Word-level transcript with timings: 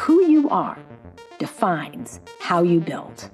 Who 0.00 0.24
you 0.24 0.48
are 0.48 0.78
defines 1.38 2.20
how 2.40 2.62
you 2.62 2.80
build. 2.80 3.30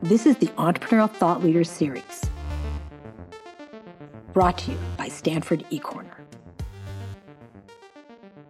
This 0.00 0.24
is 0.24 0.38
the 0.38 0.46
Entrepreneurial 0.56 1.10
Thought 1.10 1.44
Leaders 1.44 1.70
Series, 1.70 2.30
brought 4.32 4.56
to 4.60 4.70
you 4.72 4.78
by 4.96 5.08
Stanford 5.08 5.66
eCorner. 5.70 6.14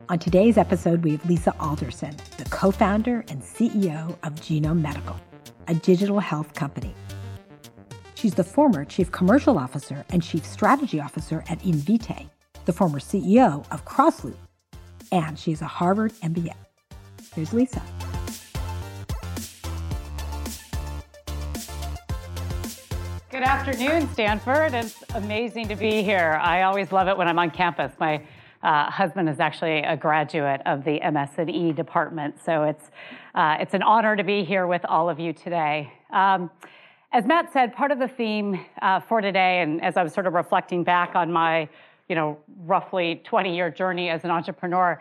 On 0.08 0.20
today's 0.20 0.56
episode, 0.56 1.02
we 1.02 1.10
have 1.10 1.26
Lisa 1.26 1.52
Alderson, 1.58 2.14
the 2.38 2.44
co 2.44 2.70
founder 2.70 3.24
and 3.28 3.42
CEO 3.42 4.16
of 4.22 4.34
Genome 4.36 4.80
Medical, 4.80 5.16
a 5.66 5.74
digital 5.74 6.20
health 6.20 6.54
company. 6.54 6.94
She's 8.14 8.34
the 8.34 8.44
former 8.44 8.84
Chief 8.84 9.10
Commercial 9.10 9.58
Officer 9.58 10.04
and 10.10 10.22
Chief 10.22 10.46
Strategy 10.46 11.00
Officer 11.00 11.42
at 11.48 11.58
Invitae, 11.62 12.30
the 12.66 12.72
former 12.72 13.00
CEO 13.00 13.66
of 13.72 13.84
CrossLoop, 13.84 14.36
and 15.10 15.36
she 15.36 15.50
she's 15.50 15.60
a 15.60 15.66
Harvard 15.66 16.12
MBA. 16.22 16.54
Here's 17.34 17.52
Lisa. 17.52 17.80
Good 23.30 23.42
afternoon, 23.42 24.08
Stanford. 24.12 24.74
It's 24.74 25.04
amazing 25.14 25.68
to 25.68 25.76
be 25.76 26.02
here. 26.02 26.40
I 26.42 26.62
always 26.62 26.90
love 26.90 27.06
it 27.06 27.16
when 27.16 27.28
I'm 27.28 27.38
on 27.38 27.52
campus. 27.52 27.92
My 28.00 28.20
uh, 28.64 28.90
husband 28.90 29.28
is 29.28 29.38
actually 29.38 29.78
a 29.78 29.96
graduate 29.96 30.60
of 30.66 30.84
the 30.84 31.00
MS&E 31.08 31.72
department, 31.72 32.34
so 32.44 32.64
it's 32.64 32.90
uh, 33.36 33.58
it's 33.60 33.74
an 33.74 33.82
honor 33.84 34.16
to 34.16 34.24
be 34.24 34.42
here 34.42 34.66
with 34.66 34.84
all 34.84 35.08
of 35.08 35.20
you 35.20 35.32
today. 35.32 35.92
Um, 36.10 36.50
as 37.12 37.26
Matt 37.26 37.52
said, 37.52 37.72
part 37.72 37.92
of 37.92 38.00
the 38.00 38.08
theme 38.08 38.60
uh, 38.82 38.98
for 38.98 39.20
today, 39.20 39.62
and 39.62 39.80
as 39.82 39.96
I 39.96 40.02
was 40.02 40.12
sort 40.12 40.26
of 40.26 40.34
reflecting 40.34 40.82
back 40.82 41.14
on 41.14 41.30
my, 41.30 41.68
you 42.08 42.16
know, 42.16 42.38
roughly 42.64 43.22
20-year 43.24 43.70
journey 43.70 44.10
as 44.10 44.24
an 44.24 44.30
entrepreneur, 44.32 45.00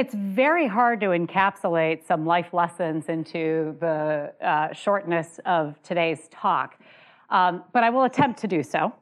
it's 0.00 0.14
very 0.14 0.66
hard 0.66 0.98
to 0.98 1.08
encapsulate 1.08 2.06
some 2.06 2.24
life 2.24 2.54
lessons 2.54 3.10
into 3.10 3.76
the 3.80 4.32
uh, 4.40 4.72
shortness 4.72 5.38
of 5.44 5.76
today's 5.82 6.26
talk. 6.30 6.80
Um, 7.28 7.64
but 7.74 7.84
I 7.84 7.90
will 7.90 8.04
attempt 8.04 8.40
to 8.40 8.48
do 8.48 8.62
so. 8.62 8.94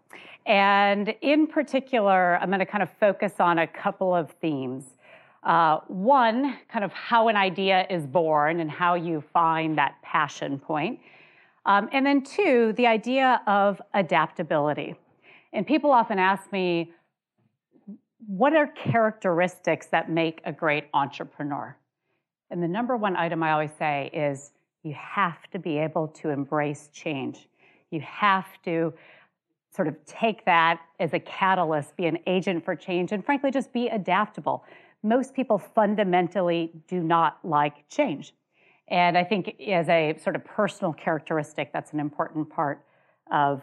And 0.45 1.15
in 1.21 1.47
particular, 1.47 2.37
I'm 2.39 2.49
going 2.49 2.59
to 2.59 2.67
kind 2.67 2.83
of 2.83 2.91
focus 2.99 3.35
on 3.39 3.61
a 3.61 3.67
couple 3.69 4.13
of 4.13 4.33
themes. 4.41 4.87
Uh, 5.45 5.79
one, 5.87 6.59
kind 6.69 6.85
of 6.85 6.93
how 6.93 7.29
an 7.29 7.37
idea 7.37 7.87
is 7.89 8.05
born 8.05 8.59
and 8.59 8.69
how 8.69 8.97
you 8.97 9.23
find 9.33 9.79
that 9.79 10.03
passion 10.03 10.59
point. 10.59 10.99
Um, 11.65 11.89
and 11.93 12.05
then 12.05 12.23
two, 12.23 12.73
the 12.77 12.89
idea 12.89 13.41
of 13.47 13.81
adaptability. 13.95 14.97
And 15.53 15.65
people 15.65 15.93
often 15.93 16.19
ask 16.19 16.51
me, 16.51 16.93
what 18.27 18.55
are 18.55 18.67
characteristics 18.67 19.87
that 19.87 20.11
make 20.11 20.41
a 20.45 20.53
great 20.53 20.85
entrepreneur? 20.93 21.77
And 22.51 22.63
the 22.63 22.69
number 22.69 22.97
one 22.97 23.17
item 23.17 23.43
I 23.43 23.53
always 23.53 23.73
say 23.79 24.11
is 24.13 24.53
you 24.83 24.95
have 24.95 25.49
to 25.51 25.59
be 25.59 25.79
able 25.79 26.09
to 26.09 26.31
embrace 26.31 26.89
change. 26.93 27.49
You 27.91 28.01
have 28.01 28.47
to 28.65 28.93
sort 29.75 29.89
of 29.89 29.97
take 30.07 30.45
that 30.47 30.81
as 30.99 31.13
a 31.13 31.21
catalyst, 31.21 31.97
be 31.97 32.07
an 32.07 32.19
agent 32.27 32.65
for 32.65 32.75
change, 32.75 33.13
and 33.13 33.25
frankly, 33.25 33.51
just 33.51 33.73
be 33.73 33.89
adaptable. 33.89 34.65
Most 35.03 35.35
people 35.35 35.59
fundamentally 35.59 36.73
do 36.89 37.01
not 37.01 37.39
like 37.45 37.89
change. 37.89 38.35
And 38.89 39.17
I 39.19 39.25
think 39.25 39.61
as 39.61 39.89
a 39.89 40.17
sort 40.23 40.35
of 40.35 40.45
personal 40.45 40.93
characteristic, 40.93 41.73
that's 41.73 41.93
an 41.93 42.01
important 42.01 42.49
part 42.49 42.85
of 43.31 43.63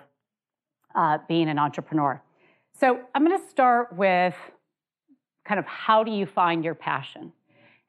uh, 0.93 1.17
being 1.27 1.49
an 1.49 1.57
entrepreneur. 1.57 2.21
So 2.77 2.99
I'm 3.15 3.25
going 3.25 3.39
to 3.39 3.47
start 3.47 3.95
with 3.95 4.35
kind 5.45 5.59
of 5.59 5.65
how 5.65 6.03
do 6.03 6.11
you 6.11 6.25
find 6.25 6.65
your 6.65 6.75
passion? 6.75 7.31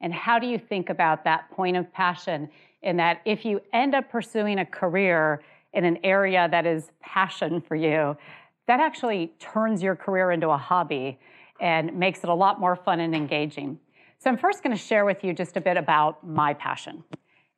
And 0.00 0.14
how 0.14 0.38
do 0.38 0.46
you 0.46 0.58
think 0.58 0.90
about 0.90 1.24
that 1.24 1.50
point 1.50 1.76
of 1.76 1.92
passion? 1.92 2.48
In 2.82 2.96
that, 2.98 3.20
if 3.24 3.44
you 3.44 3.60
end 3.72 3.96
up 3.96 4.08
pursuing 4.08 4.60
a 4.60 4.64
career 4.64 5.42
in 5.72 5.84
an 5.84 5.98
area 6.04 6.46
that 6.52 6.66
is 6.66 6.92
passion 7.00 7.60
for 7.60 7.74
you, 7.74 8.16
that 8.68 8.78
actually 8.78 9.32
turns 9.40 9.82
your 9.82 9.96
career 9.96 10.30
into 10.30 10.50
a 10.50 10.56
hobby 10.56 11.18
and 11.60 11.92
makes 11.98 12.20
it 12.20 12.30
a 12.30 12.34
lot 12.34 12.60
more 12.60 12.76
fun 12.76 13.00
and 13.00 13.14
engaging. 13.14 13.80
So, 14.18 14.30
I'm 14.30 14.38
first 14.38 14.62
going 14.62 14.76
to 14.76 14.80
share 14.82 15.04
with 15.04 15.24
you 15.24 15.32
just 15.32 15.56
a 15.56 15.60
bit 15.60 15.76
about 15.76 16.24
my 16.24 16.54
passion. 16.54 17.02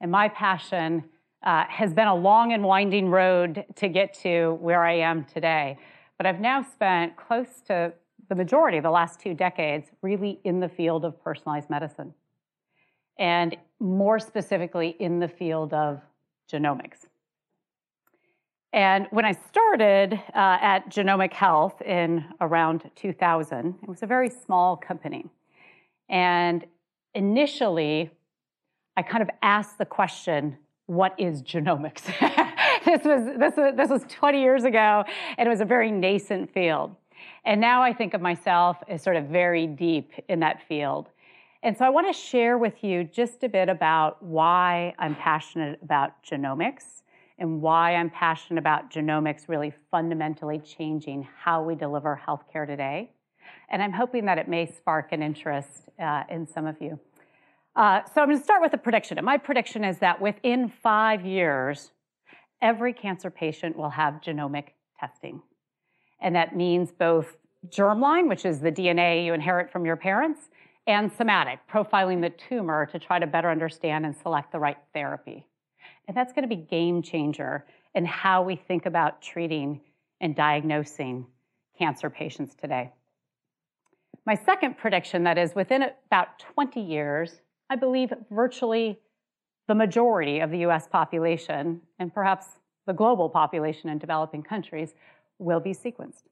And 0.00 0.10
my 0.10 0.28
passion 0.28 1.04
uh, 1.42 1.64
has 1.69 1.92
been 1.92 2.08
a 2.08 2.14
long 2.14 2.53
and 2.54 2.62
winding 2.62 3.10
road 3.10 3.66
to 3.76 3.88
get 3.88 4.14
to 4.22 4.56
where 4.60 4.82
I 4.82 4.94
am 4.94 5.24
today. 5.24 5.76
But 6.18 6.26
I've 6.26 6.40
now 6.40 6.62
spent 6.62 7.16
close 7.16 7.62
to 7.68 7.92
the 8.28 8.34
majority 8.34 8.76
of 8.76 8.82
the 8.82 8.90
last 8.90 9.20
two 9.20 9.32
decades 9.32 9.88
really 10.02 10.40
in 10.44 10.60
the 10.60 10.68
field 10.68 11.04
of 11.04 11.22
personalized 11.22 11.70
medicine. 11.70 12.12
And 13.18 13.56
more 13.80 14.18
specifically, 14.18 14.96
in 14.98 15.20
the 15.20 15.28
field 15.28 15.72
of 15.72 16.00
genomics. 16.52 17.06
And 18.72 19.06
when 19.10 19.24
I 19.24 19.32
started 19.32 20.12
uh, 20.12 20.58
at 20.60 20.90
Genomic 20.90 21.32
Health 21.32 21.80
in 21.82 22.24
around 22.40 22.90
2000, 22.96 23.76
it 23.82 23.88
was 23.88 24.02
a 24.02 24.06
very 24.06 24.28
small 24.28 24.76
company. 24.76 25.24
And 26.08 26.64
initially, 27.14 28.10
I 28.96 29.02
kind 29.02 29.22
of 29.22 29.30
asked 29.42 29.78
the 29.78 29.86
question, 29.86 30.58
what 30.86 31.14
is 31.18 31.42
genomics? 31.42 32.02
this, 32.84 33.05
was, 33.05 33.39
this, 33.39 33.56
was, 33.56 33.75
this 33.77 33.91
was 33.91 34.03
20 34.09 34.41
years 34.41 34.65
ago, 34.65 35.05
and 35.37 35.47
it 35.47 35.50
was 35.50 35.61
a 35.61 35.65
very 35.65 35.91
nascent 35.91 36.53
field. 36.53 36.94
And 37.44 37.61
now 37.61 37.83
I 37.83 37.93
think 37.93 38.15
of 38.15 38.21
myself 38.21 38.77
as 38.89 39.03
sort 39.03 39.16
of 39.16 39.27
very 39.27 39.66
deep 39.66 40.12
in 40.28 40.41
that 40.41 40.62
field. 40.69 41.09
And 41.62 41.77
so 41.77 41.84
I 41.84 41.89
want 41.89 42.06
to 42.06 42.12
share 42.12 42.56
with 42.56 42.84
you 42.84 43.05
just 43.05 43.43
a 43.43 43.49
bit 43.49 43.69
about 43.69 44.22
why 44.22 44.94
I'm 44.99 45.16
passionate 45.16 45.81
about 45.83 46.22
genomics 46.22 47.03
and 47.39 47.61
why 47.61 47.94
I'm 47.94 48.11
passionate 48.11 48.61
about 48.61 48.91
genomics 48.91 49.49
really 49.49 49.72
fundamentally 49.91 50.59
changing 50.60 51.27
how 51.37 51.62
we 51.62 51.75
deliver 51.75 52.21
healthcare 52.27 52.66
today. 52.66 53.10
And 53.71 53.83
I'm 53.83 53.93
hoping 53.93 54.27
that 54.27 54.39
it 54.39 54.49
may 54.49 54.66
spark 54.66 55.12
an 55.12 55.22
interest 55.22 55.89
uh, 55.99 56.25
in 56.31 56.47
some 56.47 56.66
of 56.66 56.77
you. 56.81 56.99
Uh, 57.75 58.03
so 58.12 58.21
I'm 58.21 58.28
going 58.28 58.39
to 58.39 58.45
start 58.45 58.60
with 58.60 58.72
a 58.75 58.78
prediction. 58.78 59.19
And 59.19 59.25
my 59.25 59.39
prediction 59.39 59.84
is 59.84 59.99
that 59.99 60.21
within 60.21 60.69
five 60.69 61.25
years, 61.25 61.93
every 62.60 62.92
cancer 62.92 63.30
patient 63.30 63.76
will 63.76 63.91
have 63.91 64.14
genomic 64.14 64.69
testing. 64.98 65.42
And 66.20 66.34
that 66.34 66.56
means 66.56 66.91
both 66.91 67.36
germline, 67.69 68.28
which 68.28 68.44
is 68.44 68.60
the 68.60 68.72
DNA 68.72 69.24
you 69.24 69.34
inherit 69.34 69.70
from 69.70 69.84
your 69.84 69.96
parents, 69.96 70.50
and 70.86 71.12
somatic, 71.12 71.60
profiling 71.70 72.20
the 72.22 72.30
tumor 72.30 72.86
to 72.86 72.98
try 72.98 73.18
to 73.18 73.26
better 73.26 73.50
understand 73.50 74.06
and 74.06 74.16
select 74.16 74.52
the 74.52 74.58
right 74.58 74.78
therapy. 74.94 75.47
And 76.06 76.16
that's 76.16 76.32
going 76.32 76.48
to 76.48 76.54
be 76.54 76.60
game 76.60 77.02
changer 77.02 77.66
in 77.94 78.06
how 78.06 78.42
we 78.42 78.56
think 78.56 78.86
about 78.86 79.20
treating 79.20 79.80
and 80.20 80.34
diagnosing 80.34 81.26
cancer 81.78 82.10
patients 82.10 82.54
today. 82.54 82.91
My 84.26 84.34
second 84.34 84.78
prediction 84.78 85.24
that 85.24 85.38
is 85.38 85.54
within 85.54 85.84
about 86.06 86.38
20 86.54 86.80
years, 86.80 87.41
I 87.70 87.76
believe 87.76 88.12
virtually 88.30 88.98
the 89.68 89.74
majority 89.74 90.40
of 90.40 90.50
the 90.50 90.58
US 90.66 90.88
population 90.88 91.80
and 91.98 92.12
perhaps 92.12 92.46
the 92.86 92.92
global 92.92 93.28
population 93.28 93.90
in 93.90 93.98
developing 93.98 94.42
countries 94.42 94.94
will 95.38 95.60
be 95.60 95.72
sequenced. 95.72 96.22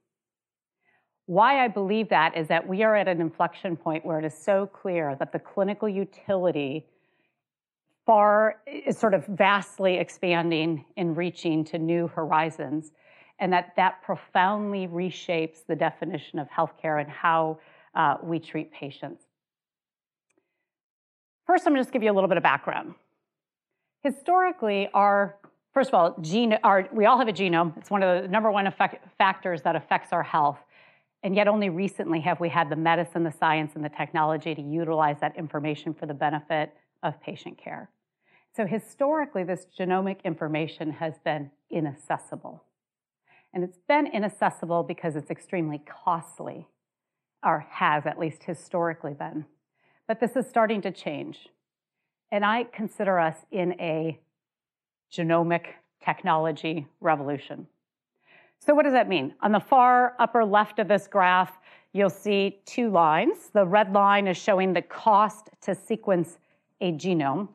Why 1.27 1.63
I 1.63 1.69
believe 1.69 2.09
that 2.09 2.37
is 2.37 2.49
that 2.49 2.67
we 2.67 2.83
are 2.83 2.97
at 2.97 3.09
an 3.09 3.21
inflection 3.21 3.77
point 3.77 4.07
where 4.07 4.19
it 4.19 4.25
is 4.25 4.37
so 4.37 4.67
clear 4.67 5.15
that 5.19 5.33
the 5.33 5.39
clinical 5.39 5.89
utility 5.89 6.87
far 8.07 8.57
is 8.67 8.97
sort 8.97 9.13
of 9.13 9.27
vastly 9.27 9.99
expanding 9.99 10.85
and 10.97 11.17
reaching 11.17 11.65
to 11.65 11.79
new 11.79 12.07
horizons 12.09 12.93
and 13.39 13.53
that 13.53 13.73
that 13.77 14.01
profoundly 14.03 14.87
reshapes 14.87 15.67
the 15.67 15.77
definition 15.77 16.39
of 16.39 16.49
healthcare 16.49 17.01
and 17.01 17.11
how 17.11 17.59
uh, 17.95 18.17
we 18.23 18.39
treat 18.39 18.73
patients 18.73 19.25
first 21.47 21.67
i'm 21.67 21.73
going 21.73 21.83
to 21.83 21.85
just 21.85 21.93
give 21.93 22.05
you 22.05 22.13
a 22.13 22.15
little 22.15 22.29
bit 22.29 22.37
of 22.37 22.45
background 22.45 22.95
historically 24.13 24.89
our 24.95 25.37
first 25.75 25.89
of 25.91 25.95
all 25.95 26.17
gene 26.21 26.57
our, 26.63 26.89
we 26.93 27.07
all 27.07 27.19
have 27.19 27.29
a 27.29 27.33
genome 27.33 27.77
it's 27.77 27.91
one 27.91 28.03
of 28.03 28.23
the 28.23 28.29
number 28.29 28.51
one 28.51 28.67
effect, 28.67 29.05
factors 29.19 29.63
that 29.63 29.75
affects 29.77 30.13
our 30.13 30.23
health 30.23 30.59
and 31.23 31.35
yet 31.35 31.49
only 31.49 31.69
recently 31.69 32.21
have 32.21 32.39
we 32.39 32.49
had 32.49 32.69
the 32.71 32.77
medicine 32.77 33.25
the 33.25 33.33
science 33.33 33.73
and 33.75 33.85
the 33.85 33.89
technology 33.89 34.55
to 34.55 34.63
utilize 34.63 35.17
that 35.21 35.37
information 35.37 35.93
for 35.93 36.07
the 36.07 36.15
benefit 36.15 36.73
of 37.03 37.21
patient 37.21 37.59
care 37.59 37.91
so 38.57 38.65
historically, 38.65 39.45
this 39.45 39.67
genomic 39.79 40.25
information 40.25 40.93
has 40.93 41.19
been 41.19 41.51
inaccessible. 41.71 42.65
And 43.53 43.63
it's 43.63 43.77
been 43.87 44.07
inaccessible 44.07 44.83
because 44.83 45.15
it's 45.15 45.31
extremely 45.31 45.83
costly, 45.87 46.67
or 47.45 47.67
has 47.69 48.07
at 48.07 48.19
least 48.19 48.45
historically 48.45 49.13
been. 49.13 49.45
But 50.09 50.21
this 50.21 50.37
is 50.37 50.49
starting 50.49 50.81
to 50.83 50.91
change. 50.91 51.49
And 52.31 52.45
I 52.45 52.65
consider 52.65 53.19
us 53.19 53.37
in 53.51 53.73
a 53.81 54.19
genomic 55.13 55.67
technology 56.03 56.87
revolution. 57.01 57.67
So, 58.59 58.75
what 58.75 58.85
does 58.85 58.93
that 58.93 59.09
mean? 59.09 59.35
On 59.43 59.53
the 59.53 59.61
far 59.61 60.15
upper 60.19 60.45
left 60.45 60.79
of 60.79 60.89
this 60.89 61.07
graph, 61.07 61.59
you'll 61.93 62.11
see 62.11 62.61
two 62.65 62.91
lines. 62.91 63.51
The 63.53 63.65
red 63.65 63.93
line 63.93 64.27
is 64.27 64.37
showing 64.37 64.73
the 64.73 64.83
cost 64.83 65.51
to 65.63 65.75
sequence 65.75 66.39
a 66.81 66.93
genome. 66.93 67.49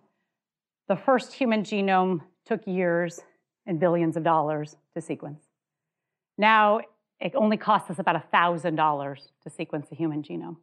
The 0.88 0.96
first 0.96 1.34
human 1.34 1.64
genome 1.64 2.22
took 2.46 2.66
years 2.66 3.20
and 3.66 3.80
billions 3.80 4.18
of 4.18 4.24
dollars 4.24 4.76
to 4.94 5.02
sequence. 5.02 5.44
Now 6.38 6.82
it 7.20 7.36
only 7.36 7.58
costs 7.58 7.90
us 7.92 8.00
about 8.00 8.32
$1,000 8.32 9.18
to 9.44 9.50
sequence 9.50 9.88
a 9.92 9.96
human 9.96 10.24
genome. 10.24 10.58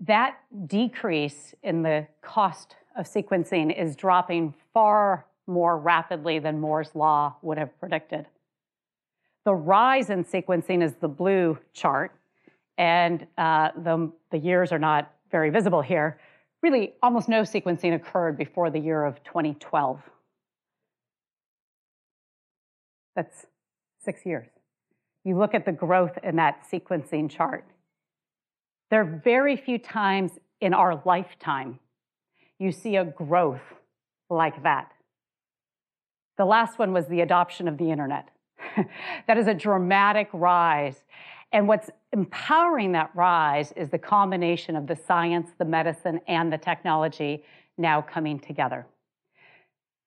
That 0.00 0.36
decrease 0.66 1.54
in 1.62 1.82
the 1.82 2.06
cost 2.20 2.76
of 2.98 3.06
sequencing 3.06 3.74
is 3.74 3.94
dropping 3.96 4.52
far 4.74 5.24
more 5.46 5.78
rapidly 5.78 6.40
than 6.40 6.60
Moore's 6.60 6.94
law 6.94 7.36
would 7.42 7.56
have 7.56 7.78
predicted. 7.78 8.26
The 9.44 9.54
rise 9.54 10.10
in 10.10 10.24
sequencing 10.24 10.82
is 10.82 10.94
the 10.96 11.08
blue 11.08 11.58
chart, 11.72 12.12
and 12.76 13.26
uh, 13.38 13.70
the, 13.76 14.12
the 14.30 14.38
years 14.38 14.72
are 14.72 14.78
not 14.78 15.14
very 15.30 15.48
visible 15.48 15.80
here. 15.80 16.18
Really, 16.60 16.94
almost 17.02 17.28
no 17.28 17.42
sequencing 17.42 17.94
occurred 17.94 18.36
before 18.36 18.68
the 18.68 18.80
year 18.80 19.04
of 19.04 19.22
2012. 19.22 20.02
That's 23.14 23.46
six 24.04 24.26
years. 24.26 24.48
You 25.24 25.38
look 25.38 25.54
at 25.54 25.64
the 25.64 25.72
growth 25.72 26.18
in 26.22 26.36
that 26.36 26.66
sequencing 26.70 27.30
chart. 27.30 27.64
There 28.90 29.00
are 29.00 29.20
very 29.24 29.56
few 29.56 29.78
times 29.78 30.32
in 30.60 30.74
our 30.74 31.00
lifetime 31.04 31.78
you 32.58 32.72
see 32.72 32.96
a 32.96 33.04
growth 33.04 33.74
like 34.30 34.62
that. 34.62 34.92
The 36.36 36.44
last 36.44 36.78
one 36.78 36.92
was 36.92 37.06
the 37.06 37.20
adoption 37.20 37.68
of 37.68 37.78
the 37.78 37.90
internet. 37.90 38.28
that 39.26 39.38
is 39.38 39.46
a 39.46 39.54
dramatic 39.54 40.28
rise. 40.32 41.04
And 41.52 41.66
what's 41.66 41.90
empowering 42.12 42.92
that 42.92 43.10
rise 43.14 43.72
is 43.72 43.88
the 43.88 43.98
combination 43.98 44.76
of 44.76 44.86
the 44.86 44.96
science, 44.96 45.50
the 45.58 45.64
medicine, 45.64 46.20
and 46.28 46.52
the 46.52 46.58
technology 46.58 47.44
now 47.76 48.02
coming 48.02 48.38
together. 48.38 48.86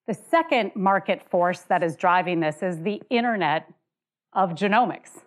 The 0.08 0.14
second 0.14 0.72
market 0.76 1.22
force 1.30 1.62
that 1.62 1.84
is 1.84 1.96
driving 1.96 2.40
this 2.40 2.62
is 2.62 2.82
the 2.82 3.02
internet 3.10 3.72
of 4.34 4.52
genomics. 4.52 5.22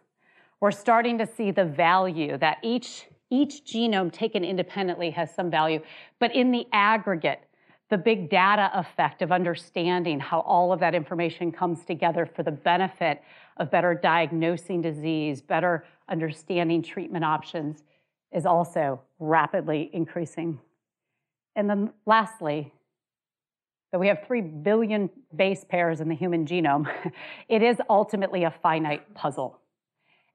We're 0.61 0.70
starting 0.70 1.19
to 1.19 1.27
see 1.27 1.50
the 1.50 1.65
value 1.65 2.38
that 2.38 2.59
each, 2.62 3.06
each 3.31 3.65
genome 3.65 4.12
taken 4.12 4.44
independently 4.44 5.11
has 5.11 5.35
some 5.35 5.50
value, 5.50 5.81
but 6.19 6.35
in 6.35 6.50
the 6.50 6.67
aggregate, 6.73 7.44
the 7.91 7.99
big 7.99 8.31
data 8.31 8.71
effect 8.75 9.23
of 9.23 9.31
understanding 9.31 10.19
how 10.19 10.41
all 10.41 10.73
of 10.73 10.81
that 10.81 10.94
information 10.94 11.53
comes 11.53 11.85
together 11.85 12.26
for 12.26 12.43
the 12.43 12.50
benefit 12.50 13.23
of 13.59 13.71
better 13.71 13.94
diagnosing 13.94 14.81
disease, 14.81 15.41
better 15.43 15.85
understanding 16.09 16.82
treatment 16.82 17.25
options 17.25 17.85
is 18.32 18.47
also 18.47 19.00
rapidly 19.19 19.91
increasing. 19.93 20.59
And 21.56 21.70
then 21.70 21.93
lastly, 22.06 22.73
that 23.93 24.00
we 24.00 24.09
have 24.09 24.27
3 24.27 24.41
billion 24.41 25.09
base 25.37 25.65
pairs 25.65 26.00
in 26.00 26.09
the 26.09 26.17
human 26.17 26.47
genome, 26.47 26.93
it 27.49 27.62
is 27.62 27.77
ultimately 27.88 28.43
a 28.43 28.50
finite 28.50 29.15
puzzle. 29.15 29.61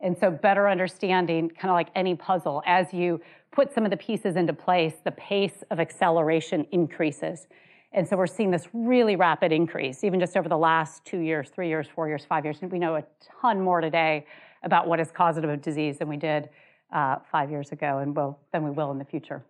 And 0.02 0.18
so, 0.18 0.32
better 0.32 0.70
understanding, 0.70 1.50
kind 1.50 1.70
of 1.70 1.76
like 1.76 1.90
any 1.96 2.16
puzzle, 2.16 2.64
as 2.66 2.94
you 2.94 3.20
put 3.52 3.74
some 3.74 3.84
of 3.84 3.92
the 3.92 3.98
pieces 3.98 4.36
into 4.36 4.54
place, 4.54 4.94
the 5.04 5.12
pace 5.12 5.64
of 5.72 5.80
acceleration 5.80 6.66
increases. 6.72 7.48
And 7.92 8.08
so, 8.08 8.16
we're 8.16 8.28
seeing 8.28 8.50
this 8.50 8.68
really 8.72 9.16
rapid 9.18 9.52
increase, 9.52 10.04
even 10.04 10.20
just 10.20 10.38
over 10.38 10.48
the 10.48 10.58
last 10.58 11.04
two 11.04 11.20
years, 11.20 11.50
three 11.50 11.68
years, 11.68 11.88
four 11.94 12.08
years, 12.08 12.24
five 12.24 12.46
years. 12.46 12.60
And 12.62 12.72
we 12.72 12.80
know 12.80 12.96
a 12.96 13.04
ton 13.42 13.62
more 13.62 13.82
today 13.82 14.26
about 14.64 14.88
what 14.88 15.00
is 15.00 15.12
causative 15.12 15.50
of 15.50 15.62
disease 15.62 15.98
than 15.98 16.08
we 16.08 16.18
did 16.18 16.50
uh, 16.94 17.18
five 17.32 17.52
years 17.52 17.72
ago, 17.72 18.00
and 18.00 18.16
will, 18.16 18.40
than 18.54 18.64
we 18.64 18.72
will 18.72 18.92
in 18.92 19.00
the 19.00 19.06
future. 19.06 19.44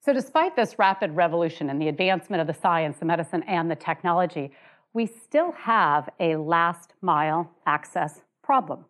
So, 0.00 0.12
despite 0.12 0.56
this 0.56 0.76
rapid 0.76 1.12
revolution 1.12 1.70
in 1.70 1.78
the 1.78 1.86
advancement 1.86 2.40
of 2.40 2.48
the 2.48 2.54
science, 2.54 2.98
the 2.98 3.04
medicine, 3.04 3.44
and 3.44 3.70
the 3.70 3.76
technology, 3.76 4.50
we 4.92 5.06
still 5.06 5.52
have 5.52 6.08
a 6.18 6.34
last 6.34 6.94
mile 7.00 7.48
access 7.66 8.22
problem. 8.42 8.84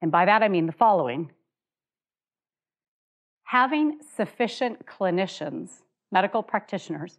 And 0.00 0.10
by 0.12 0.24
that 0.24 0.42
I 0.42 0.48
mean 0.48 0.66
the 0.66 0.72
following 0.72 1.30
having 3.44 3.98
sufficient 4.14 4.84
clinicians, 4.84 5.70
medical 6.12 6.42
practitioners, 6.42 7.18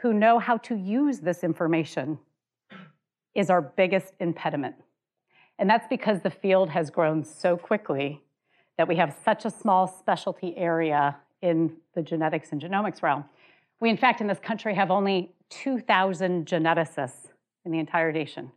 who 0.00 0.12
know 0.12 0.38
how 0.38 0.58
to 0.58 0.76
use 0.76 1.20
this 1.20 1.42
information 1.42 2.18
is 3.34 3.48
our 3.48 3.62
biggest 3.62 4.12
impediment. 4.20 4.74
And 5.58 5.68
that's 5.68 5.86
because 5.88 6.20
the 6.20 6.30
field 6.30 6.68
has 6.68 6.90
grown 6.90 7.24
so 7.24 7.56
quickly 7.56 8.22
that 8.76 8.86
we 8.86 8.96
have 8.96 9.16
such 9.24 9.46
a 9.46 9.50
small 9.50 9.86
specialty 9.86 10.54
area 10.56 11.16
in 11.40 11.72
the 11.94 12.02
genetics 12.02 12.52
and 12.52 12.60
genomics 12.60 13.02
realm. 13.02 13.24
We, 13.80 13.88
in 13.88 13.96
fact, 13.96 14.20
in 14.20 14.26
this 14.26 14.38
country 14.38 14.74
have 14.74 14.90
only 14.90 15.32
2,000 15.48 16.46
geneticists 16.46 17.28
in 17.64 17.72
the 17.72 17.78
entire 17.78 18.12
nation. 18.12 18.52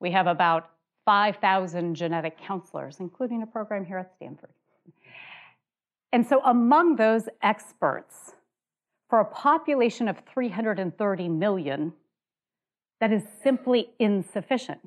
We 0.00 0.10
have 0.10 0.26
about 0.26 0.70
5,000 1.06 1.94
genetic 1.94 2.38
counselors, 2.38 2.98
including 3.00 3.42
a 3.42 3.46
program 3.46 3.84
here 3.84 3.98
at 3.98 4.12
Stanford. 4.16 4.50
And 6.12 6.26
so, 6.26 6.42
among 6.44 6.96
those 6.96 7.28
experts, 7.42 8.34
for 9.08 9.20
a 9.20 9.24
population 9.24 10.08
of 10.08 10.18
330 10.32 11.28
million, 11.28 11.92
that 13.00 13.12
is 13.12 13.22
simply 13.42 13.90
insufficient. 13.98 14.80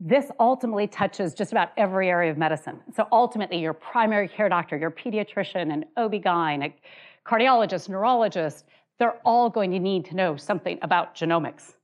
This 0.00 0.26
ultimately 0.40 0.86
touches 0.86 1.34
just 1.34 1.52
about 1.52 1.70
every 1.76 2.10
area 2.10 2.30
of 2.30 2.36
medicine. 2.36 2.80
So 2.94 3.06
ultimately, 3.12 3.58
your 3.58 3.72
primary 3.72 4.28
care 4.28 4.48
doctor, 4.48 4.76
your 4.76 4.90
pediatrician, 4.90 5.72
an 5.72 5.84
OB-GYN, 5.96 6.64
a 6.64 6.74
cardiologist, 7.24 7.88
neurologist, 7.88 8.64
they're 8.98 9.18
all 9.24 9.48
going 9.48 9.70
to 9.70 9.78
need 9.78 10.04
to 10.06 10.16
know 10.16 10.36
something 10.36 10.78
about 10.82 11.14
genomics. 11.14 11.74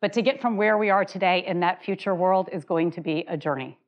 But 0.00 0.12
to 0.12 0.22
get 0.22 0.40
from 0.40 0.56
where 0.56 0.76
we 0.76 0.90
are 0.90 1.04
today 1.04 1.44
in 1.46 1.60
that 1.60 1.82
future 1.82 2.14
world 2.14 2.48
is 2.52 2.64
going 2.64 2.90
to 2.92 3.00
be 3.00 3.24
a 3.28 3.36
journey. 3.36 3.78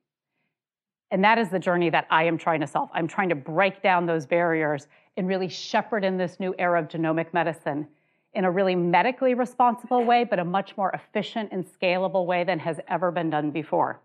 And 1.11 1.23
that 1.23 1.37
is 1.37 1.49
the 1.49 1.59
journey 1.59 1.89
that 1.89 2.07
I 2.09 2.23
am 2.23 2.37
trying 2.37 2.61
to 2.61 2.67
solve. 2.67 2.89
I'm 2.93 3.07
trying 3.07 3.29
to 3.29 3.35
break 3.35 3.81
down 3.81 4.05
those 4.05 4.25
barriers 4.25 4.87
and 5.17 5.27
really 5.27 5.47
shepherd 5.47 6.03
in 6.03 6.17
this 6.17 6.39
new 6.39 6.53
era 6.57 6.79
of 6.79 6.87
genomic 6.87 7.33
medicine 7.33 7.87
in 8.33 8.45
a 8.45 8.51
really 8.51 8.75
medically 8.75 9.33
responsible 9.33 10.03
way, 10.03 10.23
but 10.23 10.37
a 10.37 10.45
much 10.45 10.77
more 10.77 10.91
efficient 10.91 11.49
and 11.51 11.65
scalable 11.65 12.25
way 12.25 12.43
than 12.43 12.59
has 12.59 12.79
ever 12.87 13.11
been 13.11 13.29
done 13.29 13.49
before. 13.49 13.99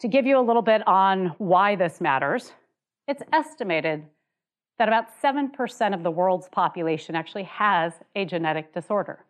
To 0.00 0.08
give 0.08 0.26
you 0.26 0.38
a 0.38 0.40
little 0.40 0.62
bit 0.62 0.86
on 0.88 1.34
why 1.36 1.76
this 1.76 2.00
matters, 2.00 2.52
it's 3.06 3.22
estimated 3.32 4.06
that 4.78 4.88
about 4.88 5.08
7% 5.22 5.94
of 5.94 6.02
the 6.02 6.10
world's 6.10 6.48
population 6.48 7.14
actually 7.14 7.44
has 7.44 7.92
a 8.16 8.24
genetic 8.24 8.72
disorder. 8.72 9.26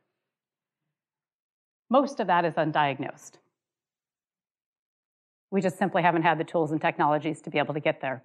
Most 1.91 2.21
of 2.21 2.29
that 2.29 2.45
is 2.45 2.55
undiagnosed. 2.55 3.33
We 5.51 5.61
just 5.61 5.77
simply 5.77 6.03
haven't 6.03 6.23
had 6.23 6.39
the 6.39 6.45
tools 6.45 6.71
and 6.71 6.81
technologies 6.81 7.41
to 7.43 7.51
be 7.51 7.59
able 7.59 7.75
to 7.75 7.81
get 7.81 8.01
there. 8.01 8.23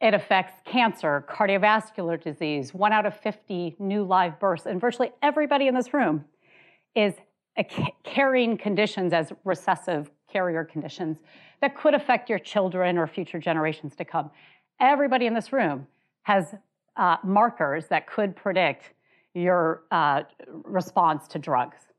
It 0.00 0.14
affects 0.14 0.54
cancer, 0.64 1.26
cardiovascular 1.28 2.22
disease, 2.22 2.72
one 2.72 2.92
out 2.92 3.04
of 3.04 3.14
50 3.18 3.76
new 3.78 4.04
live 4.04 4.38
births, 4.38 4.64
and 4.64 4.80
virtually 4.80 5.10
everybody 5.22 5.66
in 5.66 5.74
this 5.74 5.92
room 5.92 6.24
is 6.94 7.14
carrying 8.04 8.56
conditions 8.56 9.12
as 9.12 9.32
recessive 9.44 10.10
carrier 10.32 10.64
conditions 10.64 11.18
that 11.60 11.76
could 11.76 11.92
affect 11.92 12.30
your 12.30 12.38
children 12.38 12.96
or 12.96 13.06
future 13.06 13.38
generations 13.38 13.94
to 13.96 14.04
come. 14.04 14.30
Everybody 14.80 15.26
in 15.26 15.34
this 15.34 15.52
room 15.52 15.86
has 16.22 16.54
uh, 16.96 17.16
markers 17.22 17.88
that 17.88 18.06
could 18.06 18.34
predict 18.34 18.94
your 19.34 19.82
uh, 19.90 20.22
response 20.64 21.28
to 21.28 21.38
drugs. 21.38 21.89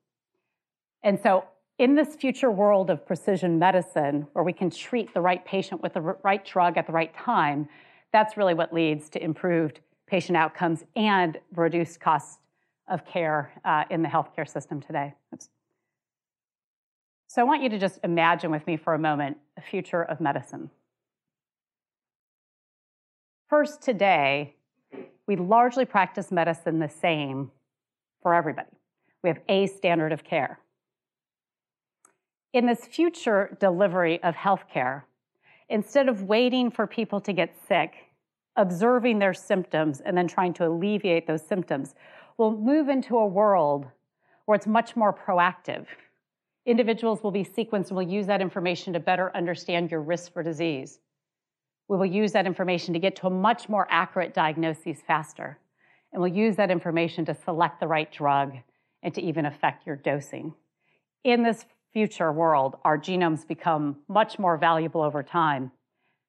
And 1.03 1.19
so, 1.19 1.45
in 1.77 1.95
this 1.95 2.15
future 2.15 2.51
world 2.51 2.91
of 2.91 3.05
precision 3.07 3.57
medicine, 3.57 4.27
where 4.33 4.43
we 4.43 4.53
can 4.53 4.69
treat 4.69 5.13
the 5.13 5.21
right 5.21 5.43
patient 5.43 5.81
with 5.81 5.93
the 5.93 6.01
right 6.01 6.45
drug 6.45 6.77
at 6.77 6.85
the 6.85 6.93
right 6.93 7.11
time, 7.15 7.67
that's 8.13 8.37
really 8.37 8.53
what 8.53 8.71
leads 8.71 9.09
to 9.09 9.23
improved 9.23 9.79
patient 10.05 10.37
outcomes 10.37 10.83
and 10.95 11.39
reduced 11.55 11.99
costs 11.99 12.37
of 12.87 13.05
care 13.05 13.51
uh, 13.65 13.85
in 13.89 14.03
the 14.03 14.09
healthcare 14.09 14.47
system 14.47 14.81
today. 14.81 15.13
Oops. 15.33 15.49
So 17.27 17.41
I 17.41 17.45
want 17.45 17.63
you 17.63 17.69
to 17.69 17.79
just 17.79 17.99
imagine 18.03 18.51
with 18.51 18.67
me 18.67 18.75
for 18.75 18.93
a 18.93 18.99
moment 18.99 19.37
a 19.57 19.61
future 19.61 20.03
of 20.03 20.19
medicine. 20.19 20.69
First, 23.49 23.81
today, 23.81 24.55
we 25.27 25.37
largely 25.37 25.85
practice 25.85 26.31
medicine 26.31 26.79
the 26.79 26.89
same 26.89 27.51
for 28.21 28.33
everybody. 28.33 28.69
We 29.23 29.29
have 29.29 29.39
a 29.47 29.67
standard 29.67 30.11
of 30.11 30.23
care. 30.23 30.59
In 32.53 32.65
this 32.65 32.85
future 32.85 33.57
delivery 33.61 34.21
of 34.23 34.35
healthcare, 34.35 35.03
instead 35.69 36.09
of 36.09 36.23
waiting 36.23 36.69
for 36.69 36.85
people 36.85 37.21
to 37.21 37.31
get 37.31 37.55
sick, 37.65 37.93
observing 38.57 39.19
their 39.19 39.33
symptoms, 39.33 40.01
and 40.01 40.17
then 40.17 40.27
trying 40.27 40.53
to 40.55 40.67
alleviate 40.67 41.27
those 41.27 41.41
symptoms, 41.47 41.95
we'll 42.37 42.51
move 42.51 42.89
into 42.89 43.17
a 43.17 43.25
world 43.25 43.87
where 44.45 44.57
it's 44.57 44.67
much 44.67 44.97
more 44.97 45.13
proactive. 45.13 45.85
Individuals 46.65 47.23
will 47.23 47.31
be 47.31 47.45
sequenced 47.45 47.87
and 47.87 47.91
will 47.91 48.01
use 48.01 48.27
that 48.27 48.41
information 48.41 48.91
to 48.93 48.99
better 48.99 49.35
understand 49.35 49.89
your 49.89 50.01
risk 50.01 50.33
for 50.33 50.43
disease. 50.43 50.99
We 51.87 51.97
will 51.97 52.05
use 52.05 52.33
that 52.33 52.45
information 52.45 52.93
to 52.93 52.99
get 52.99 53.15
to 53.17 53.27
a 53.27 53.31
much 53.31 53.69
more 53.69 53.87
accurate 53.89 54.33
diagnosis 54.33 54.99
faster. 55.07 55.57
And 56.11 56.21
we'll 56.21 56.33
use 56.33 56.57
that 56.57 56.69
information 56.69 57.23
to 57.25 57.33
select 57.33 57.79
the 57.79 57.87
right 57.87 58.11
drug 58.11 58.57
and 59.03 59.13
to 59.13 59.21
even 59.21 59.45
affect 59.45 59.87
your 59.87 59.95
dosing. 59.95 60.53
In 61.23 61.43
this 61.43 61.65
future 61.93 62.31
world, 62.31 62.77
our 62.85 62.97
genomes 62.97 63.47
become 63.47 63.97
much 64.07 64.39
more 64.39 64.57
valuable 64.57 65.01
over 65.01 65.23
time, 65.23 65.71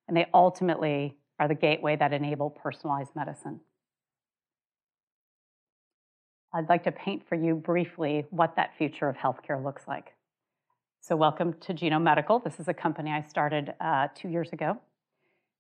and 0.08 0.16
they 0.16 0.26
ultimately 0.34 1.16
are 1.38 1.48
the 1.48 1.54
gateway 1.54 1.96
that 1.96 2.12
enable 2.12 2.50
personalized 2.50 3.14
medicine. 3.14 3.60
I'd 6.54 6.68
like 6.68 6.84
to 6.84 6.92
paint 6.92 7.26
for 7.26 7.34
you 7.34 7.54
briefly 7.54 8.26
what 8.30 8.56
that 8.56 8.76
future 8.76 9.08
of 9.08 9.16
healthcare 9.16 9.62
looks 9.62 9.88
like. 9.88 10.12
So, 11.00 11.16
welcome 11.16 11.54
to 11.54 11.74
Genome 11.74 12.02
Medical. 12.02 12.38
This 12.38 12.60
is 12.60 12.68
a 12.68 12.74
company 12.74 13.10
I 13.10 13.22
started 13.22 13.74
uh, 13.80 14.08
two 14.14 14.28
years 14.28 14.52
ago. 14.52 14.78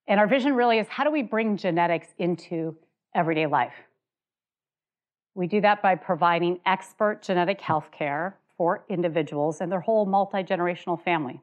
And 0.06 0.20
our 0.20 0.26
vision 0.26 0.54
really 0.54 0.78
is 0.78 0.86
how 0.88 1.04
do 1.04 1.10
we 1.10 1.22
bring 1.22 1.56
genetics 1.56 2.08
into 2.18 2.76
everyday 3.14 3.46
life? 3.46 3.72
We 5.34 5.46
do 5.46 5.60
that 5.62 5.80
by 5.80 5.94
providing 5.94 6.60
expert 6.66 7.22
genetic 7.22 7.60
health 7.60 7.88
care 7.90 8.36
for 8.62 8.84
individuals 8.88 9.60
and 9.60 9.72
their 9.72 9.80
whole 9.80 10.06
multi 10.06 10.44
generational 10.44 11.02
family. 11.02 11.40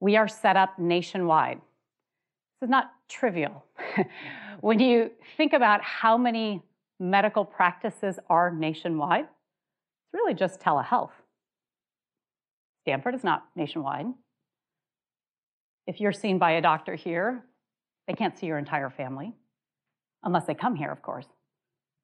We 0.00 0.18
are 0.18 0.28
set 0.28 0.54
up 0.54 0.78
nationwide. 0.78 1.62
This 2.60 2.66
is 2.66 2.68
not 2.68 2.92
trivial. 3.08 3.64
when 4.60 4.80
you 4.80 5.12
think 5.38 5.54
about 5.54 5.80
how 5.80 6.18
many 6.18 6.62
medical 7.00 7.42
practices 7.42 8.18
are 8.28 8.50
nationwide, 8.50 9.24
it's 9.24 10.12
really 10.12 10.34
just 10.34 10.60
telehealth. 10.60 11.12
Stanford 12.82 13.14
is 13.14 13.24
not 13.24 13.46
nationwide. 13.56 14.08
If 15.86 16.02
you're 16.02 16.12
seen 16.12 16.38
by 16.38 16.50
a 16.50 16.60
doctor 16.60 16.96
here, 16.96 17.42
they 18.06 18.12
can't 18.12 18.38
see 18.38 18.44
your 18.44 18.58
entire 18.58 18.90
family, 18.90 19.32
unless 20.22 20.44
they 20.44 20.54
come 20.54 20.76
here, 20.76 20.92
of 20.92 21.00
course, 21.00 21.28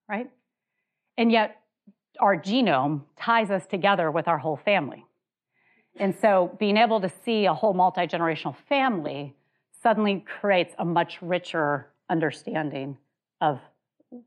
right? 0.08 0.30
And 1.18 1.30
yet, 1.30 1.59
our 2.20 2.36
genome 2.36 3.02
ties 3.18 3.50
us 3.50 3.66
together 3.66 4.10
with 4.10 4.28
our 4.28 4.38
whole 4.38 4.56
family. 4.56 5.04
And 5.98 6.14
so, 6.14 6.56
being 6.58 6.76
able 6.76 7.00
to 7.00 7.10
see 7.24 7.46
a 7.46 7.54
whole 7.54 7.74
multi 7.74 8.02
generational 8.02 8.54
family 8.68 9.34
suddenly 9.82 10.24
creates 10.40 10.74
a 10.78 10.84
much 10.84 11.20
richer 11.20 11.88
understanding 12.08 12.96
of 13.40 13.60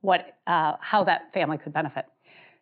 what, 0.02 0.38
uh, 0.48 0.74
how 0.80 1.04
that 1.06 1.34
family 1.34 1.58
could 1.58 1.74
benefit. 1.74 2.06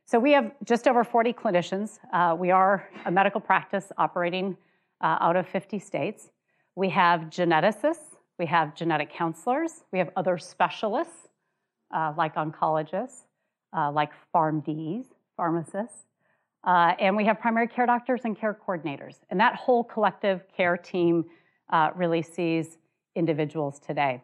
So, 0.05 0.19
we 0.19 0.31
have 0.33 0.51
just 0.63 0.87
over 0.87 1.03
40 1.03 1.33
clinicians. 1.33 1.99
Uh, 2.13 2.35
we 2.35 2.51
are 2.51 2.87
a 3.05 3.11
medical 3.11 3.41
practice 3.41 3.91
operating 3.97 4.55
uh, 5.01 5.17
out 5.19 5.35
of 5.35 5.47
50 5.47 5.79
states. 5.79 6.29
We 6.75 6.89
have 6.89 7.21
geneticists, 7.21 8.15
we 8.37 8.45
have 8.45 8.75
genetic 8.75 9.11
counselors, 9.11 9.83
we 9.91 9.99
have 9.99 10.09
other 10.15 10.37
specialists 10.37 11.27
uh, 11.93 12.13
like 12.17 12.35
oncologists, 12.35 13.25
uh, 13.75 13.91
like 13.91 14.11
PharmDs, 14.33 15.05
pharmacists, 15.35 16.05
uh, 16.63 16.93
and 16.99 17.15
we 17.15 17.25
have 17.25 17.39
primary 17.39 17.67
care 17.67 17.85
doctors 17.85 18.21
and 18.23 18.37
care 18.37 18.57
coordinators. 18.67 19.15
And 19.29 19.39
that 19.39 19.55
whole 19.55 19.83
collective 19.83 20.43
care 20.55 20.77
team 20.77 21.25
uh, 21.69 21.89
really 21.95 22.21
sees 22.21 22.77
individuals 23.15 23.79
today. 23.79 24.21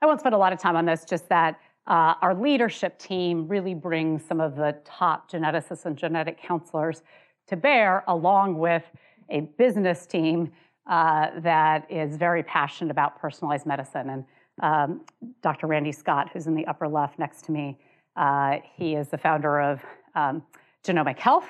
I 0.00 0.06
won't 0.06 0.20
spend 0.20 0.34
a 0.34 0.38
lot 0.38 0.52
of 0.52 0.60
time 0.60 0.76
on 0.76 0.84
this, 0.84 1.04
just 1.04 1.28
that 1.28 1.58
uh, 1.86 2.14
our 2.22 2.34
leadership 2.34 2.98
team 2.98 3.48
really 3.48 3.74
brings 3.74 4.24
some 4.24 4.40
of 4.40 4.56
the 4.56 4.76
top 4.84 5.30
geneticists 5.30 5.84
and 5.84 5.96
genetic 5.96 6.40
counselors 6.40 7.02
to 7.48 7.56
bear, 7.56 8.04
along 8.06 8.58
with 8.58 8.84
a 9.30 9.40
business 9.40 10.06
team 10.06 10.52
uh, 10.86 11.28
that 11.40 11.90
is 11.90 12.16
very 12.16 12.42
passionate 12.42 12.90
about 12.90 13.18
personalized 13.20 13.66
medicine. 13.66 14.10
And 14.10 14.24
um, 14.60 15.00
Dr. 15.42 15.66
Randy 15.66 15.92
Scott, 15.92 16.30
who's 16.32 16.46
in 16.46 16.54
the 16.54 16.66
upper 16.66 16.88
left 16.88 17.18
next 17.18 17.44
to 17.46 17.52
me, 17.52 17.78
uh, 18.16 18.58
he 18.74 18.94
is 18.94 19.08
the 19.08 19.18
founder 19.18 19.60
of 19.60 19.80
um, 20.14 20.42
Genomic 20.84 21.18
Health 21.18 21.46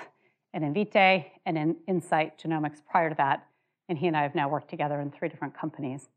and 0.55 0.65
Invitae 0.65 1.27
and 1.47 1.59
in 1.59 1.77
Incyte 1.89 2.33
Genomics 2.41 2.83
prior 2.89 3.09
to 3.11 3.15
that. 3.17 3.47
And 3.89 3.99
he 3.99 4.07
and 4.07 4.17
I 4.17 4.23
have 4.23 4.35
now 4.35 4.49
worked 4.49 4.71
together 4.71 5.01
in 5.01 5.11
three 5.11 5.29
different 5.29 5.57
companies. 5.59 6.09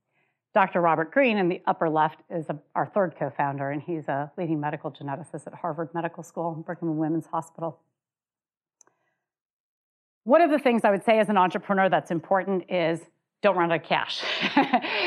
Dr. 0.54 0.80
Robert 0.80 1.12
Green 1.12 1.38
in 1.38 1.50
the 1.50 1.62
upper 1.68 1.90
left 1.90 2.22
is 2.30 2.46
a, 2.50 2.58
our 2.76 2.86
third 2.86 3.16
co 3.20 3.30
founder, 3.30 3.72
and 3.72 3.82
he's 3.82 4.08
a 4.08 4.32
leading 4.38 4.60
medical 4.60 4.90
geneticist 4.90 5.48
at 5.48 5.54
Harvard 5.54 5.90
Medical 5.94 6.24
School 6.24 6.54
and 6.54 6.66
Brigham 6.66 6.88
and 6.88 6.98
Women's 6.98 7.26
Hospital. 7.26 7.80
One 10.24 10.42
of 10.42 10.50
the 10.50 10.60
things 10.60 10.86
I 10.86 10.92
would 10.92 11.04
say 11.04 11.20
as 11.20 11.28
an 11.28 11.38
entrepreneur 11.38 11.90
that's 11.90 12.10
important 12.10 12.72
is 12.72 13.02
don't 13.42 13.58
run 13.58 13.72
out 13.72 13.82
of 13.82 13.84
cash. 13.84 14.24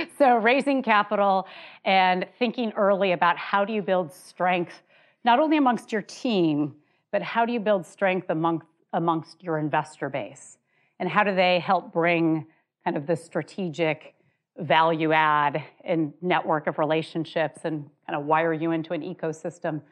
so, 0.18 0.36
raising 0.36 0.82
capital 0.82 1.46
and 1.84 2.26
thinking 2.38 2.72
early 2.76 3.12
about 3.12 3.38
how 3.38 3.64
do 3.64 3.72
you 3.72 3.80
build 3.80 4.12
strength 4.12 4.82
not 5.28 5.40
only 5.40 5.58
amongst 5.58 5.92
your 5.92 6.00
team, 6.00 6.74
but 7.12 7.20
how 7.20 7.44
do 7.44 7.52
you 7.52 7.60
build 7.60 7.84
strength 7.84 8.30
among, 8.30 8.62
amongst 8.94 9.42
your 9.42 9.58
investor 9.58 10.08
base? 10.08 10.56
And 11.00 11.06
how 11.06 11.22
do 11.22 11.34
they 11.34 11.60
help 11.60 11.92
bring 11.92 12.46
kind 12.82 12.96
of 12.96 13.06
the 13.06 13.14
strategic 13.14 14.14
value 14.56 15.12
add 15.12 15.62
and 15.84 16.14
network 16.22 16.66
of 16.66 16.78
relationships 16.78 17.60
and 17.64 17.90
kind 18.06 18.18
of 18.18 18.24
wire 18.24 18.54
you 18.54 18.70
into 18.70 18.94
an 18.94 19.02
ecosystem 19.02 19.82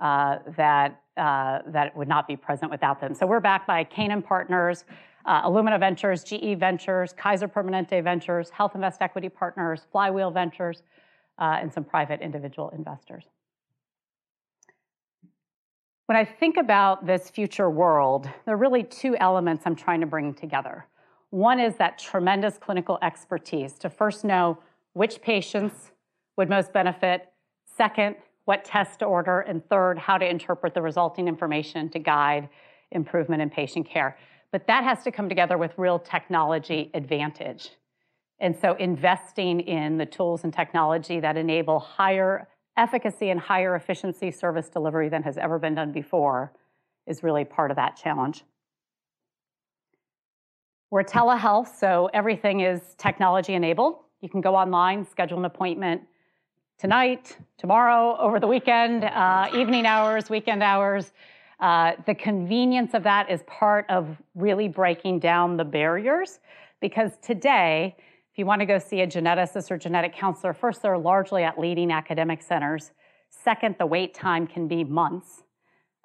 uh, 0.00 0.38
that, 0.56 1.02
uh, 1.18 1.58
that 1.66 1.94
would 1.94 2.08
not 2.08 2.26
be 2.26 2.34
present 2.34 2.70
without 2.70 2.98
them? 2.98 3.12
So 3.12 3.26
we're 3.26 3.40
backed 3.40 3.66
by 3.66 3.84
Canaan 3.84 4.22
Partners, 4.22 4.86
uh, 5.26 5.46
Illumina 5.46 5.78
Ventures, 5.78 6.24
GE 6.24 6.58
Ventures, 6.58 7.12
Kaiser 7.12 7.46
Permanente 7.46 8.02
Ventures, 8.02 8.48
Health 8.48 8.74
Invest 8.74 9.02
Equity 9.02 9.28
Partners, 9.28 9.82
Flywheel 9.92 10.30
Ventures, 10.30 10.82
uh, 11.38 11.58
and 11.60 11.70
some 11.70 11.84
private 11.84 12.22
individual 12.22 12.70
investors. 12.70 13.26
When 16.08 16.16
I 16.16 16.24
think 16.24 16.56
about 16.56 17.06
this 17.06 17.28
future 17.28 17.68
world, 17.68 18.30
there 18.46 18.54
are 18.54 18.56
really 18.56 18.82
two 18.82 19.14
elements 19.18 19.64
I'm 19.66 19.76
trying 19.76 20.00
to 20.00 20.06
bring 20.06 20.32
together. 20.32 20.86
One 21.28 21.60
is 21.60 21.76
that 21.76 21.98
tremendous 21.98 22.56
clinical 22.56 22.98
expertise 23.02 23.74
to 23.80 23.90
first 23.90 24.24
know 24.24 24.56
which 24.94 25.20
patients 25.20 25.92
would 26.38 26.48
most 26.48 26.72
benefit, 26.72 27.28
second, 27.76 28.16
what 28.46 28.64
tests 28.64 28.96
to 28.96 29.04
order, 29.04 29.40
and 29.40 29.62
third, 29.68 29.98
how 29.98 30.16
to 30.16 30.26
interpret 30.26 30.72
the 30.72 30.80
resulting 30.80 31.28
information 31.28 31.90
to 31.90 31.98
guide 31.98 32.48
improvement 32.90 33.42
in 33.42 33.50
patient 33.50 33.86
care. 33.86 34.16
But 34.50 34.66
that 34.66 34.84
has 34.84 35.04
to 35.04 35.12
come 35.12 35.28
together 35.28 35.58
with 35.58 35.72
real 35.76 35.98
technology 35.98 36.90
advantage. 36.94 37.72
And 38.40 38.56
so 38.56 38.76
investing 38.76 39.60
in 39.60 39.98
the 39.98 40.06
tools 40.06 40.42
and 40.44 40.54
technology 40.54 41.20
that 41.20 41.36
enable 41.36 41.78
higher 41.78 42.48
efficacy 42.78 43.30
and 43.30 43.40
higher 43.40 43.74
efficiency 43.74 44.30
service 44.30 44.68
delivery 44.68 45.08
than 45.08 45.22
has 45.24 45.36
ever 45.36 45.58
been 45.58 45.74
done 45.74 45.92
before 45.92 46.52
is 47.06 47.22
really 47.22 47.44
part 47.44 47.70
of 47.70 47.76
that 47.76 47.96
challenge. 47.96 48.44
We're 50.90 51.04
telehealth, 51.04 51.76
so 51.76 52.08
everything 52.14 52.60
is 52.60 52.80
technology 52.96 53.52
enabled. 53.54 53.96
You 54.22 54.28
can 54.28 54.40
go 54.40 54.54
online, 54.54 55.04
schedule 55.04 55.38
an 55.38 55.44
appointment 55.44 56.02
tonight, 56.78 57.36
tomorrow, 57.58 58.16
over 58.18 58.40
the 58.40 58.46
weekend, 58.46 59.04
uh, 59.04 59.48
evening 59.54 59.84
hours, 59.84 60.30
weekend 60.30 60.62
hours. 60.62 61.12
Uh, 61.60 61.92
the 62.06 62.14
convenience 62.14 62.94
of 62.94 63.02
that 63.02 63.28
is 63.30 63.42
part 63.46 63.84
of 63.90 64.16
really 64.34 64.68
breaking 64.68 65.18
down 65.18 65.56
the 65.56 65.64
barriers 65.64 66.38
because 66.80 67.18
today, 67.20 67.96
you 68.38 68.46
want 68.46 68.60
to 68.60 68.66
go 68.66 68.78
see 68.78 69.00
a 69.00 69.06
geneticist 69.06 69.70
or 69.70 69.78
genetic 69.78 70.14
counselor, 70.14 70.52
first, 70.52 70.82
they're 70.82 70.98
largely 70.98 71.42
at 71.42 71.58
leading 71.58 71.90
academic 71.90 72.42
centers. 72.42 72.92
Second, 73.30 73.76
the 73.78 73.86
wait 73.86 74.14
time 74.14 74.46
can 74.46 74.68
be 74.68 74.84
months. 74.84 75.42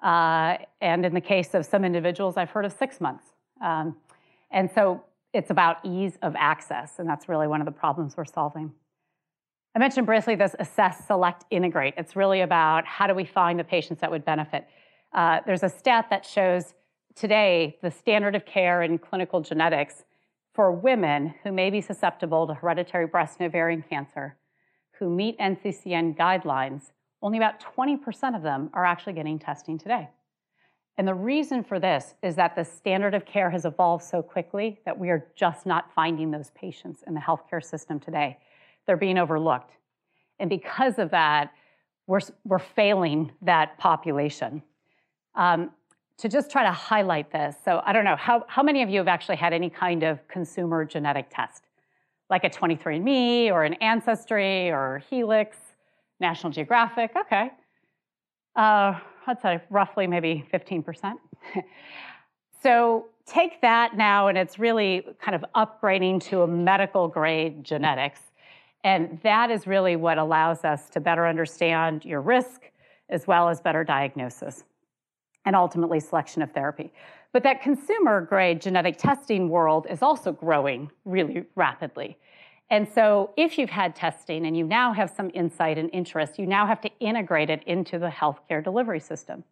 Uh, 0.02 0.58
and 0.80 1.06
in 1.06 1.14
the 1.14 1.20
case 1.20 1.54
of 1.54 1.64
some 1.64 1.84
individuals, 1.84 2.36
I've 2.36 2.50
heard 2.50 2.64
of 2.64 2.72
six 2.72 3.00
months. 3.00 3.24
Um, 3.62 3.96
and 4.50 4.70
so 4.70 5.02
it's 5.32 5.50
about 5.50 5.78
ease 5.84 6.18
of 6.22 6.34
access, 6.36 6.98
and 6.98 7.08
that's 7.08 7.28
really 7.28 7.46
one 7.46 7.60
of 7.60 7.64
the 7.64 7.72
problems 7.72 8.16
we're 8.16 8.24
solving. 8.24 8.72
I 9.74 9.78
mentioned 9.80 10.06
briefly 10.06 10.36
this 10.36 10.54
assess, 10.58 11.06
select, 11.06 11.44
integrate. 11.50 11.94
It's 11.96 12.14
really 12.14 12.42
about 12.42 12.86
how 12.86 13.06
do 13.06 13.14
we 13.14 13.24
find 13.24 13.58
the 13.58 13.64
patients 13.64 14.00
that 14.00 14.10
would 14.10 14.24
benefit. 14.24 14.66
Uh, 15.12 15.40
there's 15.46 15.64
a 15.64 15.68
stat 15.68 16.06
that 16.10 16.24
shows 16.24 16.74
today 17.16 17.78
the 17.82 17.90
standard 17.90 18.36
of 18.36 18.44
care 18.44 18.82
in 18.82 18.98
clinical 18.98 19.40
genetics 19.40 20.04
for 20.54 20.70
women 20.70 21.34
who 21.42 21.52
may 21.52 21.68
be 21.68 21.80
susceptible 21.80 22.46
to 22.46 22.54
hereditary 22.54 23.06
breast 23.06 23.38
and 23.40 23.46
ovarian 23.46 23.82
cancer 23.82 24.36
who 24.98 25.10
meet 25.10 25.38
NCCN 25.38 26.16
guidelines, 26.16 26.92
only 27.20 27.38
about 27.38 27.60
20% 27.76 28.36
of 28.36 28.42
them 28.42 28.70
are 28.72 28.84
actually 28.84 29.14
getting 29.14 29.38
testing 29.38 29.76
today. 29.76 30.08
And 30.96 31.08
the 31.08 31.14
reason 31.14 31.64
for 31.64 31.80
this 31.80 32.14
is 32.22 32.36
that 32.36 32.54
the 32.54 32.64
standard 32.64 33.14
of 33.14 33.24
care 33.24 33.50
has 33.50 33.64
evolved 33.64 34.04
so 34.04 34.22
quickly 34.22 34.78
that 34.84 34.96
we 34.96 35.10
are 35.10 35.26
just 35.34 35.66
not 35.66 35.92
finding 35.92 36.30
those 36.30 36.50
patients 36.50 37.02
in 37.04 37.14
the 37.14 37.20
healthcare 37.20 37.64
system 37.64 37.98
today. 37.98 38.38
They're 38.86 38.96
being 38.96 39.18
overlooked. 39.18 39.72
And 40.38 40.48
because 40.48 41.00
of 41.00 41.10
that, 41.10 41.52
we're, 42.06 42.20
we're 42.44 42.60
failing 42.60 43.32
that 43.42 43.76
population. 43.78 44.62
Um, 45.34 45.70
to 46.18 46.28
just 46.28 46.50
try 46.50 46.62
to 46.62 46.72
highlight 46.72 47.32
this. 47.32 47.56
So 47.64 47.82
I 47.84 47.92
don't 47.92 48.04
know, 48.04 48.16
how, 48.16 48.44
how 48.48 48.62
many 48.62 48.82
of 48.82 48.88
you 48.88 48.98
have 48.98 49.08
actually 49.08 49.36
had 49.36 49.52
any 49.52 49.68
kind 49.68 50.02
of 50.02 50.26
consumer 50.28 50.84
genetic 50.84 51.26
test? 51.30 51.64
like 52.30 52.44
a 52.44 52.50
23andMe 52.50 53.50
or 53.50 53.64
an 53.64 53.74
Ancestry 53.74 54.70
or 54.70 55.02
Helix, 55.10 55.56
National 56.20 56.52
Geographic. 56.52 57.12
Okay. 57.16 57.50
Uh, 58.56 58.98
I'd 59.26 59.40
say 59.42 59.60
roughly 59.70 60.06
maybe 60.06 60.44
15%. 60.52 61.14
so 62.62 63.06
take 63.26 63.60
that 63.60 63.96
now, 63.96 64.28
and 64.28 64.38
it's 64.38 64.58
really 64.58 65.06
kind 65.20 65.34
of 65.34 65.44
upgrading 65.54 66.22
to 66.24 66.42
a 66.42 66.46
medical 66.46 67.08
grade 67.08 67.64
genetics. 67.64 68.20
And 68.84 69.18
that 69.22 69.50
is 69.50 69.66
really 69.66 69.96
what 69.96 70.18
allows 70.18 70.64
us 70.64 70.90
to 70.90 71.00
better 71.00 71.26
understand 71.26 72.04
your 72.04 72.20
risk 72.20 72.62
as 73.08 73.26
well 73.26 73.48
as 73.48 73.60
better 73.60 73.84
diagnosis 73.84 74.64
and 75.44 75.54
ultimately 75.54 76.00
selection 76.00 76.42
of 76.42 76.52
therapy. 76.52 76.92
But 77.32 77.42
that 77.42 77.62
consumer 77.62 78.20
grade 78.20 78.60
genetic 78.60 78.96
testing 78.96 79.48
world 79.48 79.86
is 79.90 80.02
also 80.02 80.32
growing 80.32 80.90
really 81.04 81.44
rapidly. 81.54 82.16
And 82.70 82.88
so, 82.88 83.32
if 83.36 83.58
you've 83.58 83.70
had 83.70 83.94
testing 83.94 84.46
and 84.46 84.56
you 84.56 84.64
now 84.64 84.92
have 84.94 85.10
some 85.10 85.30
insight 85.34 85.76
and 85.76 85.90
interest, 85.92 86.38
you 86.38 86.46
now 86.46 86.66
have 86.66 86.80
to 86.80 86.90
integrate 86.98 87.50
it 87.50 87.62
into 87.66 87.98
the 87.98 88.08
healthcare 88.08 88.64
delivery 88.64 89.00
system. 89.00 89.44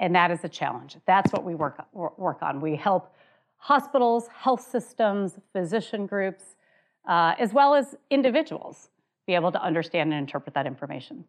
And 0.00 0.14
that 0.16 0.32
is 0.32 0.42
a 0.42 0.48
challenge. 0.48 0.96
That's 1.06 1.32
what 1.32 1.44
we 1.44 1.54
work, 1.54 1.84
work 1.92 2.42
on. 2.42 2.60
We 2.60 2.74
help 2.74 3.14
hospitals, 3.58 4.26
health 4.34 4.68
systems, 4.68 5.38
physician 5.52 6.06
groups, 6.06 6.56
uh, 7.08 7.34
as 7.38 7.52
well 7.52 7.74
as 7.74 7.94
individuals 8.10 8.88
be 9.26 9.34
able 9.34 9.52
to 9.52 9.62
understand 9.62 10.12
and 10.12 10.18
interpret 10.18 10.54
that 10.54 10.66
information. 10.66 11.24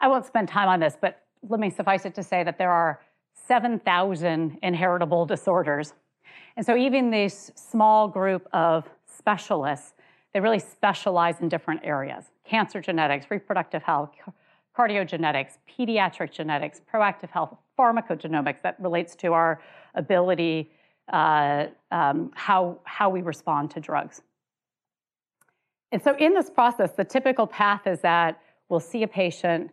I 0.00 0.08
won't 0.08 0.24
spend 0.24 0.48
time 0.48 0.68
on 0.68 0.80
this, 0.80 0.96
but 0.98 1.22
let 1.46 1.60
me 1.60 1.68
suffice 1.68 2.06
it 2.06 2.14
to 2.14 2.22
say 2.22 2.42
that 2.44 2.56
there 2.56 2.72
are 2.72 3.00
7,000 3.46 4.58
inheritable 4.62 5.26
disorders. 5.26 5.94
And 6.56 6.64
so, 6.64 6.76
even 6.76 7.10
this 7.10 7.50
small 7.54 8.08
group 8.08 8.48
of 8.52 8.88
specialists, 9.06 9.94
they 10.32 10.40
really 10.40 10.58
specialize 10.58 11.40
in 11.40 11.48
different 11.48 11.80
areas 11.84 12.26
cancer 12.44 12.80
genetics, 12.80 13.26
reproductive 13.30 13.82
health, 13.82 14.10
cardiogenetics, 14.76 15.58
pediatric 15.68 16.30
genetics, 16.30 16.80
proactive 16.92 17.30
health, 17.30 17.56
pharmacogenomics 17.78 18.62
that 18.62 18.78
relates 18.78 19.16
to 19.16 19.32
our 19.32 19.60
ability, 19.94 20.70
uh, 21.12 21.66
um, 21.90 22.30
how, 22.34 22.78
how 22.84 23.08
we 23.08 23.22
respond 23.22 23.70
to 23.70 23.80
drugs. 23.80 24.22
And 25.92 26.02
so, 26.02 26.16
in 26.16 26.34
this 26.34 26.50
process, 26.50 26.92
the 26.92 27.04
typical 27.04 27.46
path 27.46 27.86
is 27.86 28.00
that 28.00 28.40
we'll 28.68 28.80
see 28.80 29.02
a 29.02 29.08
patient, 29.08 29.70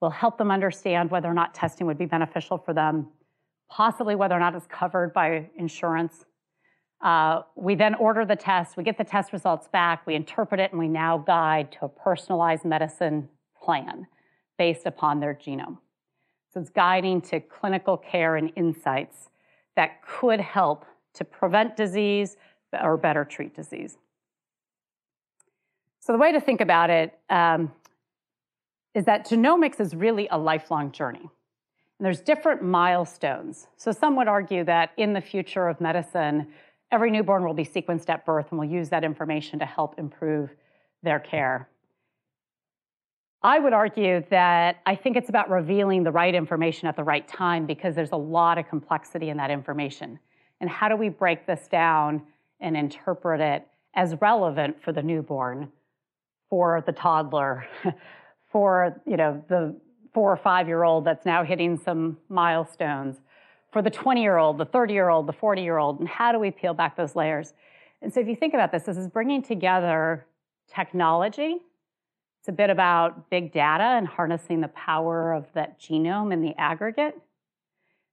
we'll 0.00 0.10
help 0.10 0.38
them 0.38 0.50
understand 0.50 1.10
whether 1.10 1.28
or 1.28 1.34
not 1.34 1.54
testing 1.54 1.86
would 1.86 1.98
be 1.98 2.06
beneficial 2.06 2.58
for 2.58 2.72
them, 2.72 3.08
possibly 3.70 4.14
whether 4.14 4.34
or 4.34 4.40
not 4.40 4.54
it's 4.54 4.66
covered 4.66 5.12
by 5.12 5.48
insurance. 5.56 6.24
Uh, 7.00 7.42
we 7.56 7.74
then 7.74 7.94
order 7.94 8.24
the 8.24 8.36
test, 8.36 8.76
we 8.76 8.82
get 8.82 8.96
the 8.96 9.04
test 9.04 9.32
results 9.32 9.68
back, 9.68 10.06
we 10.06 10.14
interpret 10.14 10.60
it, 10.60 10.70
and 10.72 10.78
we 10.78 10.88
now 10.88 11.18
guide 11.18 11.70
to 11.72 11.84
a 11.84 11.88
personalized 11.88 12.64
medicine 12.64 13.28
plan 13.62 14.06
based 14.58 14.86
upon 14.86 15.20
their 15.20 15.34
genome. 15.34 15.78
So 16.52 16.60
it's 16.60 16.70
guiding 16.70 17.20
to 17.22 17.40
clinical 17.40 17.98
care 17.98 18.36
and 18.36 18.50
insights 18.56 19.28
that 19.76 20.00
could 20.02 20.40
help 20.40 20.86
to 21.14 21.24
prevent 21.24 21.76
disease 21.76 22.36
or 22.82 22.96
better 22.96 23.24
treat 23.24 23.54
disease. 23.54 23.98
So 26.00 26.12
the 26.12 26.18
way 26.18 26.32
to 26.32 26.40
think 26.40 26.60
about 26.60 26.88
it 26.88 27.18
um, 27.28 27.72
is 28.94 29.04
that 29.04 29.28
genomics 29.28 29.80
is 29.80 29.94
really 29.94 30.28
a 30.30 30.38
lifelong 30.38 30.92
journey. 30.92 31.28
And 31.98 32.04
there's 32.04 32.20
different 32.20 32.62
milestones. 32.62 33.68
So 33.76 33.90
some 33.90 34.16
would 34.16 34.28
argue 34.28 34.64
that 34.64 34.90
in 34.96 35.12
the 35.12 35.20
future 35.20 35.68
of 35.68 35.80
medicine, 35.80 36.48
every 36.92 37.10
newborn 37.10 37.44
will 37.44 37.54
be 37.54 37.64
sequenced 37.64 38.10
at 38.10 38.26
birth 38.26 38.46
and 38.50 38.58
will 38.58 38.66
use 38.66 38.90
that 38.90 39.04
information 39.04 39.58
to 39.60 39.64
help 39.64 39.98
improve 39.98 40.50
their 41.02 41.18
care. 41.18 41.68
I 43.42 43.58
would 43.58 43.72
argue 43.72 44.24
that 44.30 44.80
I 44.86 44.94
think 44.94 45.16
it's 45.16 45.28
about 45.28 45.50
revealing 45.50 46.02
the 46.02 46.10
right 46.10 46.34
information 46.34 46.88
at 46.88 46.96
the 46.96 47.04
right 47.04 47.26
time 47.28 47.64
because 47.66 47.94
there's 47.94 48.12
a 48.12 48.16
lot 48.16 48.58
of 48.58 48.68
complexity 48.68 49.30
in 49.30 49.36
that 49.36 49.50
information. 49.50 50.18
And 50.60 50.68
how 50.68 50.88
do 50.88 50.96
we 50.96 51.08
break 51.08 51.46
this 51.46 51.68
down 51.68 52.22
and 52.60 52.76
interpret 52.76 53.40
it 53.40 53.66
as 53.94 54.14
relevant 54.20 54.82
for 54.82 54.92
the 54.92 55.02
newborn, 55.02 55.70
for 56.48 56.82
the 56.86 56.92
toddler, 56.92 57.66
for 58.52 59.00
you 59.06 59.16
know 59.16 59.44
the 59.48 59.78
four 60.16 60.32
or 60.32 60.36
five 60.38 60.66
year 60.66 60.82
old 60.82 61.04
that's 61.04 61.26
now 61.26 61.44
hitting 61.44 61.76
some 61.76 62.16
milestones, 62.30 63.18
for 63.70 63.82
the 63.82 63.90
20 63.90 64.22
year 64.22 64.38
old, 64.38 64.56
the 64.56 64.64
30 64.64 64.94
year 64.94 65.10
old, 65.10 65.26
the 65.26 65.32
40 65.34 65.60
year 65.60 65.76
old, 65.76 66.00
and 66.00 66.08
how 66.08 66.32
do 66.32 66.38
we 66.38 66.50
peel 66.50 66.72
back 66.72 66.96
those 66.96 67.14
layers? 67.14 67.52
And 68.00 68.10
so 68.10 68.20
if 68.20 68.26
you 68.26 68.34
think 68.34 68.54
about 68.54 68.72
this, 68.72 68.84
this 68.84 68.96
is 68.96 69.08
bringing 69.08 69.42
together 69.42 70.24
technology. 70.74 71.58
It's 72.40 72.48
a 72.48 72.52
bit 72.52 72.70
about 72.70 73.28
big 73.28 73.52
data 73.52 73.84
and 73.84 74.06
harnessing 74.06 74.62
the 74.62 74.68
power 74.68 75.34
of 75.34 75.52
that 75.52 75.78
genome 75.78 76.32
in 76.32 76.40
the 76.40 76.54
aggregate. 76.56 77.20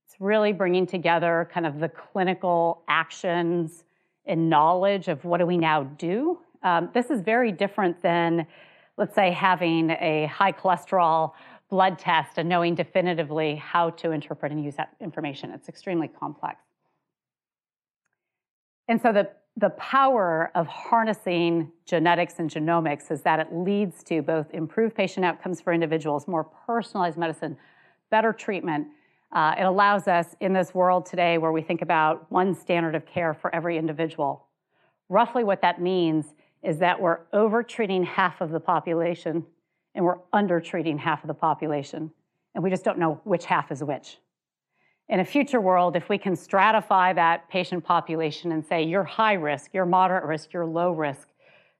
It's 0.06 0.20
really 0.20 0.52
bringing 0.52 0.86
together 0.86 1.50
kind 1.54 1.66
of 1.66 1.80
the 1.80 1.88
clinical 1.88 2.84
actions 2.89 3.86
and 4.26 4.50
knowledge 4.50 5.08
of 5.08 5.24
what 5.24 5.38
do 5.38 5.46
we 5.46 5.58
now 5.58 5.84
do. 5.84 6.38
Um, 6.63 6.89
this 6.94 7.10
is 7.10 7.22
very 7.22 7.54
different 7.54 8.02
than, 8.02 8.46
let's 8.98 9.16
say, 9.16 9.32
having 9.32 9.92
a 9.92 10.26
high 10.26 10.52
cholesterol 10.52 11.32
blood 11.74 11.98
test 11.98 12.38
and 12.38 12.48
knowing 12.48 12.76
definitively 12.76 13.56
how 13.56 13.90
to 13.90 14.12
interpret 14.12 14.52
and 14.52 14.64
use 14.64 14.76
that 14.76 14.96
information. 15.02 15.50
It's 15.50 15.68
extremely 15.68 16.08
complex. 16.08 16.62
And 18.88 19.02
so 19.02 19.12
the, 19.12 19.32
the 19.58 19.72
power 19.72 20.52
of 20.54 20.68
harnessing 20.68 21.72
genetics 21.88 22.36
and 22.38 22.48
genomics 22.48 23.10
is 23.10 23.24
that 23.24 23.40
it 23.40 23.48
leads 23.52 24.04
to 24.04 24.22
both 24.22 24.54
improved 24.54 24.94
patient 24.94 25.26
outcomes 25.26 25.62
for 25.62 25.74
individuals, 25.74 26.28
more 26.28 26.44
personalized 26.44 27.18
medicine, 27.18 27.58
better 28.12 28.34
treatment. 28.34 28.86
Uh, 29.32 29.56
it 29.58 29.64
allows 29.64 30.08
us 30.08 30.36
in 30.42 30.54
this 30.54 30.76
world 30.76 31.08
today 31.08 31.40
where 31.40 31.52
we 31.52 31.64
think 31.64 31.82
about 31.82 32.32
one 32.32 32.54
standard 32.54 32.94
of 32.94 33.04
care 33.08 33.34
for 33.34 33.50
every 33.56 33.80
individual. 33.80 34.46
Roughly 35.10 35.44
what 35.44 35.64
that 35.64 35.82
means 35.82 36.36
is 36.62 36.78
that 36.78 37.02
we're 37.02 37.22
over 37.34 37.64
treating 37.64 38.04
half 38.04 38.42
of 38.42 38.52
the 38.52 38.60
population 38.60 39.44
and 39.96 40.04
we're 40.06 40.20
under 40.32 40.60
treating 40.60 40.98
half 40.98 41.24
of 41.24 41.28
the 41.28 41.34
population, 41.34 42.12
and 42.56 42.64
we 42.64 42.70
just 42.70 42.84
don't 42.84 43.00
know 43.00 43.22
which 43.24 43.46
half 43.46 43.72
is 43.72 43.84
which. 43.84 44.18
In 45.10 45.20
a 45.20 45.26
future 45.26 45.60
world, 45.60 45.96
if 45.96 46.10
we 46.10 46.18
can 46.18 46.34
stratify 46.34 47.14
that 47.16 47.50
patient 47.50 47.84
population 47.84 48.52
and 48.52 48.66
say 48.66 48.84
you're 48.84 49.04
high 49.04 49.34
risk, 49.34 49.74
you're 49.74 49.86
moderate 49.86 50.24
risk, 50.24 50.54
you're 50.54 50.66
low 50.66 50.92
risk, 50.92 51.28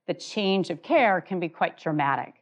the 0.08 0.13
change 0.13 0.69
of 0.69 0.84
care 0.84 1.21
can 1.21 1.39
be 1.39 1.47
quite 1.47 1.78
dramatic. 1.78 2.36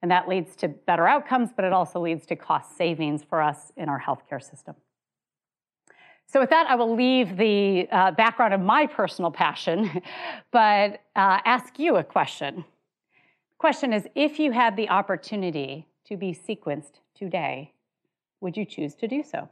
And 0.00 0.10
that 0.10 0.28
leads 0.28 0.56
to 0.56 0.68
better 0.68 1.06
outcomes, 1.06 1.50
but 1.54 1.64
it 1.64 1.72
also 1.72 2.00
leads 2.00 2.26
to 2.26 2.36
cost 2.36 2.76
savings 2.76 3.22
for 3.22 3.40
us 3.40 3.72
in 3.76 3.88
our 3.88 4.00
healthcare 4.00 4.42
system. 4.42 4.74
So, 6.26 6.40
with 6.40 6.50
that, 6.50 6.66
I 6.68 6.76
will 6.76 6.94
leave 6.94 7.36
the 7.36 7.86
uh, 7.92 8.10
background 8.12 8.54
of 8.54 8.60
my 8.60 8.86
personal 8.86 9.30
passion, 9.30 10.02
but 10.50 11.02
uh, 11.14 11.40
ask 11.44 11.78
you 11.78 11.96
a 11.96 12.04
question. 12.04 12.64
Question 13.62 13.92
is 13.92 14.08
if 14.16 14.40
you 14.40 14.50
had 14.50 14.76
the 14.76 14.88
opportunity 14.88 15.86
to 16.06 16.16
be 16.16 16.34
sequenced 16.34 16.94
today, 17.14 17.72
would 18.40 18.56
you 18.56 18.64
choose 18.64 18.96
to 18.96 19.06
do 19.06 19.22
so? 19.22 19.48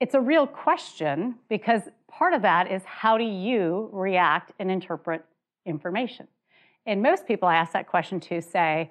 It's 0.00 0.14
a 0.14 0.20
real 0.20 0.48
question 0.48 1.36
because 1.48 1.82
part 2.08 2.34
of 2.34 2.42
that 2.42 2.72
is 2.72 2.82
how 2.84 3.16
do 3.16 3.22
you 3.22 3.88
react 3.92 4.50
and 4.58 4.68
interpret 4.68 5.24
information? 5.64 6.26
And 6.86 7.02
most 7.02 7.28
people 7.28 7.46
I 7.46 7.54
ask 7.54 7.72
that 7.74 7.86
question 7.86 8.18
to 8.18 8.42
say, 8.42 8.90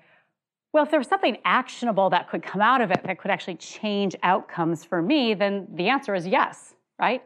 well, 0.72 0.86
if 0.86 0.90
there 0.90 1.02
was 1.02 1.10
something 1.10 1.38
actionable 1.44 2.10
that 2.12 2.30
could 2.30 2.44
come 2.44 2.62
out 2.62 2.80
of 2.80 2.92
it 2.92 3.02
that 3.04 3.20
could 3.20 3.30
actually 3.30 3.56
change 3.56 4.16
outcomes 4.24 4.86
for 4.86 5.02
me, 5.02 5.34
then 5.34 5.68
the 5.74 5.90
answer 5.90 6.16
is 6.16 6.26
yes, 6.26 6.76
right? 6.98 7.22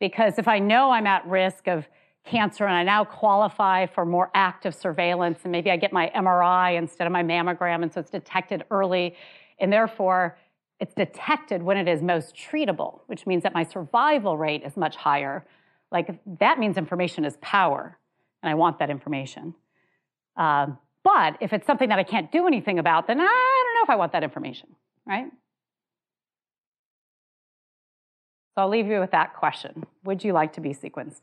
Because 0.00 0.38
if 0.38 0.48
I 0.48 0.58
know 0.58 0.90
I'm 0.90 1.06
at 1.06 1.26
risk 1.26 1.68
of 1.68 1.86
cancer 2.24 2.64
and 2.64 2.74
I 2.74 2.82
now 2.82 3.04
qualify 3.04 3.86
for 3.86 4.06
more 4.06 4.30
active 4.34 4.74
surveillance 4.74 5.40
and 5.44 5.52
maybe 5.52 5.70
I 5.70 5.76
get 5.76 5.92
my 5.92 6.10
MRI 6.14 6.76
instead 6.76 7.06
of 7.06 7.12
my 7.12 7.22
mammogram 7.22 7.82
and 7.82 7.92
so 7.92 8.00
it's 8.00 8.10
detected 8.10 8.64
early 8.70 9.14
and 9.58 9.72
therefore 9.72 10.38
it's 10.80 10.94
detected 10.94 11.62
when 11.62 11.76
it 11.76 11.86
is 11.86 12.02
most 12.02 12.34
treatable, 12.34 13.00
which 13.06 13.26
means 13.26 13.42
that 13.42 13.54
my 13.54 13.62
survival 13.62 14.36
rate 14.36 14.62
is 14.64 14.76
much 14.76 14.96
higher. 14.96 15.46
Like 15.92 16.18
that 16.40 16.58
means 16.58 16.76
information 16.76 17.24
is 17.24 17.36
power 17.40 17.98
and 18.42 18.50
I 18.50 18.54
want 18.54 18.78
that 18.78 18.90
information. 18.90 19.54
Um, 20.36 20.78
but 21.04 21.36
if 21.40 21.52
it's 21.52 21.66
something 21.66 21.90
that 21.90 21.98
I 21.98 22.04
can't 22.04 22.32
do 22.32 22.46
anything 22.46 22.78
about, 22.78 23.06
then 23.06 23.20
I 23.20 23.24
don't 23.24 23.74
know 23.74 23.84
if 23.84 23.90
I 23.90 23.96
want 23.96 24.12
that 24.12 24.24
information, 24.24 24.68
right? 25.06 25.26
So 28.54 28.62
I'll 28.62 28.68
leave 28.68 28.86
you 28.86 29.00
with 29.00 29.10
that 29.10 29.34
question. 29.34 29.84
Would 30.04 30.24
you 30.24 30.32
like 30.32 30.54
to 30.54 30.60
be 30.60 30.70
sequenced? 30.70 31.22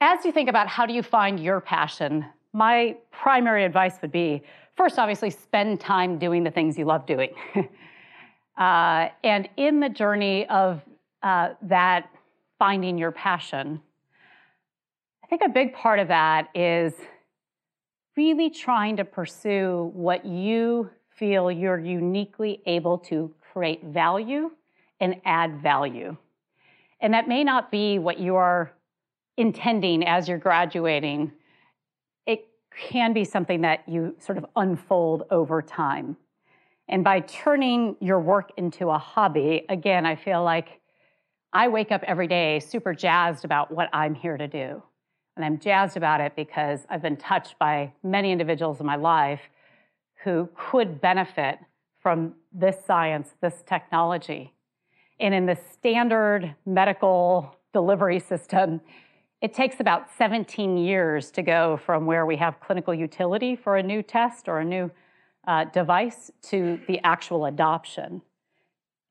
As 0.00 0.24
you 0.24 0.32
think 0.32 0.48
about 0.48 0.68
how 0.68 0.86
do 0.86 0.92
you 0.92 1.02
find 1.02 1.40
your 1.40 1.60
passion, 1.60 2.26
my 2.52 2.96
primary 3.10 3.64
advice 3.64 3.94
would 4.02 4.12
be 4.12 4.42
first, 4.76 4.98
obviously, 4.98 5.30
spend 5.30 5.80
time 5.80 6.18
doing 6.18 6.44
the 6.44 6.50
things 6.50 6.76
you 6.76 6.84
love 6.84 7.06
doing. 7.06 7.30
uh, 8.58 9.08
and 9.24 9.48
in 9.56 9.80
the 9.80 9.88
journey 9.88 10.46
of 10.48 10.82
uh, 11.22 11.50
that 11.62 12.10
finding 12.58 12.98
your 12.98 13.10
passion, 13.10 13.80
I 15.24 15.26
think 15.28 15.42
a 15.44 15.48
big 15.48 15.74
part 15.74 15.98
of 15.98 16.08
that 16.08 16.48
is 16.54 16.94
really 18.16 18.50
trying 18.50 18.96
to 18.96 19.04
pursue 19.04 19.90
what 19.94 20.24
you 20.24 20.90
feel 21.10 21.50
you're 21.50 21.78
uniquely 21.78 22.62
able 22.66 22.98
to 22.98 23.34
create 23.52 23.84
value 23.84 24.50
and 25.00 25.16
add 25.24 25.60
value. 25.62 26.16
And 27.00 27.12
that 27.14 27.28
may 27.28 27.44
not 27.44 27.70
be 27.70 27.98
what 27.98 28.18
you 28.18 28.36
are 28.36 28.72
intending 29.36 30.06
as 30.06 30.28
you're 30.28 30.38
graduating. 30.38 31.32
It 32.26 32.46
can 32.88 33.12
be 33.12 33.24
something 33.24 33.62
that 33.62 33.88
you 33.88 34.14
sort 34.18 34.38
of 34.38 34.46
unfold 34.56 35.24
over 35.30 35.62
time. 35.62 36.16
And 36.88 37.02
by 37.02 37.20
turning 37.20 37.96
your 38.00 38.20
work 38.20 38.52
into 38.56 38.90
a 38.90 38.98
hobby, 38.98 39.64
again, 39.68 40.06
I 40.06 40.14
feel 40.14 40.42
like 40.42 40.80
I 41.52 41.68
wake 41.68 41.90
up 41.90 42.02
every 42.04 42.28
day 42.28 42.60
super 42.60 42.94
jazzed 42.94 43.44
about 43.44 43.72
what 43.72 43.88
I'm 43.92 44.14
here 44.14 44.36
to 44.36 44.46
do. 44.46 44.82
And 45.36 45.44
I'm 45.44 45.58
jazzed 45.58 45.96
about 45.96 46.20
it 46.20 46.34
because 46.36 46.80
I've 46.88 47.02
been 47.02 47.16
touched 47.16 47.58
by 47.58 47.92
many 48.02 48.32
individuals 48.32 48.80
in 48.80 48.86
my 48.86 48.96
life 48.96 49.40
who 50.24 50.48
could 50.54 51.00
benefit 51.00 51.58
from 52.00 52.34
this 52.52 52.76
science, 52.86 53.34
this 53.40 53.62
technology. 53.66 54.54
And 55.18 55.34
in 55.34 55.46
the 55.46 55.56
standard 55.56 56.54
medical 56.64 57.56
delivery 57.72 58.20
system, 58.20 58.80
it 59.46 59.54
takes 59.54 59.78
about 59.78 60.10
17 60.18 60.76
years 60.76 61.30
to 61.30 61.40
go 61.40 61.76
from 61.76 62.04
where 62.04 62.26
we 62.26 62.34
have 62.34 62.58
clinical 62.58 62.92
utility 62.92 63.54
for 63.54 63.76
a 63.76 63.82
new 63.82 64.02
test 64.02 64.48
or 64.48 64.58
a 64.58 64.64
new 64.64 64.90
uh, 65.46 65.62
device 65.66 66.32
to 66.42 66.80
the 66.88 66.98
actual 67.04 67.46
adoption. 67.46 68.22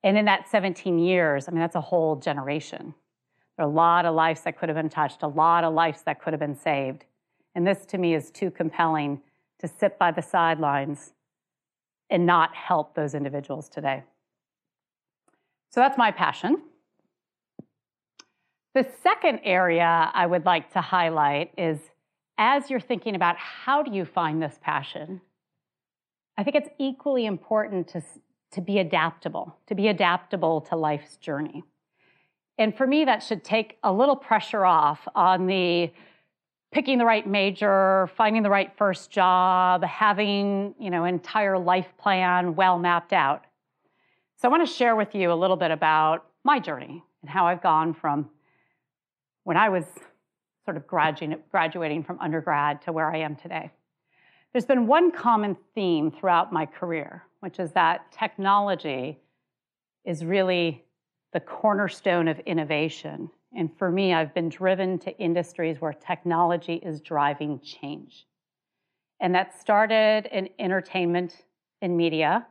And 0.04 0.18
in 0.18 0.26
that 0.26 0.50
17 0.50 1.00
years, 1.00 1.48
I 1.48 1.52
mean, 1.52 1.62
that's 1.62 1.78
a 1.78 1.80
whole 1.80 2.18
generation. 2.18 2.94
There 3.56 3.66
are 3.66 3.70
a 3.70 3.74
lot 3.74 4.06
of 4.06 4.14
lives 4.14 4.42
that 4.42 4.60
could 4.60 4.68
have 4.68 4.76
been 4.76 4.90
touched, 4.90 5.24
a 5.24 5.28
lot 5.28 5.64
of 5.64 5.74
lives 5.74 6.02
that 6.02 6.22
could 6.22 6.34
have 6.34 6.42
been 6.42 6.58
saved. 6.58 7.06
And 7.56 7.66
this 7.66 7.86
to 7.86 7.98
me 7.98 8.14
is 8.14 8.30
too 8.30 8.52
compelling 8.52 9.22
to 9.60 9.70
sit 9.70 9.98
by 9.98 10.12
the 10.12 10.22
sidelines 10.22 11.14
and 12.10 12.26
not 12.26 12.54
help 12.54 12.94
those 12.94 13.16
individuals 13.16 13.70
today. 13.70 14.04
So 15.70 15.80
that's 15.80 15.98
my 15.98 16.12
passion. 16.12 16.62
The 18.76 18.86
second 19.02 19.40
area 19.46 20.12
I 20.14 20.26
would 20.26 20.46
like 20.46 20.74
to 20.74 20.82
highlight 20.82 21.54
is 21.58 21.80
as 22.38 22.70
you're 22.70 22.82
thinking 22.82 23.16
about 23.16 23.38
how 23.38 23.82
do 23.82 23.96
you 23.96 24.04
find 24.04 24.44
this 24.44 24.60
passion, 24.62 25.22
I 26.38 26.44
think 26.44 26.58
it's 26.58 26.68
equally 26.78 27.26
important 27.26 27.88
to, 27.90 28.04
to 28.52 28.60
be 28.60 28.80
adaptable, 28.80 29.56
to 29.68 29.76
be 29.76 29.88
adaptable 29.88 30.60
to 30.60 30.76
life's 30.76 31.16
journey. 31.16 31.64
And 32.58 32.76
for 32.76 32.86
me, 32.86 33.06
that 33.06 33.24
should 33.24 33.46
take 33.46 33.78
a 33.82 33.94
little 33.94 34.18
pressure 34.18 34.66
off 34.66 35.08
on 35.16 35.48
the 35.48 35.94
picking 36.74 36.98
the 36.98 37.06
right 37.06 37.26
major, 37.26 38.10
finding 38.18 38.44
the 38.44 38.50
right 38.50 38.74
first 38.78 39.10
job, 39.10 39.86
having, 39.86 40.76
you 40.78 40.90
know, 40.90 41.06
entire 41.06 41.58
life 41.58 41.88
plan 41.98 42.56
well 42.56 42.78
mapped 42.78 43.14
out. 43.14 43.46
So 44.36 44.50
I 44.50 44.52
want 44.52 44.68
to 44.68 44.74
share 44.74 44.98
with 44.98 45.16
you 45.16 45.32
a 45.32 45.34
little 45.34 45.56
bit 45.56 45.72
about 45.72 46.26
my 46.44 46.60
journey 46.60 47.02
and 47.22 47.30
how 47.30 47.48
I've 47.48 47.64
gone 47.64 47.94
from 47.94 48.30
when 49.46 49.56
I 49.56 49.70
was 49.70 49.86
sort 50.66 50.76
of 50.76 50.86
graduating 50.88 52.04
from 52.04 52.20
undergrad 52.20 52.82
to 52.82 52.92
where 52.92 53.10
I 53.10 53.20
am 53.20 53.36
today. 53.36 53.72
There's 54.52 54.66
been 54.66 54.88
one 54.88 55.12
common 55.12 55.56
theme 55.76 56.12
throughout 56.12 56.52
my 56.52 56.66
career, 56.66 57.24
which 57.40 57.60
is 57.60 57.72
that 57.74 58.12
technology 58.12 59.20
is 60.04 60.26
really 60.26 60.84
the 61.34 61.40
cornerstone 61.40 62.28
of 62.28 62.40
innovation. 62.40 63.30
And 63.56 63.70
for 63.78 63.92
me, 63.92 64.14
I've 64.14 64.34
been 64.34 64.50
driven 64.50 64.98
to 65.00 65.18
industries 65.20 65.80
where 65.80 65.94
technology 65.94 66.76
is 66.76 67.00
driving 67.00 67.60
change. 67.60 68.26
And 69.20 69.36
that 69.36 69.60
started 69.60 70.28
in 70.32 70.50
entertainment 70.58 71.44
and 71.82 71.96
media 71.96 72.48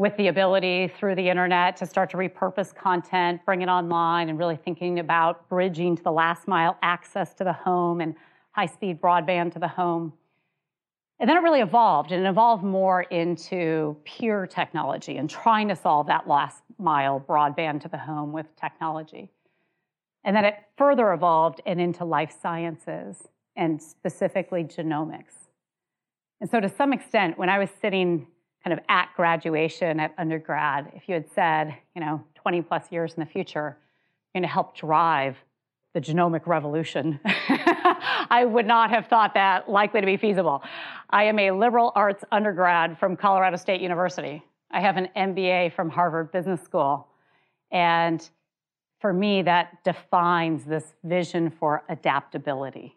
with 0.00 0.16
the 0.16 0.28
ability 0.28 0.90
through 0.96 1.14
the 1.14 1.28
internet 1.28 1.76
to 1.76 1.84
start 1.84 2.08
to 2.08 2.16
repurpose 2.16 2.74
content, 2.74 3.38
bring 3.44 3.60
it 3.60 3.68
online, 3.68 4.30
and 4.30 4.38
really 4.38 4.56
thinking 4.56 4.98
about 4.98 5.46
bridging 5.50 5.94
to 5.94 6.02
the 6.02 6.10
last 6.10 6.48
mile 6.48 6.78
access 6.80 7.34
to 7.34 7.44
the 7.44 7.52
home 7.52 8.00
and 8.00 8.14
high 8.52 8.64
speed 8.64 8.98
broadband 8.98 9.52
to 9.52 9.58
the 9.58 9.68
home. 9.68 10.10
And 11.18 11.28
then 11.28 11.36
it 11.36 11.40
really 11.40 11.60
evolved, 11.60 12.12
and 12.12 12.24
it 12.24 12.28
evolved 12.30 12.64
more 12.64 13.02
into 13.02 13.94
pure 14.04 14.46
technology 14.46 15.18
and 15.18 15.28
trying 15.28 15.68
to 15.68 15.76
solve 15.76 16.06
that 16.06 16.26
last 16.26 16.62
mile 16.78 17.20
broadband 17.20 17.82
to 17.82 17.88
the 17.88 17.98
home 17.98 18.32
with 18.32 18.46
technology. 18.56 19.28
And 20.24 20.34
then 20.34 20.46
it 20.46 20.54
further 20.78 21.12
evolved 21.12 21.60
and 21.66 21.78
into 21.78 22.06
life 22.06 22.34
sciences 22.40 23.28
and 23.54 23.82
specifically 23.82 24.64
genomics. 24.64 25.34
And 26.40 26.48
so, 26.50 26.58
to 26.58 26.70
some 26.70 26.94
extent, 26.94 27.36
when 27.36 27.50
I 27.50 27.58
was 27.58 27.68
sitting 27.82 28.28
kind 28.64 28.78
of 28.78 28.84
at 28.88 29.08
graduation 29.16 30.00
at 30.00 30.14
undergrad, 30.18 30.92
if 30.94 31.08
you 31.08 31.14
had 31.14 31.30
said, 31.34 31.76
you 31.94 32.00
know, 32.00 32.22
20 32.34 32.62
plus 32.62 32.84
years 32.90 33.14
in 33.14 33.20
the 33.20 33.26
future, 33.26 33.76
you're 34.34 34.40
going 34.40 34.48
to 34.48 34.52
help 34.52 34.76
drive 34.76 35.36
the 35.94 36.00
genomic 36.00 36.46
revolution. 36.46 37.18
I 37.24 38.44
would 38.44 38.66
not 38.66 38.90
have 38.90 39.06
thought 39.06 39.34
that 39.34 39.68
likely 39.68 40.00
to 40.00 40.06
be 40.06 40.16
feasible. 40.16 40.62
I 41.08 41.24
am 41.24 41.38
a 41.38 41.50
liberal 41.50 41.92
arts 41.94 42.22
undergrad 42.30 42.98
from 42.98 43.16
Colorado 43.16 43.56
State 43.56 43.80
University. 43.80 44.42
I 44.70 44.80
have 44.80 44.96
an 44.96 45.08
MBA 45.16 45.72
from 45.74 45.90
Harvard 45.90 46.30
Business 46.30 46.62
School. 46.62 47.08
And 47.72 48.28
for 49.00 49.12
me, 49.12 49.42
that 49.42 49.82
defines 49.82 50.64
this 50.64 50.94
vision 51.02 51.50
for 51.50 51.82
adaptability. 51.88 52.96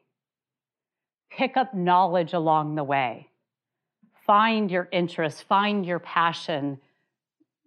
Pick 1.32 1.58
up 1.58 1.74
knowledge 1.74 2.34
along 2.34 2.76
the 2.76 2.84
way. 2.84 3.30
Find 4.26 4.72
your 4.72 4.88
interest, 4.92 5.44
find 5.44 5.86
your 5.86 6.00
passion, 6.00 6.80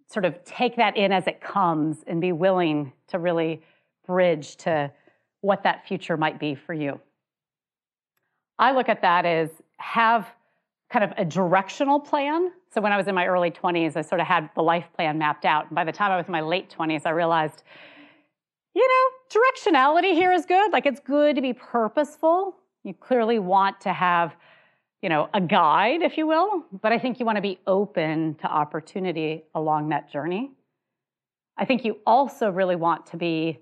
sort 0.07 0.25
of 0.25 0.43
take 0.43 0.77
that 0.77 0.97
in 0.97 1.11
as 1.11 1.27
it 1.27 1.41
comes 1.41 2.03
and 2.07 2.19
be 2.19 2.31
willing 2.31 2.93
to 3.09 3.19
really 3.19 3.61
bridge 4.05 4.55
to 4.57 4.91
what 5.41 5.63
that 5.63 5.87
future 5.87 6.17
might 6.17 6.39
be 6.39 6.55
for 6.55 6.73
you. 6.73 6.99
I 8.57 8.71
look 8.71 8.89
at 8.89 9.01
that 9.01 9.25
as 9.25 9.49
have 9.77 10.27
kind 10.89 11.03
of 11.03 11.13
a 11.17 11.25
directional 11.25 11.99
plan. 11.99 12.51
So 12.73 12.81
when 12.81 12.91
I 12.91 12.97
was 12.97 13.07
in 13.07 13.15
my 13.15 13.27
early 13.27 13.51
20s, 13.51 13.95
I 13.95 14.01
sort 14.01 14.21
of 14.21 14.27
had 14.27 14.49
the 14.55 14.63
life 14.63 14.85
plan 14.95 15.17
mapped 15.17 15.45
out. 15.45 15.67
And 15.67 15.75
by 15.75 15.83
the 15.83 15.91
time 15.91 16.11
I 16.11 16.17
was 16.17 16.25
in 16.25 16.31
my 16.31 16.41
late 16.41 16.73
20s, 16.75 17.05
I 17.05 17.09
realized, 17.11 17.63
you 18.73 18.87
know, 18.87 19.41
directionality 19.41 20.13
here 20.13 20.31
is 20.31 20.45
good. 20.45 20.71
Like 20.71 20.85
it's 20.85 21.01
good 21.01 21.35
to 21.35 21.41
be 21.41 21.53
purposeful. 21.53 22.55
You 22.83 22.93
clearly 22.93 23.37
want 23.37 23.81
to 23.81 23.93
have, 23.93 24.35
you 25.01 25.09
know, 25.09 25.29
a 25.33 25.41
guide, 25.41 26.01
if 26.01 26.17
you 26.17 26.25
will, 26.25 26.65
but 26.81 26.91
I 26.91 26.97
think 26.97 27.19
you 27.19 27.25
want 27.25 27.35
to 27.35 27.41
be 27.41 27.59
open 27.67 28.35
to 28.35 28.47
opportunity 28.47 29.43
along 29.53 29.89
that 29.89 30.11
journey. 30.11 30.51
I 31.57 31.65
think 31.65 31.85
you 31.85 31.97
also 32.05 32.49
really 32.49 32.75
want 32.75 33.07
to 33.07 33.17
be 33.17 33.59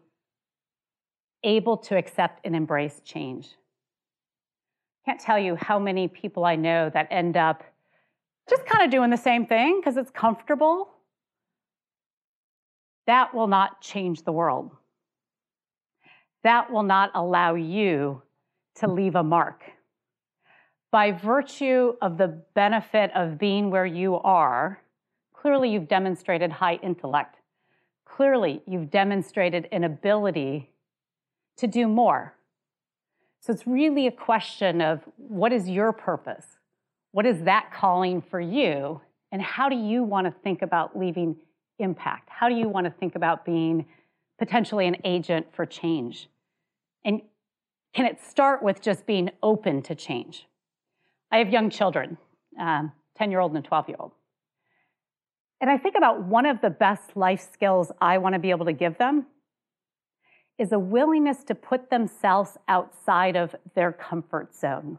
able 1.44 1.78
to 1.78 1.98
accept 1.98 2.42
and 2.46 2.56
embrace 2.56 3.02
change. 3.04 3.50
Can't 5.06 5.20
tell 5.20 5.38
you 5.38 5.56
how 5.56 5.78
many 5.78 6.08
people 6.08 6.46
I 6.46 6.56
know 6.56 6.90
that 6.90 7.08
end 7.12 7.38
up 7.38 7.64
just 8.50 8.66
kind 8.66 8.84
of 8.84 8.92
doing 8.92 9.10
the 9.10 9.18
same 9.18 9.46
thing 9.46 9.80
because 9.80 9.98
it's 9.98 10.12
comfortable. 10.12 10.90
That 13.08 13.34
will 13.34 13.48
not 13.48 13.82
change 13.82 14.24
the 14.24 14.32
world. 14.32 14.72
That 16.44 16.72
will 16.72 16.84
not 16.84 17.12
allow 17.14 17.56
you 17.56 18.22
to 18.76 18.88
leave 18.88 19.16
a 19.16 19.24
mark. 19.24 19.64
By 20.96 21.12
virtue 21.12 21.96
of 22.02 22.18
the 22.18 22.30
benefit 22.54 23.12
of 23.14 23.38
being 23.38 23.70
where 23.70 23.86
you 23.86 24.16
are, 24.16 24.80
clearly 25.34 25.70
you've 25.70 25.90
demonstrated 25.90 26.54
high 26.54 26.76
intellect. 26.76 27.36
Clearly, 28.06 28.62
you've 28.66 28.92
demonstrated 28.92 29.68
an 29.74 29.84
ability 29.84 30.70
to 31.58 31.68
do 31.68 31.90
more. 31.90 32.36
So 33.42 33.52
it's 33.52 33.68
really 33.68 34.08
a 34.08 34.12
question 34.12 34.80
of 34.80 35.02
what 35.18 35.52
is 35.52 35.68
your 35.68 35.92
purpose? 35.92 36.46
What 37.12 37.26
is 37.26 37.44
that 37.44 37.74
calling 37.74 38.22
for 38.22 38.40
you? 38.40 39.02
And 39.34 39.42
how 39.42 39.68
do 39.68 39.76
you 39.76 40.02
want 40.02 40.28
to 40.28 40.32
think 40.44 40.62
about 40.62 40.98
leaving 40.98 41.36
impact? 41.78 42.30
How 42.30 42.48
do 42.48 42.56
you 42.56 42.70
want 42.70 42.86
to 42.86 42.92
think 42.92 43.16
about 43.16 43.44
being 43.44 43.86
potentially 44.40 44.88
an 44.88 44.96
agent 45.04 45.48
for 45.52 45.66
change? 45.66 46.30
And 47.04 47.22
can 47.94 48.06
it 48.06 48.24
start 48.24 48.64
with 48.64 48.82
just 48.82 49.06
being 49.06 49.32
open 49.44 49.82
to 49.82 49.94
change? 49.94 50.48
I 51.32 51.40
have 51.40 51.50
young 51.50 51.70
children, 51.70 52.18
10 52.58 52.66
um, 52.68 53.32
year 53.32 53.40
old 53.40 53.56
and 53.56 53.66
a 53.66 53.68
12 53.68 53.90
year 53.90 53.98
old. 54.00 54.12
And 55.62 55.70
I 55.70 55.78
think 55.78 55.96
about 55.98 56.24
one 56.24 56.46
of 56.46 56.62
the 56.62 56.70
best 56.70 57.16
life 57.16 57.48
skills 57.52 57.92
I 58.02 58.18
want 58.18 58.34
to 58.34 58.40
be 58.40 58.52
able 58.52 58.66
to 58.66 58.74
give 58.74 58.98
them 58.98 59.26
is 60.58 60.72
a 60.72 60.80
willingness 60.80 61.44
to 61.46 61.56
put 61.56 61.90
themselves 61.90 62.58
outside 62.68 63.36
of 63.36 63.56
their 63.74 63.92
comfort 63.92 64.56
zone. 64.56 64.98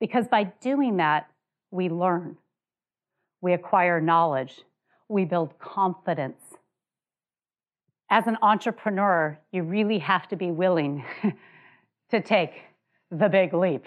Because 0.00 0.28
by 0.28 0.44
doing 0.60 0.98
that, 0.98 1.28
we 1.70 1.88
learn, 1.88 2.36
we 3.40 3.52
acquire 3.52 4.00
knowledge, 4.00 4.60
we 5.08 5.24
build 5.24 5.58
confidence. 5.58 6.40
As 8.10 8.26
an 8.26 8.36
entrepreneur, 8.42 9.38
you 9.50 9.62
really 9.62 9.98
have 9.98 10.28
to 10.28 10.36
be 10.36 10.50
willing 10.50 11.04
to 12.10 12.20
take 12.20 12.52
the 13.10 13.28
big 13.28 13.52
leap. 13.54 13.84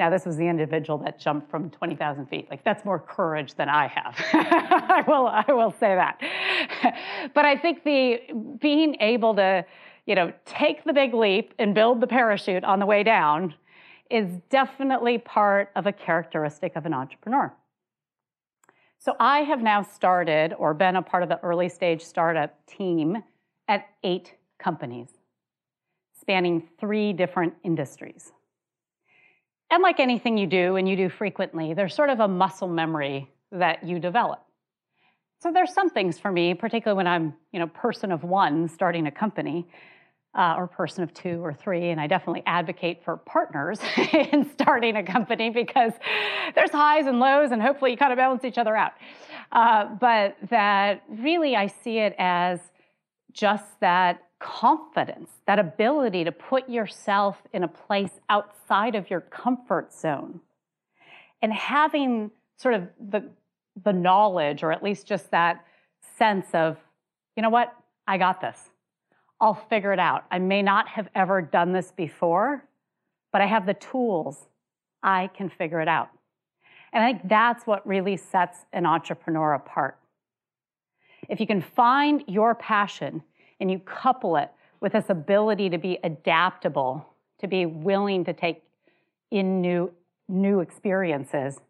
Now, 0.00 0.08
this 0.08 0.24
was 0.24 0.38
the 0.38 0.48
individual 0.48 0.96
that 1.00 1.18
jumped 1.20 1.50
from 1.50 1.68
20,000 1.68 2.24
feet. 2.24 2.48
Like, 2.48 2.64
that's 2.64 2.86
more 2.86 2.98
courage 2.98 3.52
than 3.56 3.68
I 3.68 3.86
have. 3.86 4.14
I, 4.32 5.04
will, 5.06 5.26
I 5.26 5.44
will 5.52 5.72
say 5.72 5.94
that. 5.94 6.18
but 7.34 7.44
I 7.44 7.54
think 7.54 7.84
the 7.84 8.22
being 8.62 8.96
able 9.00 9.34
to, 9.34 9.62
you 10.06 10.14
know, 10.14 10.32
take 10.46 10.84
the 10.84 10.94
big 10.94 11.12
leap 11.12 11.52
and 11.58 11.74
build 11.74 12.00
the 12.00 12.06
parachute 12.06 12.64
on 12.64 12.78
the 12.78 12.86
way 12.86 13.02
down 13.02 13.52
is 14.10 14.26
definitely 14.48 15.18
part 15.18 15.70
of 15.76 15.86
a 15.86 15.92
characteristic 15.92 16.76
of 16.76 16.86
an 16.86 16.94
entrepreneur. 16.94 17.52
So 19.00 19.16
I 19.20 19.40
have 19.40 19.60
now 19.60 19.82
started 19.82 20.54
or 20.54 20.72
been 20.72 20.96
a 20.96 21.02
part 21.02 21.22
of 21.22 21.28
the 21.28 21.38
early 21.44 21.68
stage 21.68 22.00
startup 22.00 22.54
team 22.66 23.22
at 23.68 23.86
eight 24.02 24.32
companies 24.58 25.08
spanning 26.18 26.66
three 26.78 27.12
different 27.12 27.52
industries. 27.64 28.32
And 29.70 29.82
like 29.82 30.00
anything 30.00 30.36
you 30.36 30.46
do 30.46 30.76
and 30.76 30.88
you 30.88 30.96
do 30.96 31.08
frequently, 31.08 31.74
there's 31.74 31.94
sort 31.94 32.10
of 32.10 32.20
a 32.20 32.28
muscle 32.28 32.68
memory 32.68 33.30
that 33.52 33.84
you 33.84 33.98
develop. 33.98 34.44
So 35.40 35.52
there's 35.52 35.72
some 35.72 35.88
things 35.88 36.18
for 36.18 36.30
me, 36.30 36.54
particularly 36.54 36.96
when 36.96 37.06
I'm, 37.06 37.34
you 37.52 37.60
know, 37.60 37.66
person 37.68 38.12
of 38.12 38.24
one 38.24 38.68
starting 38.68 39.06
a 39.06 39.10
company, 39.10 39.66
uh, 40.34 40.54
or 40.56 40.66
person 40.66 41.02
of 41.02 41.12
two 41.12 41.44
or 41.44 41.52
three, 41.52 41.90
and 41.90 42.00
I 42.00 42.06
definitely 42.06 42.42
advocate 42.46 43.02
for 43.04 43.16
partners 43.16 43.80
in 44.12 44.48
starting 44.52 44.96
a 44.96 45.02
company 45.02 45.50
because 45.50 45.92
there's 46.54 46.70
highs 46.70 47.06
and 47.06 47.18
lows, 47.18 47.50
and 47.50 47.60
hopefully 47.60 47.90
you 47.90 47.96
kind 47.96 48.12
of 48.12 48.16
balance 48.16 48.44
each 48.44 48.58
other 48.58 48.76
out. 48.76 48.92
Uh, 49.50 49.86
but 50.00 50.36
that 50.50 51.02
really 51.08 51.56
I 51.56 51.66
see 51.66 51.98
it 51.98 52.14
as 52.18 52.60
just 53.32 53.80
that 53.80 54.22
confidence, 54.40 55.30
that 55.46 55.58
ability 55.58 56.24
to 56.24 56.32
put 56.32 56.68
yourself 56.68 57.36
in 57.52 57.62
a 57.62 57.68
place 57.68 58.18
outside 58.28 58.94
of 58.94 59.08
your 59.10 59.20
comfort 59.20 59.92
zone. 59.94 60.40
And 61.42 61.52
having 61.52 62.30
sort 62.56 62.74
of 62.74 62.88
the, 62.98 63.30
the 63.84 63.92
knowledge, 63.92 64.62
or 64.62 64.72
at 64.72 64.82
least 64.82 65.06
just 65.06 65.30
that 65.30 65.64
sense 66.18 66.46
of, 66.52 66.76
you 67.36 67.42
know 67.42 67.50
what, 67.50 67.74
I 68.06 68.18
got 68.18 68.40
this. 68.40 68.58
I'll 69.40 69.54
figure 69.54 69.92
it 69.92 69.98
out. 69.98 70.24
I 70.30 70.38
may 70.38 70.62
not 70.62 70.88
have 70.88 71.08
ever 71.14 71.40
done 71.40 71.72
this 71.72 71.92
before, 71.92 72.64
but 73.32 73.40
I 73.40 73.46
have 73.46 73.66
the 73.66 73.74
tools. 73.74 74.48
I 75.02 75.30
can 75.34 75.48
figure 75.48 75.80
it 75.80 75.88
out. 75.88 76.10
And 76.92 77.04
I 77.04 77.12
think 77.12 77.28
that's 77.28 77.66
what 77.66 77.86
really 77.86 78.16
sets 78.16 78.58
an 78.72 78.84
entrepreneur 78.84 79.54
apart. 79.54 79.98
If 81.28 81.40
you 81.40 81.46
can 81.46 81.60
find 81.60 82.24
your 82.26 82.54
passion 82.54 83.22
and 83.60 83.70
you 83.70 83.78
couple 83.78 84.36
it 84.36 84.50
with 84.80 84.92
this 84.92 85.10
ability 85.10 85.70
to 85.70 85.78
be 85.78 85.98
adaptable, 86.02 87.06
to 87.40 87.46
be 87.46 87.66
willing 87.66 88.24
to 88.24 88.32
take 88.32 88.62
in 89.30 89.60
new, 89.60 89.92
new 90.28 90.60
experiences, 90.60 91.60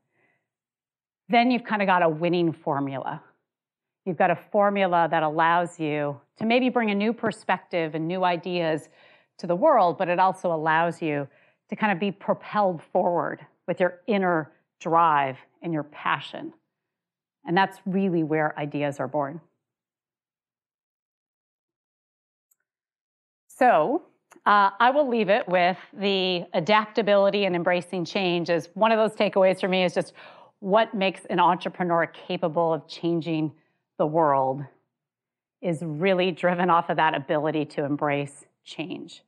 then 1.29 1.51
you've 1.51 1.65
kind 1.65 1.83
of 1.83 1.87
got 1.87 2.03
a 2.03 2.09
winning 2.09 2.53
formula. 2.53 3.23
You've 4.05 4.17
got 4.17 4.31
a 4.31 4.39
formula 4.51 5.09
that 5.11 5.23
allows 5.23 5.79
you 5.79 6.21
to 6.39 6.47
maybe 6.47 6.69
bring 6.69 6.91
a 6.91 6.95
new 6.95 7.13
perspective 7.13 7.95
and 7.95 8.09
new 8.09 8.25
ideas 8.25 8.89
to 9.39 9.47
the 9.47 9.55
world, 9.55 9.99
but 9.99 10.09
it 10.09 10.19
also 10.19 10.53
allows 10.53 11.03
you 11.03 11.29
to 11.69 11.77
kind 11.77 11.93
of 11.93 11.99
be 12.01 12.11
propelled 12.11 12.83
forward 12.93 13.45
with 13.69 13.79
your 13.79 14.01
inner 14.07 14.51
drive 14.81 15.39
and 15.63 15.73
your 15.73 15.85
passion. 15.85 16.53
And 17.47 17.57
that's 17.57 17.79
really 17.87 18.23
where 18.23 18.59
ideas 18.59 18.99
are 18.99 19.09
born. 19.09 19.41
So 23.61 24.05
uh, 24.47 24.71
I 24.81 24.91
will 24.91 25.07
leave 25.07 25.29
it 25.29 25.47
with 25.47 25.77
the 25.93 26.47
adaptability 26.55 27.45
and 27.45 27.55
embracing 27.55 28.07
change 28.07 28.49
as 28.49 28.71
one 28.73 28.91
of 28.91 28.97
those 28.97 29.15
takeaways 29.15 29.61
for 29.61 29.69
me 29.69 29.85
is 29.85 29.93
just 29.93 30.15
what 30.61 30.95
makes 30.95 31.27
an 31.27 31.41
entrepreneur 31.41 32.07
capable 32.07 32.73
of 32.73 32.89
changing 32.89 33.53
the 33.99 34.07
world 34.07 34.65
is 35.61 35.83
really 35.83 36.31
driven 36.31 36.71
off 36.71 36.89
of 36.89 36.97
that 36.97 37.15
ability 37.15 37.67
to 37.67 37.85
embrace 37.85 38.47
change, 38.65 39.23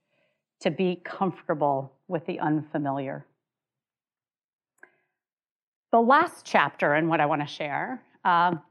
to 0.60 0.70
be 0.70 0.98
comfortable 1.04 1.92
with 2.08 2.24
the 2.24 2.40
unfamiliar. 2.40 3.26
The 5.90 6.00
last 6.00 6.46
chapter 6.46 6.94
and 6.94 7.10
what 7.10 7.20
I 7.20 7.26
want 7.26 7.42
to 7.42 7.46
share 7.46 8.02
um, 8.24 8.62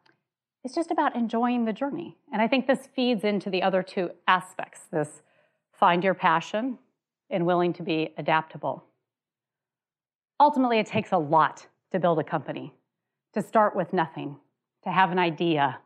is 0.66 0.74
just 0.74 0.90
about 0.90 1.16
enjoying 1.16 1.66
the 1.66 1.74
journey. 1.74 2.18
And 2.34 2.42
I 2.42 2.48
think 2.48 2.66
this 2.66 2.90
feeds 2.96 3.24
into 3.24 3.52
the 3.52 3.62
other 3.62 3.84
two 3.84 4.10
aspects 4.28 4.88
this 4.92 5.22
find 5.82 6.04
your 6.04 6.14
passion, 6.14 6.78
and 7.32 7.44
willing 7.44 7.74
to 7.74 7.82
be 7.82 8.14
adaptable. 8.18 8.86
Ultimately, 10.40 10.78
it 10.78 10.86
takes 10.86 11.12
a 11.12 11.18
lot 11.18 11.66
to 11.92 12.00
build 12.00 12.20
a 12.20 12.24
company, 12.24 12.72
to 13.34 13.42
start 13.42 13.76
with 13.76 13.92
nothing, 13.92 14.38
to 14.84 14.92
have 14.92 15.12
an 15.12 15.18
idea, 15.18 15.80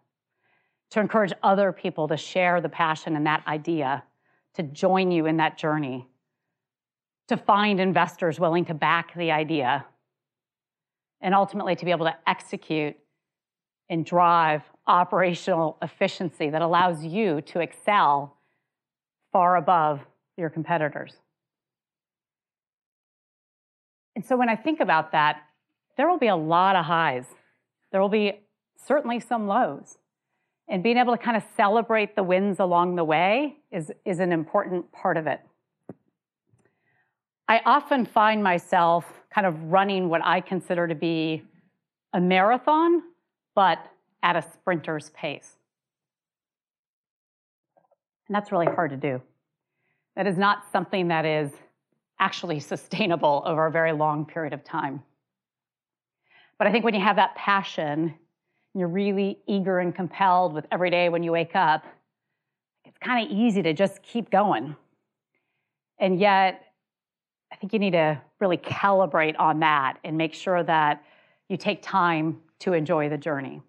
to 0.90 1.00
encourage 1.00 1.32
other 1.42 1.72
people 1.72 2.10
to 2.10 2.18
share 2.18 2.60
the 2.60 2.68
passion 2.68 3.16
and 3.16 3.26
that 3.26 3.42
idea, 3.48 4.04
to 4.56 4.64
join 4.64 5.12
you 5.12 5.28
in 5.28 5.38
that 5.38 5.58
journey, 5.58 6.06
to 7.30 7.38
find 7.38 7.80
investors 7.80 8.38
willing 8.38 8.66
to 8.66 8.74
back 8.74 9.16
the 9.16 9.32
idea, 9.32 9.86
and 11.22 11.34
ultimately 11.34 11.76
to 11.78 11.86
be 11.86 11.92
able 11.92 12.06
to 12.06 12.18
execute 12.28 12.98
and 13.90 14.06
drive 14.06 14.62
operational 14.88 15.78
efficiency 15.82 16.50
that 16.50 16.62
allows 16.62 17.06
you 17.06 17.40
to 17.42 17.62
excel 17.62 18.35
far 19.36 19.58
above 19.58 20.00
your 20.38 20.50
competitors. 20.50 21.14
And 24.16 24.26
so 24.26 24.38
when 24.38 24.48
I 24.48 24.56
think 24.56 24.80
about 24.80 25.12
that, 25.12 25.42
there 25.98 26.10
will 26.10 26.18
be 26.18 26.30
a 26.30 26.38
lot 26.38 26.78
of 26.78 26.86
highs. 26.86 27.26
There 27.92 28.00
will 28.00 28.08
be 28.08 28.40
certainly 28.78 29.20
some 29.20 29.46
lows. 29.46 29.98
And 30.70 30.82
being 30.82 30.96
able 30.96 31.18
to 31.18 31.22
kind 31.22 31.36
of 31.36 31.44
celebrate 31.58 32.16
the 32.16 32.24
wins 32.24 32.62
along 32.62 32.96
the 32.96 33.04
way 33.04 33.58
is, 33.74 33.92
is 34.06 34.22
an 34.22 34.32
important 34.32 34.90
part 34.94 35.18
of 35.18 35.28
it. 35.28 35.42
I 37.50 37.60
often 37.66 38.06
find 38.06 38.42
myself 38.42 39.04
kind 39.34 39.46
of 39.46 39.62
running 39.64 40.08
what 40.08 40.22
I 40.24 40.40
consider 40.40 40.88
to 40.88 40.96
be 40.96 41.44
a 42.14 42.22
marathon, 42.22 43.04
but 43.54 43.80
at 44.24 44.38
a 44.38 44.42
sprinter's 44.42 45.10
pace. 45.10 45.55
And 48.28 48.36
that's 48.36 48.52
really 48.52 48.66
hard 48.66 48.92
to 48.92 48.98
do. 48.98 49.22
That 50.16 50.28
is 50.28 50.38
not 50.38 50.64
something 50.72 51.10
that 51.10 51.26
is 51.26 51.52
actually 52.20 52.60
sustainable 52.60 53.44
over 53.46 53.66
a 53.66 53.72
very 53.72 53.92
long 53.92 54.26
period 54.26 54.54
of 54.54 54.64
time. 54.64 55.04
But 56.58 56.68
I 56.68 56.72
think 56.72 56.86
when 56.86 56.94
you 56.94 57.02
have 57.02 57.18
that 57.18 57.36
passion, 57.36 58.16
you're 58.74 58.88
really 58.88 59.40
eager 59.48 59.80
and 59.80 59.94
compelled 59.94 60.54
with 60.54 60.66
every 60.72 60.90
day 60.90 61.10
when 61.10 61.24
you 61.24 61.32
wake 61.32 61.56
up, 61.56 61.86
it's 62.86 62.98
kind 63.00 63.26
of 63.26 63.32
easy 63.32 63.62
to 63.64 63.74
just 63.74 64.02
keep 64.04 64.30
going. 64.30 64.76
And 65.98 66.20
yet, 66.20 66.62
I 67.52 67.56
think 67.56 67.74
you 67.74 67.80
need 67.80 67.92
to 67.92 68.22
really 68.40 68.58
calibrate 68.58 69.36
on 69.40 69.60
that 69.60 69.98
and 70.04 70.18
make 70.18 70.34
sure 70.34 70.64
that 70.64 71.04
you 71.48 71.58
take 71.58 71.82
time 71.82 72.42
to 72.60 72.74
enjoy 72.74 73.10
the 73.10 73.18
journey. 73.18 73.62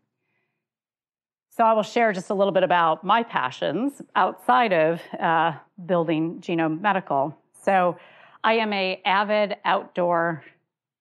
So 1.57 1.65
I 1.65 1.73
will 1.73 1.83
share 1.83 2.13
just 2.13 2.29
a 2.29 2.35
little 2.35 2.53
bit 2.53 2.65
about 2.65 3.03
my 3.03 3.23
passions 3.23 4.03
outside 4.15 4.75
of 4.75 5.01
uh, 5.19 5.53
building 5.87 6.39
Genome 6.39 6.83
Medical. 6.83 7.35
So 7.63 7.97
I 8.45 8.59
am 8.59 8.75
a 8.75 9.01
avid 9.07 9.57
outdoor 9.65 10.45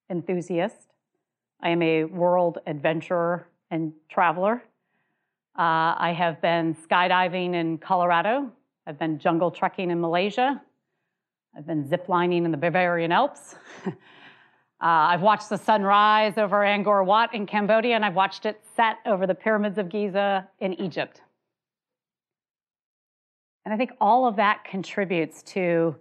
enthusiast. 0.09 0.93
I 1.61 1.71
am 1.71 1.81
a 1.81 2.05
world 2.05 2.59
adventurer 2.67 3.49
and 3.69 3.91
traveler. 4.07 4.63
Uh, 5.59 5.91
I 5.97 6.15
have 6.17 6.41
been 6.41 6.73
skydiving 6.73 7.53
in 7.53 7.77
Colorado. 7.77 8.49
I've 8.87 8.97
been 8.97 9.19
jungle 9.19 9.51
trekking 9.51 9.91
in 9.91 9.99
Malaysia. 9.99 10.61
I've 11.57 11.67
been 11.67 11.83
ziplining 11.83 12.45
in 12.45 12.51
the 12.51 12.57
Bavarian 12.57 13.11
Alps. 13.11 13.55
Uh, 14.81 15.07
I've 15.13 15.21
watched 15.21 15.49
the 15.49 15.57
sun 15.57 15.83
rise 15.83 16.37
over 16.37 16.57
Angkor 16.57 17.05
Wat 17.05 17.33
in 17.33 17.45
Cambodia, 17.45 17.95
and 17.95 18.03
I've 18.03 18.15
watched 18.15 18.45
it 18.45 18.61
set 18.75 18.97
over 19.05 19.25
the 19.25 19.35
pyramids 19.35 19.77
of 19.77 19.89
Giza 19.89 20.47
in 20.59 20.73
Egypt. 20.73 21.21
And 23.63 23.73
I 23.73 23.77
think 23.77 23.91
all 23.99 24.27
of 24.27 24.35
that 24.35 24.63
contributes 24.63 25.41
to 25.43 25.95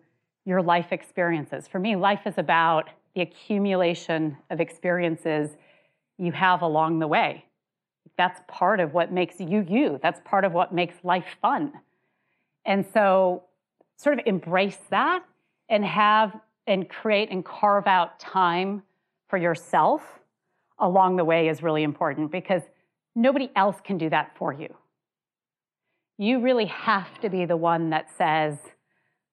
your 0.45 0.61
life 0.61 0.93
experiences. 0.93 1.67
For 1.67 1.79
me, 1.79 1.97
life 1.97 2.27
is 2.27 2.37
about 2.37 2.91
the 3.15 3.23
accumulation 3.23 4.37
of 4.51 4.61
experiences 4.61 5.51
you 6.19 6.33
have 6.33 6.63
along 6.63 6.99
the 6.99 7.07
way. 7.07 7.45
That's 8.19 8.41
part 8.49 8.81
of 8.81 8.93
what 8.93 9.13
makes 9.13 9.41
you 9.41 9.65
you. 9.69 9.99
That's 10.03 10.21
part 10.25 10.45
of 10.45 10.53
what 10.53 10.75
makes 10.75 10.97
life 11.03 11.25
fun. 11.41 11.73
And 12.67 12.85
so, 12.93 13.45
sort 13.97 14.19
of 14.19 14.27
embrace 14.27 14.79
that 14.91 15.25
and 15.69 15.85
have 15.85 16.39
and 16.66 16.88
create 16.88 17.31
and 17.31 17.44
carve 17.44 17.87
out 17.87 18.18
time 18.18 18.83
for 19.29 19.37
yourself 19.37 20.03
along 20.79 21.16
the 21.16 21.24
way 21.24 21.48
is 21.48 21.62
really 21.62 21.83
important 21.83 22.31
because 22.31 22.62
nobody 23.14 23.50
else 23.55 23.77
can 23.85 23.98
do 23.98 24.11
that 24.11 24.37
for 24.37 24.53
you. 24.53 24.74
You 26.18 26.40
really 26.40 26.66
have 26.66 27.20
to 27.20 27.29
be 27.29 27.44
the 27.44 27.57
one 27.57 27.90
that 27.90 28.11
says, 28.16 28.57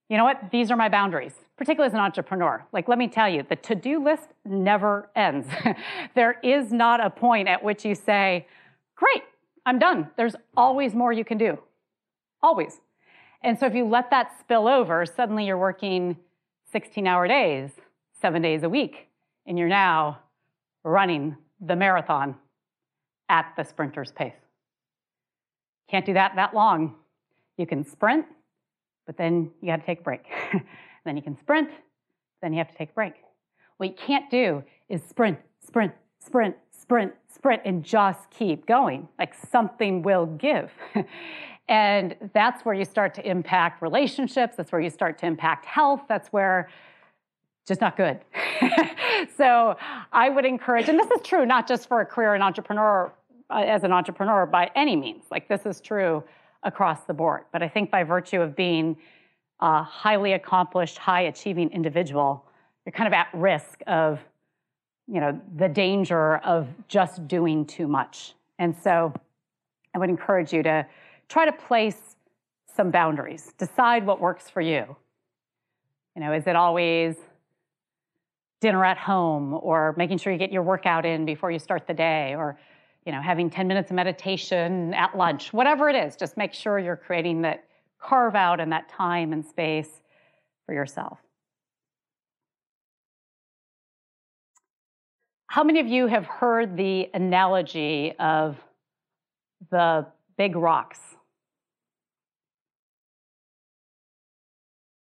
you 0.10 0.18
know 0.18 0.24
what? 0.24 0.52
These 0.52 0.72
are 0.72 0.76
my 0.76 0.90
boundaries, 0.90 1.34
particularly 1.58 1.88
as 1.88 1.94
an 1.94 2.00
entrepreneur. 2.00 2.66
Like, 2.74 2.88
let 2.88 2.98
me 2.98 3.08
tell 3.08 3.30
you, 3.30 3.46
the 3.48 3.56
to 3.58 3.76
do 3.76 4.04
list 4.04 4.30
never 4.44 5.10
ends. 5.16 5.48
there 6.16 6.38
is 6.44 6.72
not 6.72 7.00
a 7.04 7.10
point 7.10 7.48
at 7.48 7.64
which 7.64 7.86
you 7.86 7.96
say, 7.96 8.48
great, 8.96 9.24
I'm 9.66 9.80
done. 9.80 10.10
There's 10.18 10.36
always 10.58 10.94
more 10.94 11.14
you 11.14 11.24
can 11.24 11.38
do. 11.38 11.60
Always. 12.44 12.82
And 13.44 13.58
so 13.58 13.66
if 13.66 13.74
you 13.74 13.86
let 13.86 14.10
that 14.10 14.38
spill 14.40 14.68
over, 14.68 15.06
suddenly 15.06 15.46
you're 15.46 15.58
working 15.58 16.18
16 16.72 17.06
hour 17.08 17.28
days, 17.28 17.72
seven 18.22 18.42
days 18.42 18.64
a 18.64 18.70
week, 18.70 19.08
and 19.46 19.58
you're 19.58 19.68
now 19.68 20.20
running 20.84 21.36
the 21.60 21.76
marathon 21.76 22.36
at 23.30 23.54
the 23.58 23.64
sprinter's 23.64 24.12
pace. 24.12 24.34
Can't 25.90 26.06
do 26.06 26.14
that 26.14 26.36
that 26.36 26.54
long. 26.54 26.96
You 27.58 27.68
can 27.68 27.86
sprint, 27.86 28.26
but 29.06 29.18
then 29.18 29.52
you 29.62 29.68
got 29.68 29.82
to 29.82 29.86
take 29.86 30.00
a 30.00 30.04
break. 30.04 30.26
then 31.06 31.18
you 31.18 31.24
can 31.24 31.38
sprint, 31.38 31.70
then 32.42 32.54
you 32.54 32.60
have 32.60 32.70
to 32.70 32.78
take 32.78 32.90
a 32.92 32.94
break. 32.94 33.14
What 33.78 33.90
you 33.90 33.96
can't 33.96 34.30
do 34.30 34.64
is 34.90 35.02
sprint, 35.04 35.40
sprint, 35.66 35.94
sprint, 36.20 36.56
sprint, 36.72 37.14
sprint, 37.34 37.62
and 37.66 37.84
just 37.84 38.30
keep 38.30 38.66
going. 38.66 39.08
Like 39.20 39.34
something 39.52 40.02
will 40.02 40.26
give. 40.26 40.72
and 41.72 42.18
that's 42.34 42.66
where 42.66 42.76
you 42.76 42.84
start 42.84 43.16
to 43.16 43.26
impact 43.26 43.82
relationships. 43.82 44.58
That's 44.58 44.74
where 44.74 44.82
you 44.82 44.90
start 44.90 45.18
to 45.20 45.26
impact 45.26 45.64
health. 45.66 46.02
That's 46.10 46.28
where 46.28 46.70
just 47.66 47.80
not 47.80 47.96
good. 47.96 48.20
so 49.38 49.78
I 50.12 50.30
would 50.30 50.44
encourage, 50.44 50.90
and 50.90 51.00
this 51.00 51.10
is 51.12 51.22
true 51.24 51.46
not 51.46 51.70
just 51.70 51.88
for 51.88 52.02
a 52.02 52.06
career 52.06 52.34
and 52.34 52.44
entrepreneur 52.44 53.14
uh, 53.50 53.64
as 53.66 53.86
an 53.86 53.94
entrepreneur 53.94 54.46
by 54.46 54.70
any 54.76 54.98
means. 54.98 55.24
Like 55.32 55.48
this 55.48 55.66
is 55.66 55.80
true 55.80 56.26
across 56.64 57.06
the 57.06 57.14
board. 57.14 57.44
But 57.54 57.64
I 57.64 57.70
think 57.70 57.90
by 57.90 58.04
virtue 58.04 58.42
of 58.42 58.54
being 58.54 58.98
a 59.62 59.82
highly 59.82 60.34
accomplished, 60.34 60.98
high 60.98 61.22
achieving 61.22 61.72
individual, 61.72 62.46
you're 62.86 62.92
kind 62.92 63.08
of 63.08 63.14
at 63.14 63.30
risk 63.34 63.80
of, 63.88 64.20
you 65.08 65.22
know, 65.22 65.40
the 65.56 65.70
danger 65.70 66.36
of 66.40 66.68
just 66.90 67.30
doing 67.30 67.66
too 67.66 67.88
much. 67.88 68.34
And 68.60 68.76
so 68.76 69.14
I 69.96 70.00
would 70.00 70.10
encourage 70.10 70.52
you 70.52 70.64
to 70.64 70.86
try 71.32 71.46
to 71.46 71.54
place 71.54 72.16
some 72.76 72.92
boundaries. 72.92 73.54
Decide 73.58 74.06
what 74.06 74.20
works 74.20 74.50
for 74.50 74.62
you. 74.62 74.96
You 76.16 76.22
know, 76.22 76.34
is 76.34 76.46
it 76.46 76.56
always 76.58 77.16
dinner 78.60 78.84
at 78.84 78.98
home 78.98 79.58
or 79.62 79.96
making 79.98 80.18
sure 80.18 80.32
you 80.32 80.38
get 80.38 80.52
your 80.52 80.62
workout 80.62 81.06
in 81.06 81.26
before 81.26 81.50
you 81.50 81.58
start 81.58 81.88
the 81.88 81.94
day 81.94 82.36
or 82.36 82.60
you 83.06 83.12
know 83.12 83.20
having 83.20 83.50
10 83.50 83.68
minutes 83.68 83.90
of 83.90 83.96
meditation 83.96 84.94
at 84.94 85.18
lunch 85.18 85.52
whatever 85.52 85.90
it 85.90 85.96
is 85.96 86.16
just 86.16 86.38
make 86.38 86.54
sure 86.54 86.78
you're 86.78 86.96
creating 86.96 87.42
that 87.42 87.64
carve 88.00 88.36
out 88.36 88.60
and 88.60 88.72
that 88.72 88.88
time 88.88 89.34
and 89.34 89.44
space 89.44 90.04
for 90.68 90.76
yourself 90.76 91.18
how 95.48 95.64
many 95.64 95.80
of 95.80 95.88
you 95.88 96.06
have 96.06 96.28
heard 96.28 96.78
the 96.78 97.10
analogy 97.16 98.14
of 98.20 98.58
the 99.72 100.06
big 100.38 100.56
rocks 100.56 101.00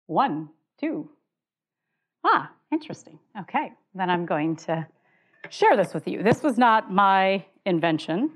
one 0.08 0.50
two 0.80 1.10
ah 2.26 2.52
Interesting. 2.72 3.18
Okay, 3.40 3.72
then 3.96 4.10
I'm 4.10 4.26
going 4.26 4.56
to 4.58 4.86
share 5.50 5.78
this 5.78 5.94
with 5.94 6.06
you. 6.08 6.22
This 6.22 6.44
was 6.44 6.58
not 6.58 6.92
my 6.92 7.46
invention. 7.66 8.32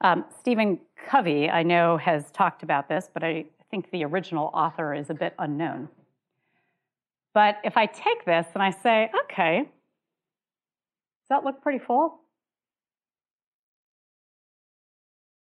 Um, 0.00 0.24
Stephen 0.40 0.80
Covey, 1.08 1.48
I 1.48 1.62
know, 1.62 1.96
has 1.98 2.32
talked 2.32 2.64
about 2.64 2.88
this, 2.88 3.08
but 3.12 3.22
I 3.22 3.44
think 3.70 3.90
the 3.92 4.04
original 4.04 4.50
author 4.52 4.92
is 4.92 5.08
a 5.08 5.14
bit 5.14 5.34
unknown. 5.38 5.88
But 7.32 7.58
if 7.62 7.76
I 7.76 7.86
take 7.86 8.24
this 8.24 8.46
and 8.54 8.62
I 8.62 8.70
say, 8.70 9.08
okay, 9.24 9.60
does 9.60 9.68
that 11.28 11.44
look 11.44 11.62
pretty 11.62 11.78
full? 11.78 12.18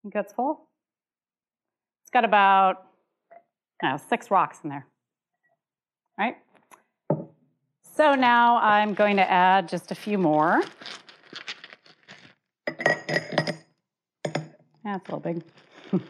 Think 0.03 0.13
that's 0.13 0.35
full? 0.35 0.69
It's 2.03 2.11
got 2.11 2.27
about 2.27 2.87
know, 3.83 3.97
six 3.97 4.31
rocks 4.31 4.59
in 4.63 4.69
there, 4.71 4.87
right? 6.21 6.37
So 7.97 8.15
now 8.15 8.59
I'm 8.59 8.93
going 8.93 9.17
to 9.17 9.31
add 9.31 9.69
just 9.69 9.91
a 9.91 9.95
few 9.95 10.19
more. 10.19 10.61
That's 14.85 15.09
a 15.09 15.15
little 15.15 15.21
big. 15.21 15.43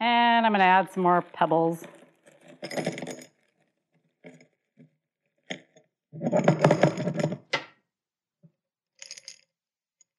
and 0.00 0.46
I'm 0.46 0.52
going 0.52 0.60
to 0.60 0.64
add 0.64 0.92
some 0.92 1.02
more 1.02 1.22
pebbles. 1.22 1.84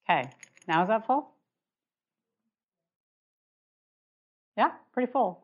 Okay, 0.10 0.30
now 0.68 0.82
is 0.84 0.88
that 0.88 1.06
full? 1.06 1.30
Yeah, 4.58 4.72
pretty 4.94 5.12
full. 5.12 5.44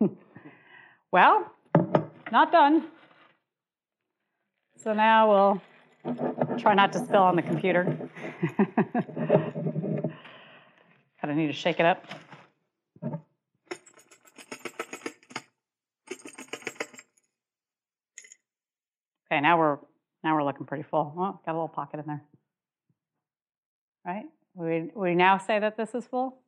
well, 1.10 1.52
not 2.32 2.50
done. 2.50 2.88
So 4.82 4.94
now 4.94 5.30
we'll 5.30 5.62
try 6.58 6.74
not 6.74 6.92
to 6.94 6.98
spill 6.98 7.22
on 7.22 7.36
the 7.36 7.42
computer. 7.42 7.84
kind 11.20 11.30
of 11.30 11.36
need 11.36 11.48
to 11.48 11.52
shake 11.52 11.78
it 11.78 11.86
up. 11.86 12.06
Okay, 19.30 19.40
now 19.40 19.58
we're 19.58 19.78
now 20.24 20.34
we're 20.34 20.44
looking 20.44 20.66
pretty 20.66 20.84
full. 20.84 21.14
Oh, 21.16 21.40
got 21.44 21.52
a 21.52 21.52
little 21.52 21.68
pocket 21.68 22.00
in 22.00 22.06
there. 22.06 22.22
Right? 24.04 24.24
We 24.54 24.90
we 24.94 25.14
now 25.14 25.38
say 25.38 25.58
that 25.58 25.76
this 25.76 25.94
is 25.94 26.06
full. 26.06 26.38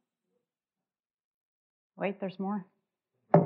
Wait, 1.96 2.20
there's 2.20 2.40
more. 2.40 2.66
We 3.34 3.42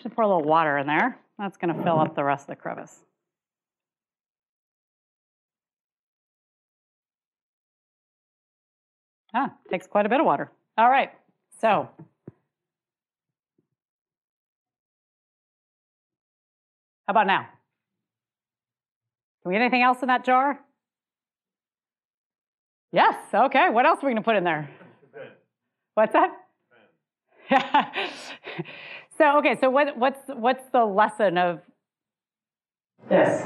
should 0.00 0.14
pour 0.14 0.24
a 0.24 0.28
little 0.28 0.42
water 0.42 0.78
in 0.78 0.86
there. 0.86 1.18
That's 1.38 1.56
going 1.56 1.74
to 1.74 1.82
fill 1.82 1.98
up 1.98 2.14
the 2.14 2.24
rest 2.24 2.42
of 2.42 2.48
the 2.48 2.56
crevice. 2.56 2.94
Ah, 9.34 9.52
takes 9.70 9.86
quite 9.86 10.06
a 10.06 10.08
bit 10.08 10.20
of 10.20 10.26
water. 10.26 10.50
All 10.78 10.88
right, 10.88 11.10
so 11.60 11.88
how 17.06 17.10
about 17.10 17.26
now? 17.26 17.46
Can 19.42 19.50
we 19.50 19.54
get 19.54 19.60
anything 19.60 19.82
else 19.82 20.00
in 20.02 20.08
that 20.08 20.24
jar? 20.24 20.58
Yes, 22.92 23.14
okay. 23.32 23.68
What 23.70 23.84
else 23.84 23.98
are 24.02 24.06
we 24.06 24.12
going 24.12 24.22
to 24.22 24.22
put 24.22 24.36
in 24.36 24.44
there? 24.44 24.70
What's 25.94 26.14
that? 26.14 26.32
So 29.18 29.38
okay, 29.38 29.56
so 29.58 29.70
what, 29.70 29.96
what's 29.96 30.20
what's 30.28 30.64
the 30.72 30.84
lesson 30.84 31.38
of 31.38 31.60
this? 33.08 33.44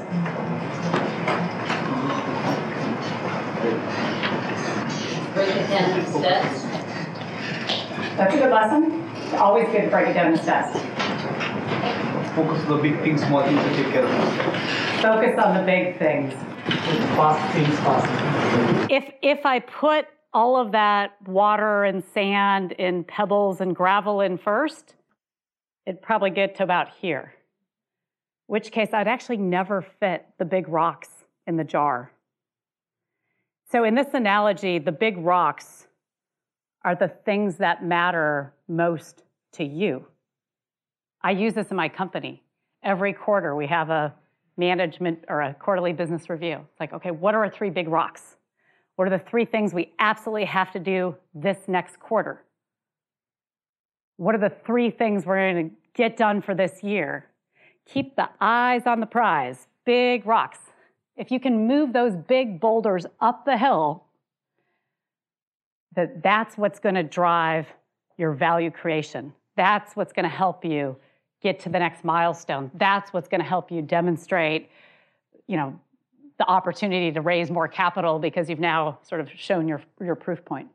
Break 5.33 5.55
it 5.55 5.69
down 5.69 5.97
in 5.97 6.05
steps. 6.07 6.63
That's 8.17 8.33
a 8.33 8.37
good 8.37 8.51
lesson. 8.51 9.09
It's 9.15 9.33
always 9.35 9.67
good 9.69 9.83
to 9.83 9.89
break 9.89 10.09
it 10.09 10.13
down 10.13 10.33
in 10.33 10.39
steps. 10.39 10.77
Focus 12.35 12.65
on 12.65 12.77
the 12.77 12.81
big 12.81 12.99
things, 13.01 13.21
small 13.21 13.43
things 13.45 13.61
to 13.61 13.75
take 13.75 13.93
care 13.93 14.05
of. 14.05 15.01
Focus 15.01 15.39
on 15.39 15.55
the 15.55 15.63
big 15.63 15.97
things. 15.97 16.33
Fast 17.15 17.53
things 17.53 17.79
fast. 17.79 18.91
If 18.91 19.05
if 19.21 19.45
I 19.45 19.59
put 19.59 20.07
all 20.33 20.57
of 20.57 20.73
that 20.73 21.15
water 21.25 21.85
and 21.85 22.03
sand 22.13 22.73
and 22.77 23.07
pebbles 23.07 23.61
and 23.61 23.73
gravel 23.73 24.19
in 24.19 24.37
first, 24.37 24.95
it'd 25.85 26.01
probably 26.01 26.29
get 26.29 26.55
to 26.55 26.63
about 26.63 26.89
here. 27.01 27.33
Which 28.47 28.71
case, 28.71 28.89
I'd 28.93 29.07
actually 29.07 29.37
never 29.37 29.81
fit 29.81 30.25
the 30.37 30.45
big 30.45 30.67
rocks 30.67 31.09
in 31.47 31.57
the 31.57 31.63
jar. 31.63 32.11
So, 33.71 33.83
in 33.85 33.95
this 33.95 34.13
analogy, 34.13 34.79
the 34.79 34.91
big 34.91 35.17
rocks 35.17 35.87
are 36.83 36.95
the 36.95 37.07
things 37.07 37.57
that 37.57 37.85
matter 37.85 38.53
most 38.67 39.23
to 39.53 39.63
you. 39.63 40.05
I 41.21 41.31
use 41.31 41.53
this 41.53 41.69
in 41.71 41.77
my 41.77 41.87
company. 41.87 42.43
Every 42.83 43.13
quarter, 43.13 43.55
we 43.55 43.67
have 43.67 43.89
a 43.89 44.13
management 44.57 45.23
or 45.29 45.41
a 45.41 45.53
quarterly 45.53 45.93
business 45.93 46.29
review. 46.29 46.65
It's 46.71 46.79
like, 46.79 46.93
okay, 46.93 47.11
what 47.11 47.35
are 47.35 47.43
our 47.45 47.49
three 47.49 47.69
big 47.69 47.87
rocks? 47.87 48.35
What 48.95 49.07
are 49.07 49.17
the 49.17 49.23
three 49.23 49.45
things 49.45 49.73
we 49.73 49.93
absolutely 49.99 50.45
have 50.45 50.71
to 50.73 50.79
do 50.79 51.15
this 51.33 51.57
next 51.67 51.99
quarter? 51.99 52.43
What 54.21 54.35
are 54.35 54.37
the 54.37 54.55
three 54.67 54.91
things 54.91 55.25
we're 55.25 55.51
going 55.51 55.71
to 55.71 55.75
get 55.95 56.15
done 56.15 56.43
for 56.43 56.53
this 56.53 56.83
year? 56.83 57.25
Keep 57.87 58.15
the 58.15 58.29
eyes 58.39 58.83
on 58.85 58.99
the 58.99 59.07
prize, 59.07 59.67
big 59.83 60.27
rocks. 60.27 60.59
If 61.17 61.31
you 61.31 61.39
can 61.39 61.65
move 61.65 61.91
those 61.91 62.15
big 62.15 62.59
boulders 62.59 63.07
up 63.19 63.45
the 63.45 63.57
hill, 63.57 64.03
that 65.95 66.21
that's 66.21 66.55
what's 66.55 66.77
going 66.77 66.93
to 66.93 67.01
drive 67.01 67.65
your 68.15 68.33
value 68.33 68.69
creation. 68.69 69.33
That's 69.57 69.95
what's 69.95 70.13
going 70.13 70.29
to 70.29 70.29
help 70.29 70.63
you 70.63 70.97
get 71.41 71.59
to 71.61 71.69
the 71.69 71.79
next 71.79 72.03
milestone. 72.03 72.69
That's 72.75 73.11
what's 73.11 73.27
going 73.27 73.41
to 73.41 73.47
help 73.47 73.71
you 73.71 73.81
demonstrate, 73.81 74.69
you 75.47 75.57
know, 75.57 75.79
the 76.37 76.47
opportunity 76.47 77.11
to 77.11 77.21
raise 77.21 77.49
more 77.49 77.67
capital 77.67 78.19
because 78.19 78.51
you've 78.51 78.59
now 78.59 78.99
sort 79.01 79.19
of 79.19 79.31
shown 79.35 79.67
your, 79.67 79.81
your 79.99 80.13
proof 80.13 80.45
point. 80.45 80.67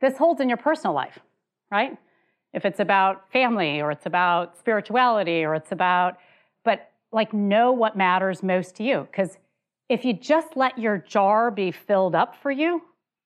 This 0.00 0.16
holds 0.16 0.40
in 0.40 0.48
your 0.48 0.58
personal 0.58 0.94
life, 0.94 1.18
right? 1.68 1.98
If 2.52 2.64
it's 2.64 2.80
about 2.80 3.30
family 3.32 3.80
or 3.80 3.90
it's 3.90 4.06
about 4.06 4.58
spirituality 4.58 5.44
or 5.44 5.54
it's 5.54 5.72
about, 5.72 6.18
but 6.64 6.90
like 7.10 7.32
know 7.32 7.72
what 7.72 7.96
matters 7.96 8.42
most 8.42 8.76
to 8.76 8.82
you. 8.82 9.06
Because 9.10 9.38
if 9.88 10.04
you 10.04 10.12
just 10.12 10.56
let 10.56 10.78
your 10.78 10.98
jar 10.98 11.50
be 11.50 11.70
filled 11.70 12.14
up 12.14 12.36
for 12.42 12.50
you, 12.50 12.82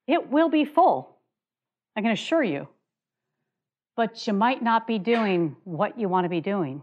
it 0.06 0.30
will 0.30 0.48
be 0.48 0.64
full. 0.64 1.16
I 1.96 2.02
can 2.02 2.10
assure 2.10 2.42
you. 2.42 2.68
But 3.96 4.26
you 4.26 4.32
might 4.32 4.62
not 4.62 4.86
be 4.86 4.98
doing 4.98 5.56
what 5.64 5.98
you 5.98 6.08
want 6.08 6.24
to 6.24 6.28
be 6.28 6.40
doing. 6.40 6.82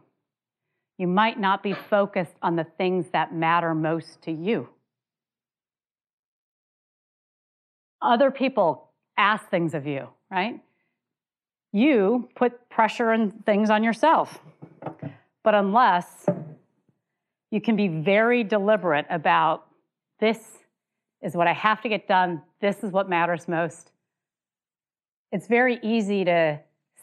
You 0.97 1.07
might 1.07 1.39
not 1.39 1.63
be 1.63 1.73
focused 1.73 2.35
on 2.41 2.55
the 2.55 2.63
things 2.63 3.07
that 3.13 3.33
matter 3.33 3.73
most 3.73 4.21
to 4.23 4.31
you. 4.31 4.69
Other 8.01 8.31
people 8.31 8.89
ask 9.17 9.49
things 9.49 9.73
of 9.73 9.87
you, 9.87 10.09
right? 10.29 10.59
You 11.73 12.29
put 12.35 12.69
pressure 12.69 13.11
and 13.11 13.45
things 13.45 13.69
on 13.69 13.83
yourself. 13.83 14.39
But 15.43 15.55
unless 15.55 16.27
you 17.51 17.59
can 17.59 17.75
be 17.75 17.87
very 17.87 18.43
deliberate 18.43 19.05
about 19.09 19.65
this 20.19 20.39
is 21.21 21.35
what 21.35 21.47
I 21.47 21.53
have 21.53 21.81
to 21.81 21.89
get 21.89 22.07
done, 22.07 22.41
this 22.61 22.83
is 22.83 22.91
what 22.91 23.09
matters 23.09 23.47
most. 23.47 23.91
It's 25.31 25.47
very 25.47 25.79
easy 25.81 26.23
to 26.25 26.59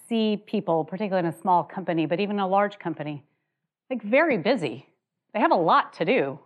see 0.08 0.42
people, 0.46 0.84
particularly 0.84 1.28
in 1.28 1.34
a 1.34 1.38
small 1.38 1.64
company, 1.64 2.06
but 2.06 2.20
even 2.20 2.38
a 2.38 2.46
large 2.46 2.78
company, 2.78 3.24
like 3.90 4.02
very 4.02 4.38
busy. 4.38 4.86
They 5.34 5.40
have 5.40 5.52
a 5.52 5.56
lot 5.56 5.92
to 5.94 6.04
do. 6.04 6.38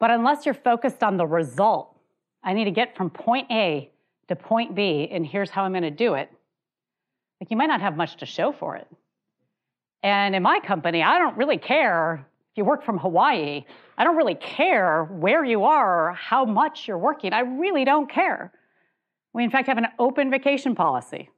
But 0.00 0.10
unless 0.10 0.44
you're 0.44 0.54
focused 0.54 1.02
on 1.02 1.16
the 1.16 1.26
result, 1.26 1.96
I 2.42 2.54
need 2.54 2.64
to 2.64 2.70
get 2.70 2.96
from 2.96 3.10
point 3.10 3.50
A 3.50 3.90
to 4.28 4.36
point 4.36 4.74
B, 4.74 5.08
and 5.10 5.24
here's 5.26 5.50
how 5.50 5.62
I'm 5.62 5.72
going 5.72 5.82
to 5.82 5.90
do 5.90 6.14
it. 6.14 6.30
Like 7.40 7.50
you 7.50 7.56
might 7.56 7.66
not 7.66 7.80
have 7.80 7.96
much 7.96 8.16
to 8.18 8.26
show 8.26 8.52
for 8.52 8.76
it. 8.76 8.86
And 10.02 10.34
in 10.34 10.42
my 10.42 10.60
company, 10.60 11.02
I 11.02 11.18
don't 11.18 11.36
really 11.36 11.58
care 11.58 12.26
if 12.52 12.58
you 12.58 12.64
work 12.64 12.84
from 12.84 12.98
Hawaii. 12.98 13.64
I 13.96 14.04
don't 14.04 14.16
really 14.16 14.34
care 14.34 15.04
where 15.04 15.44
you 15.44 15.64
are 15.64 16.10
or 16.10 16.12
how 16.14 16.44
much 16.44 16.86
you're 16.86 16.98
working. 16.98 17.32
I 17.32 17.40
really 17.40 17.84
don't 17.84 18.10
care. 18.10 18.52
We, 19.32 19.44
in 19.44 19.50
fact, 19.50 19.68
have 19.68 19.78
an 19.78 19.88
open 19.98 20.30
vacation 20.30 20.74
policy, 20.74 21.30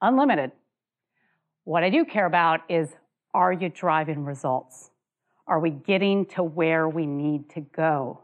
unlimited. 0.00 0.52
What 1.64 1.82
I 1.82 1.90
do 1.90 2.04
care 2.04 2.26
about 2.26 2.60
is 2.68 2.90
are 3.32 3.52
you 3.52 3.68
driving 3.68 4.24
results? 4.24 4.90
Are 5.46 5.58
we 5.58 5.70
getting 5.70 6.26
to 6.26 6.42
where 6.42 6.88
we 6.88 7.04
need 7.06 7.50
to 7.50 7.60
go? 7.60 8.20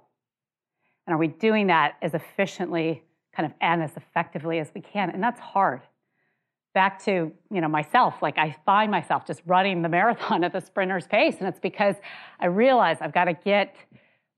And 1.07 1.15
are 1.15 1.19
we 1.19 1.29
doing 1.29 1.67
that 1.67 1.97
as 2.01 2.15
efficiently 2.15 3.03
kind 3.35 3.47
of 3.47 3.53
and 3.61 3.83
as 3.83 3.97
effectively 3.97 4.59
as 4.59 4.71
we 4.75 4.81
can? 4.81 5.11
And 5.11 5.23
that's 5.23 5.41
hard. 5.41 5.81
Back 6.73 7.03
to 7.05 7.33
you 7.51 7.61
know 7.61 7.69
myself, 7.69 8.15
like 8.23 8.39
I 8.39 8.57
find 8.65 8.91
myself 8.91 9.27
just 9.27 9.43
running 9.47 9.83
the 9.83 9.89
marathon 9.89 10.45
at 10.45 10.53
the 10.53 10.61
sprinter's 10.61 11.07
pace, 11.07 11.37
and 11.41 11.49
it's 11.49 11.61
because 11.61 11.97
I 12.39 12.47
realize 12.47 12.99
I've 13.01 13.13
got 13.13 13.25
to 13.25 13.35
get 13.35 13.75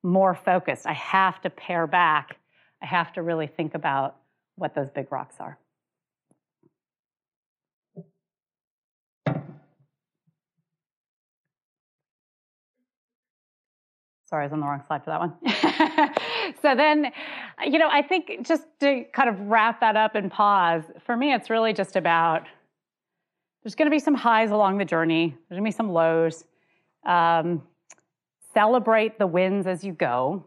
more 0.02 0.34
focused. 0.34 0.86
I 0.86 0.94
have 0.94 1.40
to 1.42 1.50
pare 1.50 1.86
back. 1.86 2.36
I 2.82 2.86
have 2.86 3.12
to 3.14 3.22
really 3.22 3.46
think 3.46 3.74
about 3.74 4.16
what 4.56 4.74
those 4.74 4.90
big 4.90 5.12
rocks 5.12 5.36
are. 5.38 5.58
Sorry, 14.32 14.44
I 14.44 14.46
was 14.46 14.54
on 14.54 14.60
the 14.60 14.66
wrong 14.66 14.82
slide 14.86 15.04
for 15.04 15.10
that 15.10 15.20
one. 15.20 16.54
so 16.62 16.74
then, 16.74 17.12
you 17.66 17.78
know, 17.78 17.90
I 17.90 18.00
think 18.00 18.46
just 18.46 18.62
to 18.80 19.04
kind 19.12 19.28
of 19.28 19.38
wrap 19.40 19.80
that 19.80 19.94
up 19.94 20.14
and 20.14 20.30
pause, 20.32 20.84
for 21.04 21.14
me, 21.14 21.34
it's 21.34 21.50
really 21.50 21.74
just 21.74 21.96
about 21.96 22.46
there's 23.62 23.74
going 23.74 23.88
to 23.88 23.94
be 23.94 23.98
some 23.98 24.14
highs 24.14 24.50
along 24.50 24.78
the 24.78 24.86
journey, 24.86 25.36
there's 25.50 25.58
going 25.58 25.64
to 25.64 25.68
be 25.68 25.76
some 25.76 25.90
lows. 25.92 26.44
Um, 27.04 27.60
celebrate 28.54 29.18
the 29.18 29.26
wins 29.26 29.66
as 29.66 29.84
you 29.84 29.92
go. 29.92 30.46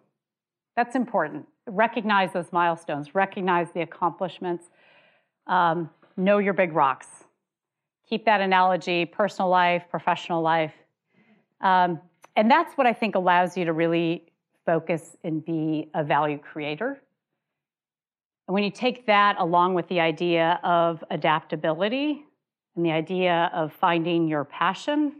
That's 0.75 0.95
important. 0.95 1.45
Recognize 1.67 2.33
those 2.33 2.51
milestones, 2.51 3.13
recognize 3.13 3.67
the 3.71 3.81
accomplishments, 3.81 4.65
um, 5.45 5.91
know 6.17 6.39
your 6.39 6.53
big 6.53 6.73
rocks. 6.73 7.05
Keep 8.09 8.25
that 8.25 8.41
analogy 8.41 9.05
personal 9.05 9.47
life, 9.51 9.83
professional 9.91 10.41
life. 10.41 10.73
Um, 11.61 12.01
and 12.35 12.51
that's 12.51 12.77
what 12.77 12.85
I 12.85 12.93
think 12.93 13.15
allows 13.15 13.55
you 13.55 13.65
to 13.65 13.73
really 13.73 14.25
focus 14.65 15.15
and 15.23 15.43
be 15.43 15.89
a 15.93 16.03
value 16.03 16.37
creator. 16.37 17.01
And 18.47 18.53
when 18.53 18.63
you 18.63 18.71
take 18.71 19.07
that 19.07 19.37
along 19.39 19.73
with 19.73 19.87
the 19.87 19.99
idea 19.99 20.59
of 20.63 21.03
adaptability 21.09 22.25
and 22.75 22.85
the 22.85 22.91
idea 22.91 23.49
of 23.53 23.73
finding 23.73 24.27
your 24.27 24.43
passion, 24.43 25.13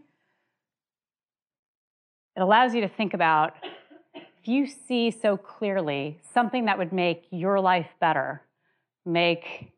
it 2.36 2.42
allows 2.42 2.76
you 2.76 2.82
to 2.82 2.90
think 2.90 3.14
about 3.14 3.56
if 4.14 4.48
you 4.48 4.68
see 4.68 5.10
so 5.10 5.38
clearly 5.38 6.20
something 6.34 6.66
that 6.66 6.78
would 6.78 6.92
make 6.92 7.26
your 7.32 7.60
life 7.60 7.88
better, 8.00 8.42
make 9.06 9.72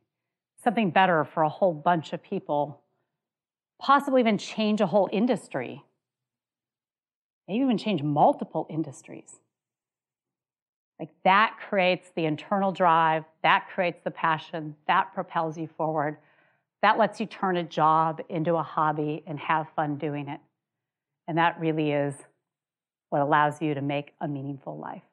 something 0.63 0.89
better 0.89 1.23
for 1.23 1.43
a 1.43 1.49
whole 1.49 1.73
bunch 1.73 2.13
of 2.13 2.21
people, 2.21 2.81
possibly 3.79 4.21
even 4.21 4.37
change 4.37 4.81
a 4.81 4.87
whole 4.87 5.07
industry 5.13 5.83
maybe 7.47 7.63
even 7.63 7.77
change 7.77 8.03
multiple 8.03 8.67
industries. 8.69 9.39
Like 10.99 11.09
that 11.23 11.57
creates 11.69 12.09
the 12.15 12.25
internal 12.25 12.71
drive, 12.71 13.23
that 13.43 13.67
creates 13.73 13.99
the 14.03 14.11
passion, 14.11 14.75
that 14.87 15.13
propels 15.13 15.57
you 15.57 15.69
forward. 15.77 16.17
That 16.81 16.97
lets 16.97 17.19
you 17.19 17.25
turn 17.25 17.57
a 17.57 17.63
job 17.63 18.21
into 18.29 18.55
a 18.55 18.63
hobby 18.63 19.23
and 19.27 19.39
have 19.39 19.67
fun 19.75 19.97
doing 19.97 20.27
it. 20.27 20.39
And 21.27 21.37
that 21.37 21.59
really 21.59 21.91
is 21.91 22.15
what 23.09 23.21
allows 23.21 23.61
you 23.61 23.73
to 23.73 23.81
make 23.81 24.13
a 24.21 24.27
meaningful 24.27 24.77
life. 24.77 25.03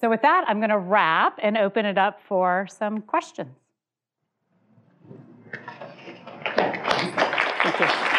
So, 0.00 0.10
with 0.10 0.22
that, 0.22 0.44
I'm 0.46 0.58
going 0.58 0.70
to 0.70 0.78
wrap 0.78 1.38
and 1.42 1.56
open 1.56 1.86
it 1.86 1.96
up 1.96 2.20
for 2.28 2.66
some 2.70 3.00
questions. 3.00 3.56
Thank 7.62 7.80
you. 7.80 8.16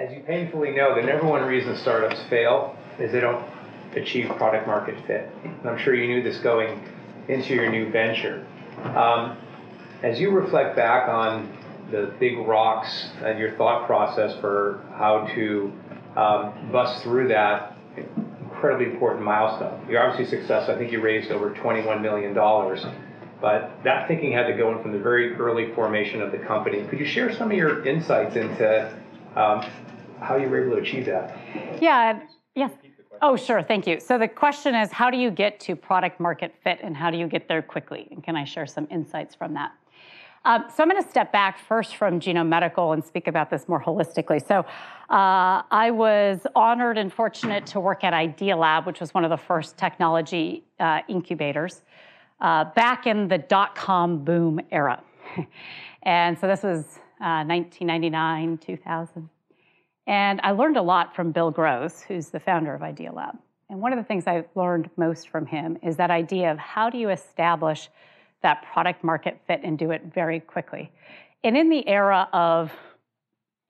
as 0.00 0.10
you 0.14 0.19
painfully 0.30 0.70
know, 0.70 0.94
the 0.94 1.02
number 1.02 1.26
one 1.26 1.42
reason 1.44 1.76
startups 1.78 2.22
fail 2.30 2.76
is 3.00 3.10
they 3.10 3.18
don't 3.18 3.44
achieve 3.96 4.28
product 4.36 4.64
market 4.64 4.94
fit. 5.04 5.28
And 5.42 5.68
I'm 5.68 5.78
sure 5.78 5.92
you 5.92 6.06
knew 6.06 6.22
this 6.22 6.38
going 6.38 6.80
into 7.28 7.52
your 7.52 7.68
new 7.68 7.90
venture. 7.90 8.46
Um, 8.94 9.36
as 10.04 10.20
you 10.20 10.30
reflect 10.30 10.76
back 10.76 11.08
on 11.08 11.52
the 11.90 12.14
big 12.20 12.38
rocks 12.38 13.08
and 13.24 13.40
your 13.40 13.56
thought 13.56 13.86
process 13.86 14.38
for 14.40 14.84
how 14.94 15.26
to 15.34 15.72
um, 16.16 16.70
bust 16.70 17.02
through 17.02 17.26
that 17.28 17.76
incredibly 17.96 18.86
important 18.86 19.24
milestone, 19.24 19.84
you're 19.90 20.00
obviously 20.00 20.38
successful. 20.38 20.76
I 20.76 20.78
think 20.78 20.92
you 20.92 21.00
raised 21.00 21.32
over 21.32 21.50
$21 21.50 22.00
million. 22.00 22.34
But 23.40 23.72
that 23.82 24.06
thinking 24.06 24.30
had 24.30 24.46
to 24.46 24.52
go 24.52 24.70
in 24.76 24.80
from 24.80 24.92
the 24.92 24.98
very 25.00 25.34
early 25.34 25.74
formation 25.74 26.22
of 26.22 26.30
the 26.30 26.38
company. 26.38 26.86
Could 26.86 27.00
you 27.00 27.06
share 27.06 27.34
some 27.34 27.50
of 27.50 27.56
your 27.56 27.84
insights 27.84 28.36
into 28.36 28.94
um, 29.34 29.64
how 30.20 30.36
you 30.36 30.48
were 30.48 30.64
able 30.64 30.76
to 30.76 30.82
achieve 30.82 31.06
that. 31.06 31.36
Yeah, 31.80 32.20
yes. 32.54 32.72
Oh, 33.22 33.36
sure. 33.36 33.62
Thank 33.62 33.86
you. 33.86 34.00
So 34.00 34.16
the 34.18 34.28
question 34.28 34.74
is, 34.74 34.90
how 34.90 35.10
do 35.10 35.18
you 35.18 35.30
get 35.30 35.60
to 35.60 35.76
product 35.76 36.20
market 36.20 36.54
fit, 36.64 36.78
and 36.82 36.96
how 36.96 37.10
do 37.10 37.18
you 37.18 37.26
get 37.26 37.48
there 37.48 37.60
quickly? 37.60 38.08
And 38.10 38.24
can 38.24 38.34
I 38.36 38.44
share 38.44 38.66
some 38.66 38.86
insights 38.90 39.34
from 39.34 39.54
that? 39.54 39.72
Um, 40.46 40.64
so 40.74 40.82
I'm 40.82 40.88
going 40.88 41.02
to 41.02 41.08
step 41.08 41.32
back 41.32 41.58
first 41.58 41.96
from 41.96 42.18
Genome 42.18 42.48
Medical 42.48 42.92
and 42.92 43.04
speak 43.04 43.26
about 43.26 43.50
this 43.50 43.68
more 43.68 43.82
holistically. 43.82 44.46
So 44.46 44.60
uh, 45.10 45.62
I 45.70 45.90
was 45.90 46.46
honored 46.56 46.96
and 46.96 47.12
fortunate 47.12 47.66
to 47.66 47.80
work 47.80 48.04
at 48.04 48.14
Idealab, 48.14 48.86
which 48.86 49.00
was 49.00 49.12
one 49.12 49.24
of 49.24 49.30
the 49.30 49.36
first 49.36 49.76
technology 49.76 50.64
uh, 50.78 51.00
incubators 51.08 51.82
uh, 52.40 52.64
back 52.64 53.06
in 53.06 53.28
the 53.28 53.36
dot-com 53.36 54.24
boom 54.24 54.60
era. 54.70 55.02
and 56.04 56.38
so 56.38 56.46
this 56.46 56.62
was 56.62 56.84
1999, 57.18 58.54
uh, 58.54 58.64
2000. 58.64 59.28
And 60.06 60.40
I 60.42 60.50
learned 60.52 60.76
a 60.76 60.82
lot 60.82 61.14
from 61.14 61.32
Bill 61.32 61.50
Gross, 61.50 62.02
who's 62.02 62.28
the 62.28 62.40
founder 62.40 62.74
of 62.74 62.80
Idealab. 62.80 63.38
And 63.68 63.80
one 63.80 63.92
of 63.92 63.98
the 63.98 64.04
things 64.04 64.26
I 64.26 64.44
learned 64.54 64.90
most 64.96 65.28
from 65.28 65.46
him 65.46 65.78
is 65.82 65.96
that 65.96 66.10
idea 66.10 66.50
of 66.50 66.58
how 66.58 66.90
do 66.90 66.98
you 66.98 67.10
establish 67.10 67.88
that 68.42 68.64
product 68.72 69.04
market 69.04 69.40
fit 69.46 69.60
and 69.62 69.78
do 69.78 69.90
it 69.92 70.02
very 70.12 70.40
quickly. 70.40 70.90
And 71.44 71.56
in 71.56 71.68
the 71.70 71.86
era 71.86 72.28
of 72.32 72.72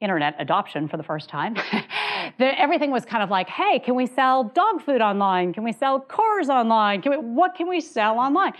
internet 0.01 0.35
adoption 0.39 0.89
for 0.89 0.97
the 0.97 1.03
first 1.03 1.29
time, 1.29 1.55
the, 2.39 2.59
everything 2.59 2.91
was 2.91 3.05
kind 3.05 3.23
of 3.23 3.31
like, 3.31 3.49
hey, 3.49 3.79
can 3.79 3.95
we 3.95 4.07
sell 4.07 4.45
dog 4.45 4.81
food 4.81 5.03
online? 5.03 5.53
Can 5.53 5.65
we 5.65 5.73
sell 5.73 6.01
cars 6.01 6.49
online? 6.49 7.03
Can 7.03 7.13
we, 7.13 7.19
what 7.19 7.55
can 7.55 7.69
we 7.69 7.81
sell 7.81 8.19
online? 8.19 8.53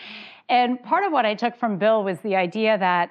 And 0.49 0.83
part 0.83 1.05
of 1.05 1.13
what 1.13 1.25
I 1.25 1.35
took 1.35 1.57
from 1.57 1.79
Bill 1.79 2.05
was 2.05 2.19
the 2.21 2.37
idea 2.37 2.77
that, 2.77 3.11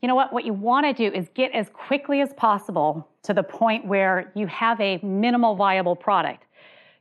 you 0.00 0.08
know 0.08 0.14
what, 0.14 0.32
what 0.32 0.44
you 0.44 0.54
want 0.54 0.86
to 0.86 0.92
do 0.92 1.14
is 1.14 1.28
get 1.34 1.52
as 1.52 1.68
quickly 1.68 2.20
as 2.20 2.32
possible 2.34 3.08
to 3.28 3.34
the 3.34 3.42
point 3.42 3.84
where 3.84 4.32
you 4.34 4.46
have 4.46 4.80
a 4.80 4.98
minimal 5.02 5.54
viable 5.54 5.94
product. 5.94 6.46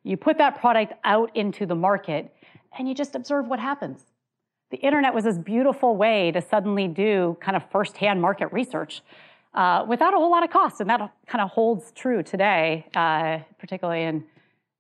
You 0.03 0.17
put 0.17 0.37
that 0.39 0.59
product 0.59 0.91
out 1.05 1.33
into 1.37 1.65
the 1.65 1.73
market 1.73 2.35
and 2.77 2.85
you 2.85 2.93
just 2.93 3.15
observe 3.15 3.47
what 3.47 3.61
happens. 3.61 4.01
The 4.69 4.77
internet 4.77 5.13
was 5.13 5.23
this 5.23 5.37
beautiful 5.37 5.95
way 5.95 6.31
to 6.31 6.41
suddenly 6.41 6.89
do 6.89 7.37
kind 7.39 7.55
of 7.55 7.63
firsthand 7.71 8.21
market 8.21 8.51
research 8.51 9.03
uh, 9.53 9.85
without 9.87 10.13
a 10.13 10.17
whole 10.17 10.29
lot 10.29 10.43
of 10.43 10.49
cost. 10.49 10.81
And 10.81 10.89
that 10.89 10.99
kind 11.27 11.41
of 11.41 11.49
holds 11.49 11.93
true 11.93 12.21
today, 12.23 12.85
uh, 12.93 13.37
particularly 13.57 14.03
in 14.03 14.25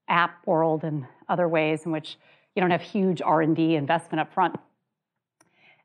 app 0.09 0.45
world 0.45 0.83
and 0.83 1.05
other 1.29 1.47
ways 1.47 1.85
in 1.85 1.93
which 1.93 2.17
you 2.57 2.61
don't 2.61 2.71
have 2.71 2.81
huge 2.81 3.21
R&D 3.21 3.77
investment 3.77 4.19
up 4.19 4.33
front. 4.33 4.57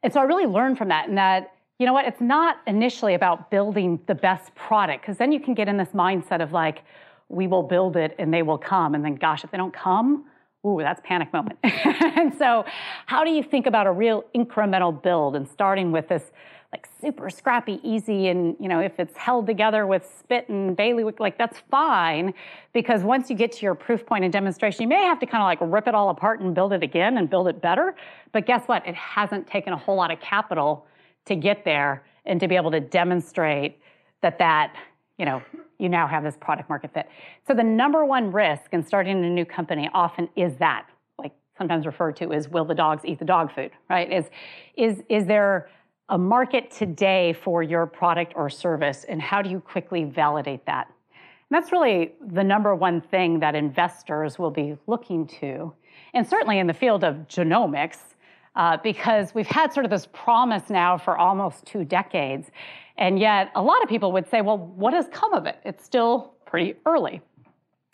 And 0.02 0.12
so 0.12 0.18
I 0.18 0.24
really 0.24 0.46
learned 0.46 0.76
from 0.76 0.88
that 0.88 1.08
and 1.08 1.18
that, 1.18 1.52
you 1.82 1.86
know 1.86 1.92
what, 1.92 2.06
it's 2.06 2.20
not 2.20 2.58
initially 2.68 3.14
about 3.14 3.50
building 3.50 3.98
the 4.06 4.14
best 4.14 4.54
product, 4.54 5.02
because 5.02 5.16
then 5.16 5.32
you 5.32 5.40
can 5.40 5.52
get 5.52 5.66
in 5.66 5.76
this 5.76 5.88
mindset 5.88 6.40
of 6.40 6.52
like, 6.52 6.84
we 7.28 7.48
will 7.48 7.64
build 7.64 7.96
it 7.96 8.14
and 8.20 8.32
they 8.32 8.42
will 8.42 8.56
come. 8.56 8.94
And 8.94 9.04
then 9.04 9.16
gosh, 9.16 9.42
if 9.42 9.50
they 9.50 9.56
don't 9.58 9.74
come, 9.74 10.26
ooh, 10.64 10.78
that's 10.78 11.00
panic 11.02 11.32
moment. 11.32 11.58
and 11.64 12.32
so 12.38 12.64
how 13.06 13.24
do 13.24 13.32
you 13.32 13.42
think 13.42 13.66
about 13.66 13.88
a 13.88 13.90
real 13.90 14.24
incremental 14.32 15.02
build 15.02 15.34
and 15.34 15.48
starting 15.48 15.90
with 15.90 16.06
this 16.06 16.22
like 16.70 16.88
super 17.00 17.28
scrappy, 17.28 17.80
easy, 17.82 18.28
and 18.28 18.54
you 18.60 18.68
know, 18.68 18.78
if 18.78 19.00
it's 19.00 19.16
held 19.16 19.48
together 19.48 19.84
with 19.84 20.08
spit 20.20 20.48
and 20.48 20.76
bailiwick, 20.76 21.18
like 21.18 21.36
that's 21.36 21.58
fine. 21.68 22.32
Because 22.72 23.02
once 23.02 23.28
you 23.28 23.34
get 23.34 23.50
to 23.54 23.62
your 23.62 23.74
proof 23.74 24.06
point 24.06 24.22
and 24.22 24.32
demonstration, 24.32 24.82
you 24.82 24.88
may 24.88 25.02
have 25.02 25.18
to 25.18 25.26
kind 25.26 25.42
of 25.42 25.46
like 25.46 25.72
rip 25.72 25.88
it 25.88 25.96
all 25.96 26.10
apart 26.10 26.38
and 26.38 26.54
build 26.54 26.72
it 26.72 26.84
again 26.84 27.18
and 27.18 27.28
build 27.28 27.48
it 27.48 27.60
better. 27.60 27.96
But 28.30 28.46
guess 28.46 28.68
what? 28.68 28.86
It 28.86 28.94
hasn't 28.94 29.48
taken 29.48 29.72
a 29.72 29.76
whole 29.76 29.96
lot 29.96 30.12
of 30.12 30.20
capital 30.20 30.86
to 31.26 31.36
get 31.36 31.64
there 31.64 32.04
and 32.24 32.40
to 32.40 32.48
be 32.48 32.56
able 32.56 32.70
to 32.70 32.80
demonstrate 32.80 33.78
that 34.20 34.38
that, 34.38 34.74
you 35.18 35.24
know, 35.24 35.42
you 35.78 35.88
now 35.88 36.06
have 36.06 36.22
this 36.22 36.36
product 36.36 36.68
market 36.68 36.94
fit. 36.94 37.08
So 37.46 37.54
the 37.54 37.64
number 37.64 38.04
one 38.04 38.30
risk 38.30 38.72
in 38.72 38.84
starting 38.84 39.24
a 39.24 39.30
new 39.30 39.44
company 39.44 39.90
often 39.92 40.28
is 40.36 40.56
that, 40.58 40.86
like 41.18 41.32
sometimes 41.58 41.86
referred 41.86 42.16
to 42.16 42.32
as 42.32 42.48
will 42.48 42.64
the 42.64 42.74
dogs 42.74 43.04
eat 43.04 43.18
the 43.18 43.24
dog 43.24 43.52
food, 43.52 43.72
right? 43.90 44.12
Is 44.12 44.30
is 44.76 45.02
is 45.08 45.26
there 45.26 45.68
a 46.08 46.18
market 46.18 46.70
today 46.70 47.32
for 47.32 47.62
your 47.62 47.86
product 47.86 48.34
or 48.36 48.48
service, 48.48 49.04
and 49.08 49.20
how 49.20 49.42
do 49.42 49.50
you 49.50 49.60
quickly 49.60 50.04
validate 50.04 50.64
that? 50.66 50.86
And 50.88 51.62
that's 51.62 51.72
really 51.72 52.12
the 52.24 52.44
number 52.44 52.74
one 52.74 53.00
thing 53.00 53.40
that 53.40 53.54
investors 53.54 54.38
will 54.38 54.50
be 54.50 54.76
looking 54.86 55.26
to, 55.40 55.72
and 56.14 56.26
certainly 56.26 56.58
in 56.58 56.66
the 56.66 56.74
field 56.74 57.02
of 57.02 57.16
genomics, 57.28 58.11
uh, 58.54 58.76
because 58.82 59.34
we've 59.34 59.46
had 59.46 59.72
sort 59.72 59.84
of 59.84 59.90
this 59.90 60.06
promise 60.12 60.68
now 60.68 60.98
for 60.98 61.16
almost 61.16 61.64
two 61.64 61.84
decades, 61.84 62.50
and 62.98 63.18
yet 63.18 63.50
a 63.54 63.62
lot 63.62 63.82
of 63.82 63.88
people 63.88 64.12
would 64.12 64.28
say, 64.28 64.40
well, 64.40 64.58
what 64.58 64.92
has 64.92 65.08
come 65.10 65.32
of 65.32 65.46
it? 65.46 65.58
It's 65.64 65.84
still 65.84 66.34
pretty 66.44 66.74
early. 66.84 67.20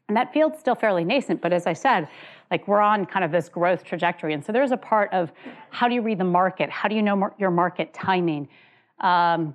And 0.09 0.17
that 0.17 0.33
field's 0.33 0.59
still 0.59 0.75
fairly 0.75 1.05
nascent, 1.05 1.41
but 1.41 1.53
as 1.53 1.67
I 1.67 1.75
said, 1.75 2.09
like 2.51 2.67
we're 2.67 2.81
on 2.81 3.05
kind 3.05 3.25
of 3.25 3.31
this 3.31 3.49
growth 3.49 3.85
trajectory. 3.85 4.33
And 4.33 4.45
so 4.45 4.53
there's 4.53 4.73
a 4.73 4.77
part 4.77 5.13
of 5.13 5.31
how 5.71 5.87
do 5.87 5.95
you 5.95 6.01
read 6.01 6.19
the 6.19 6.25
market? 6.25 6.71
How 6.71 6.89
do 6.89 6.95
you 6.95 7.03
know 7.03 7.31
your 7.39 7.51
market 7.51 7.93
timing? 7.93 8.49
Um, 9.01 9.55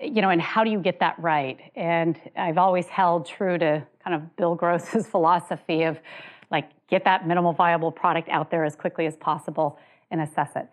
you 0.00 0.20
know, 0.20 0.30
and 0.30 0.42
how 0.42 0.64
do 0.64 0.70
you 0.70 0.80
get 0.80 0.98
that 0.98 1.14
right? 1.18 1.60
And 1.76 2.20
I've 2.36 2.58
always 2.58 2.88
held 2.88 3.26
true 3.26 3.58
to 3.58 3.86
kind 4.02 4.16
of 4.16 4.36
Bill 4.36 4.56
Gross's 4.56 5.06
philosophy 5.10 5.84
of 5.84 6.00
like 6.50 6.70
get 6.88 7.04
that 7.04 7.26
minimal 7.26 7.52
viable 7.52 7.92
product 7.92 8.28
out 8.28 8.50
there 8.50 8.64
as 8.64 8.74
quickly 8.74 9.06
as 9.06 9.16
possible 9.16 9.78
and 10.12 10.20
assess 10.20 10.50
it. 10.54 10.68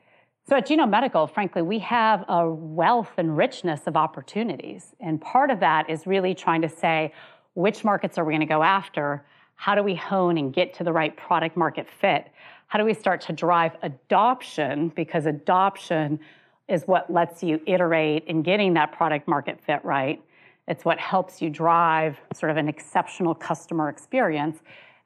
So 0.47 0.55
at 0.55 0.67
Genome 0.67 0.89
Medical, 0.89 1.27
frankly, 1.27 1.61
we 1.61 1.79
have 1.79 2.25
a 2.27 2.49
wealth 2.49 3.11
and 3.17 3.37
richness 3.37 3.81
of 3.87 3.95
opportunities. 3.95 4.93
And 4.99 5.21
part 5.21 5.49
of 5.51 5.59
that 5.59 5.89
is 5.89 6.05
really 6.05 6.35
trying 6.35 6.61
to 6.61 6.69
say, 6.69 7.13
which 7.53 7.83
markets 7.83 8.17
are 8.17 8.25
we 8.25 8.31
going 8.31 8.41
to 8.41 8.45
go 8.45 8.63
after? 8.63 9.25
How 9.55 9.75
do 9.75 9.83
we 9.83 9.95
hone 9.95 10.37
and 10.37 10.53
get 10.53 10.73
to 10.75 10.83
the 10.83 10.93
right 10.93 11.15
product 11.15 11.57
market 11.57 11.87
fit? 12.01 12.27
How 12.67 12.79
do 12.79 12.85
we 12.85 12.93
start 12.93 13.21
to 13.21 13.33
drive 13.33 13.73
adoption? 13.83 14.89
Because 14.89 15.25
adoption 15.25 16.19
is 16.67 16.83
what 16.85 17.11
lets 17.11 17.43
you 17.43 17.59
iterate 17.65 18.25
in 18.25 18.41
getting 18.41 18.73
that 18.75 18.91
product 18.91 19.27
market 19.27 19.59
fit 19.65 19.83
right. 19.83 20.21
It's 20.67 20.85
what 20.85 20.99
helps 20.99 21.41
you 21.41 21.49
drive 21.49 22.17
sort 22.33 22.51
of 22.51 22.57
an 22.57 22.69
exceptional 22.69 23.33
customer 23.33 23.89
experience. 23.89 24.59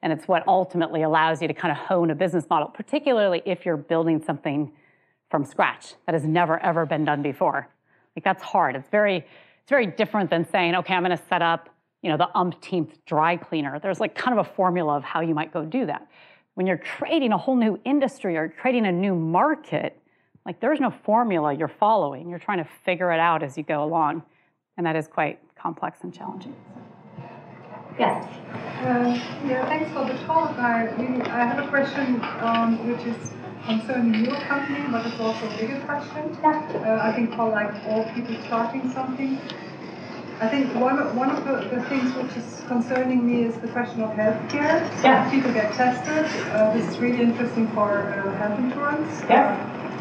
And 0.04 0.12
it's 0.12 0.28
what 0.28 0.46
ultimately 0.46 1.02
allows 1.02 1.40
you 1.40 1.48
to 1.48 1.54
kind 1.54 1.72
of 1.72 1.78
hone 1.78 2.10
a 2.10 2.14
business 2.14 2.44
model, 2.50 2.68
particularly 2.68 3.40
if 3.46 3.64
you're 3.64 3.78
building 3.78 4.22
something 4.22 4.70
from 5.30 5.44
scratch 5.46 5.94
that 6.04 6.12
has 6.12 6.24
never 6.24 6.62
ever 6.62 6.84
been 6.84 7.06
done 7.06 7.22
before. 7.22 7.66
Like 8.14 8.22
that's 8.22 8.42
hard. 8.42 8.76
It's 8.76 8.90
very, 8.90 9.16
it's 9.16 9.70
very 9.70 9.86
different 9.86 10.28
than 10.28 10.46
saying, 10.48 10.74
okay, 10.76 10.92
I'm 10.92 11.02
going 11.02 11.16
to 11.16 11.24
set 11.28 11.40
up 11.40 11.70
you 12.02 12.10
know, 12.10 12.18
the 12.18 12.28
umpteenth 12.36 13.02
dry 13.06 13.34
cleaner. 13.38 13.78
There's 13.78 13.98
like 13.98 14.14
kind 14.14 14.38
of 14.38 14.46
a 14.46 14.50
formula 14.50 14.94
of 14.94 15.04
how 15.04 15.22
you 15.22 15.34
might 15.34 15.54
go 15.54 15.64
do 15.64 15.86
that. 15.86 16.06
When 16.52 16.66
you're 16.66 16.82
creating 16.98 17.32
a 17.32 17.38
whole 17.38 17.56
new 17.56 17.80
industry 17.86 18.36
or 18.36 18.50
creating 18.60 18.84
a 18.84 18.92
new 18.92 19.14
market, 19.14 19.98
like 20.44 20.60
there's 20.60 20.80
no 20.80 20.90
formula 20.90 21.54
you're 21.54 21.66
following. 21.66 22.28
You're 22.28 22.38
trying 22.38 22.58
to 22.58 22.68
figure 22.84 23.10
it 23.10 23.20
out 23.20 23.42
as 23.42 23.56
you 23.56 23.64
go 23.64 23.82
along. 23.82 24.22
And 24.76 24.84
that 24.84 24.96
is 24.96 25.08
quite 25.08 25.40
complex 25.56 26.00
and 26.02 26.12
challenging. 26.12 26.54
Yes. 27.98 28.26
Uh, 28.80 29.20
yeah, 29.46 29.66
thanks 29.66 29.90
for 29.92 30.04
the 30.04 30.14
talk. 30.24 30.58
I, 30.58 30.88
I 31.30 31.44
have 31.46 31.58
a 31.64 31.68
question 31.68 32.20
um, 32.40 32.76
which 32.88 33.06
is 33.06 33.16
concerning 33.66 34.24
your 34.24 34.34
company, 34.42 34.84
but 34.90 35.06
it's 35.06 35.20
also 35.20 35.46
a 35.46 35.56
bigger 35.56 35.80
question. 35.86 36.36
Yeah. 36.42 36.60
Uh, 36.74 37.08
I 37.08 37.12
think 37.12 37.34
for 37.36 37.48
like 37.50 37.72
all 37.86 38.04
people 38.14 38.34
starting 38.46 38.90
something. 38.92 39.38
I 40.40 40.48
think 40.48 40.74
one 40.74 40.98
of, 40.98 41.16
one 41.16 41.30
of 41.30 41.44
the, 41.44 41.76
the, 41.76 41.82
things 41.84 42.12
which 42.16 42.36
is 42.36 42.64
concerning 42.66 43.24
me 43.24 43.44
is 43.44 43.56
the 43.58 43.68
question 43.68 44.02
of 44.02 44.10
healthcare. 44.10 44.84
So 45.00 45.08
yeah. 45.08 45.30
people 45.30 45.52
get 45.52 45.72
tested. 45.74 46.26
Uh, 46.50 46.74
this 46.74 46.88
is 46.88 46.98
really 46.98 47.22
interesting 47.22 47.68
for 47.68 48.12
uh, 48.12 48.36
health 48.38 48.58
insurance 48.58 49.22
yeah. 49.28 49.54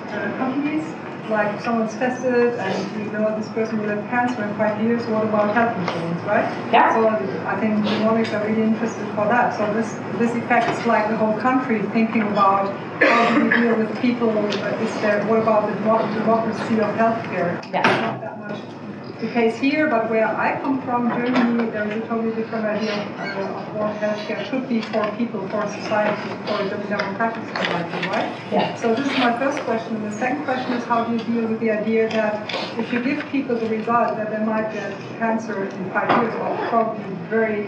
uh, 0.09 0.37
companies. 0.39 0.83
Like 1.29 1.61
someone's 1.61 1.93
tested 1.93 2.53
and 2.59 3.05
you 3.05 3.11
know 3.11 3.35
this 3.37 3.47
person 3.49 3.79
will 3.79 3.89
have 3.89 4.03
cancer 4.09 4.43
in 4.43 4.55
five 4.57 4.81
years. 4.83 5.05
What 5.07 5.23
about 5.23 5.55
health 5.55 5.77
insurance, 5.77 6.21
right? 6.23 6.43
Yeah. 6.71 6.93
So 6.93 7.07
I 7.47 7.59
think 7.59 7.85
genomics 7.85 8.33
are 8.33 8.45
really 8.45 8.63
interested 8.63 9.07
for 9.15 9.25
that. 9.27 9.55
So 9.57 9.73
this 9.73 9.93
this 10.19 10.35
affects 10.35 10.85
like 10.85 11.07
the 11.07 11.15
whole 11.15 11.39
country 11.39 11.81
thinking 11.93 12.23
about 12.23 12.73
how 13.01 13.35
do 13.37 13.45
we 13.45 13.49
deal 13.51 13.75
with 13.75 14.01
people? 14.01 14.29
Uh, 14.29 14.83
is 14.83 14.93
there 15.01 15.25
what 15.25 15.39
about 15.39 15.69
the 15.69 15.75
democracy 15.75 16.79
of 16.79 16.89
healthcare? 16.95 17.63
Yeah. 17.71 17.81
Not 17.83 18.21
that 18.21 18.39
much 18.39 18.82
the 19.23 19.31
case 19.31 19.57
here, 19.57 19.87
but 19.87 20.09
where 20.09 20.27
I 20.27 20.59
come 20.59 20.81
from, 20.81 21.07
Germany, 21.07 21.71
there 21.71 21.87
is 21.87 22.03
a 22.03 22.07
totally 22.07 22.35
different 22.35 22.65
idea 22.65 22.91
of, 22.91 23.19
uh, 23.19 23.59
of 23.59 23.75
what 23.75 23.95
healthcare 24.03 24.43
should 24.49 24.67
be 24.67 24.81
for 24.81 25.09
people, 25.17 25.47
for 25.47 25.63
society, 25.79 26.29
for 26.45 26.59
the 26.63 26.75
democratic 26.91 27.43
society, 27.55 28.07
right? 28.09 28.27
Yeah. 28.51 28.75
So 28.75 28.93
this 28.93 29.07
is 29.07 29.17
my 29.17 29.37
first 29.39 29.59
question. 29.59 30.03
The 30.03 30.11
second 30.11 30.43
question 30.43 30.73
is 30.73 30.83
how 30.83 31.05
do 31.05 31.13
you 31.13 31.23
deal 31.23 31.47
with 31.47 31.61
the 31.61 31.71
idea 31.71 32.09
that 32.09 32.51
if 32.77 32.91
you 32.91 33.01
give 33.01 33.25
people 33.29 33.55
the 33.55 33.69
result 33.69 34.17
that 34.17 34.29
they 34.29 34.43
might 34.43 34.73
get 34.73 34.91
cancer 35.19 35.63
in 35.63 35.91
five 35.91 36.09
years, 36.21 36.35
or 36.35 36.67
probably 36.67 37.03
very 37.29 37.67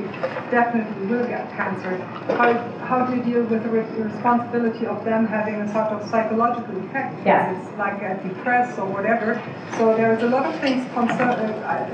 definitely 0.52 1.08
will 1.08 1.26
get 1.26 1.50
cancer, 1.52 1.96
how, 2.36 2.52
how 2.84 3.06
do 3.06 3.16
you 3.16 3.24
deal 3.24 3.44
with 3.44 3.64
the 3.64 3.70
responsibility 4.04 4.86
of 4.86 5.06
them 5.06 5.26
having 5.26 5.56
a 5.56 5.72
sort 5.72 5.88
of 5.88 6.04
psychological 6.10 6.76
effect? 6.86 7.16
Yeah. 7.26 7.56
It's 7.56 7.78
like 7.78 8.02
a 8.02 8.22
depressed 8.28 8.78
or 8.78 8.88
whatever. 8.88 9.42
So 9.78 9.96
there's 9.96 10.22
a 10.22 10.28
lot 10.28 10.46
of 10.46 10.60
things 10.60 10.86
concerned 10.94 11.45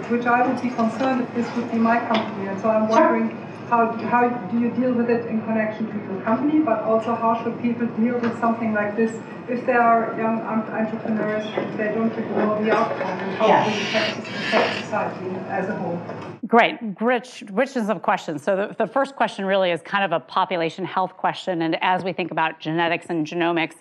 which 0.10 0.26
I 0.26 0.48
would 0.48 0.62
be 0.62 0.70
concerned 0.70 1.22
if 1.22 1.34
this 1.36 1.56
would 1.56 1.72
be 1.72 1.78
my 1.78 2.00
company. 2.00 2.48
And 2.48 2.60
so 2.62 2.70
I'm 2.70 2.88
wondering 2.88 3.30
how, 3.70 3.92
how 4.10 4.28
do 4.28 4.60
you 4.60 4.70
deal 4.72 4.94
with 4.94 5.10
it 5.10 5.26
in 5.28 5.42
connection 5.44 5.88
to 5.88 6.14
your 6.14 6.22
company, 6.24 6.60
but 6.60 6.82
also 6.84 7.16
how 7.16 7.42
should 7.42 7.60
people 7.62 7.88
deal 7.88 8.20
with 8.20 8.38
something 8.40 8.74
like 8.74 8.98
this 8.98 9.18
if 9.48 9.66
they 9.66 9.74
are 9.74 10.14
young 10.18 10.42
entrepreneurs 10.42 11.46
and 11.46 11.80
they 11.80 11.86
don't 11.86 12.10
really 12.10 12.30
know 12.36 12.64
the 12.64 12.72
outcome 12.72 13.20
and 13.20 13.38
how 13.38 13.48
yeah. 13.48 13.70
it 13.70 14.20
affect 14.20 14.84
society 14.84 15.30
as 15.48 15.70
a 15.70 15.76
whole? 15.76 16.02
Great, 16.46 16.80
rich, 17.00 17.46
richness 17.52 17.88
of 17.88 18.02
questions. 18.02 18.44
So 18.44 18.58
the, 18.58 18.76
the 18.78 18.88
first 18.88 19.16
question 19.16 19.46
really 19.46 19.72
is 19.72 19.82
kind 19.82 20.04
of 20.04 20.12
a 20.12 20.20
population 20.20 20.84
health 20.84 21.16
question, 21.16 21.62
and 21.62 21.82
as 21.82 22.04
we 22.04 22.12
think 22.12 22.32
about 22.32 22.60
genetics 22.60 23.06
and 23.08 23.26
genomics, 23.26 23.76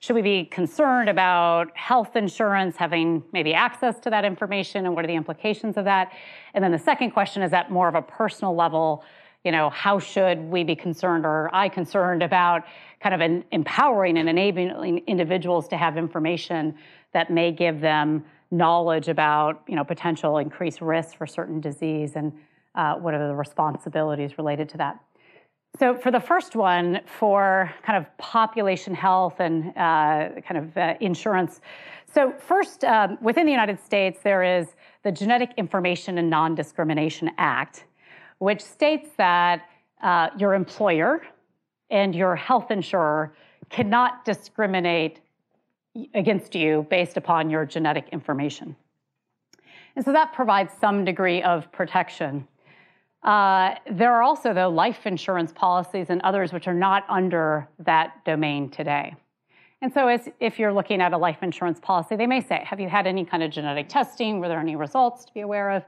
should 0.00 0.14
we 0.14 0.22
be 0.22 0.44
concerned 0.44 1.08
about 1.08 1.76
health 1.76 2.16
insurance 2.16 2.76
having 2.76 3.22
maybe 3.32 3.54
access 3.54 3.98
to 4.00 4.10
that 4.10 4.24
information 4.24 4.86
and 4.86 4.94
what 4.94 5.04
are 5.04 5.08
the 5.08 5.14
implications 5.14 5.76
of 5.76 5.84
that? 5.84 6.12
And 6.54 6.62
then 6.62 6.72
the 6.72 6.78
second 6.78 7.12
question 7.12 7.42
is 7.42 7.52
at 7.52 7.70
more 7.70 7.88
of 7.88 7.94
a 7.94 8.02
personal 8.02 8.54
level, 8.54 9.04
you 9.44 9.52
know, 9.52 9.70
how 9.70 9.98
should 9.98 10.38
we 10.40 10.64
be 10.64 10.76
concerned 10.76 11.24
or 11.24 11.48
I 11.54 11.68
concerned 11.68 12.22
about 12.22 12.64
kind 13.00 13.14
of 13.14 13.20
an 13.20 13.44
empowering 13.52 14.18
and 14.18 14.28
enabling 14.28 14.98
individuals 15.06 15.68
to 15.68 15.76
have 15.76 15.96
information 15.96 16.74
that 17.12 17.30
may 17.30 17.52
give 17.52 17.80
them 17.80 18.24
knowledge 18.50 19.08
about, 19.08 19.62
you 19.66 19.76
know, 19.76 19.84
potential 19.84 20.38
increased 20.38 20.80
risk 20.80 21.16
for 21.16 21.26
certain 21.26 21.60
disease 21.60 22.16
and 22.16 22.32
uh, 22.74 22.94
what 22.94 23.14
are 23.14 23.28
the 23.28 23.34
responsibilities 23.34 24.36
related 24.38 24.68
to 24.68 24.76
that. 24.76 25.00
So 25.78 25.94
for 25.94 26.10
the 26.10 26.20
first 26.20 26.56
one, 26.56 27.00
for 27.04 27.72
kind 27.82 27.98
of 27.98 28.16
population 28.16 28.94
health 28.94 29.40
and 29.40 29.68
uh, 29.76 30.40
kind 30.40 30.56
of 30.56 30.76
uh, 30.76 30.94
insurance. 31.00 31.60
So 32.12 32.32
first, 32.38 32.84
um, 32.84 33.18
within 33.20 33.44
the 33.44 33.52
United 33.52 33.78
States, 33.80 34.20
there 34.22 34.42
is 34.42 34.74
the 35.02 35.12
Genetic 35.12 35.50
Information 35.58 36.16
and 36.18 36.30
Non-Discrimination 36.30 37.30
Act, 37.36 37.84
which 38.38 38.62
states 38.62 39.10
that 39.18 39.68
uh, 40.02 40.30
your 40.38 40.54
employer 40.54 41.22
and 41.90 42.14
your 42.14 42.36
health 42.36 42.70
insurer 42.70 43.34
cannot 43.68 44.24
discriminate 44.24 45.20
against 46.14 46.54
you 46.54 46.86
based 46.88 47.16
upon 47.16 47.50
your 47.50 47.66
genetic 47.66 48.08
information. 48.12 48.76
And 49.94 50.04
so 50.04 50.12
that 50.12 50.32
provides 50.32 50.72
some 50.80 51.04
degree 51.04 51.42
of 51.42 51.70
protection. 51.72 52.46
Uh, 53.22 53.74
there 53.90 54.12
are 54.12 54.22
also, 54.22 54.54
though, 54.54 54.68
life 54.68 55.06
insurance 55.06 55.52
policies 55.52 56.06
and 56.10 56.20
others 56.22 56.52
which 56.52 56.68
are 56.68 56.74
not 56.74 57.04
under 57.08 57.68
that 57.78 58.24
domain 58.24 58.68
today. 58.68 59.14
And 59.82 59.92
so, 59.92 60.08
as, 60.08 60.28
if 60.40 60.58
you're 60.58 60.72
looking 60.72 61.00
at 61.00 61.12
a 61.12 61.18
life 61.18 61.42
insurance 61.42 61.80
policy, 61.80 62.16
they 62.16 62.26
may 62.26 62.40
say, 62.40 62.62
Have 62.64 62.80
you 62.80 62.88
had 62.88 63.06
any 63.06 63.24
kind 63.24 63.42
of 63.42 63.50
genetic 63.50 63.88
testing? 63.88 64.40
Were 64.40 64.48
there 64.48 64.60
any 64.60 64.76
results 64.76 65.24
to 65.26 65.34
be 65.34 65.40
aware 65.40 65.70
of? 65.70 65.84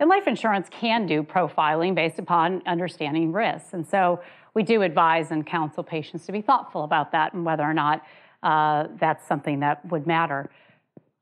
And 0.00 0.08
life 0.08 0.26
insurance 0.26 0.68
can 0.70 1.06
do 1.06 1.22
profiling 1.22 1.94
based 1.94 2.18
upon 2.18 2.62
understanding 2.66 3.32
risks. 3.32 3.74
And 3.74 3.86
so 3.86 4.20
we 4.54 4.62
do 4.62 4.82
advise 4.82 5.30
and 5.30 5.46
counsel 5.46 5.84
patients 5.84 6.26
to 6.26 6.32
be 6.32 6.40
thoughtful 6.40 6.84
about 6.84 7.12
that 7.12 7.34
and 7.34 7.44
whether 7.44 7.62
or 7.62 7.74
not 7.74 8.02
uh, 8.42 8.88
that's 8.98 9.26
something 9.26 9.60
that 9.60 9.84
would 9.90 10.06
matter. 10.06 10.50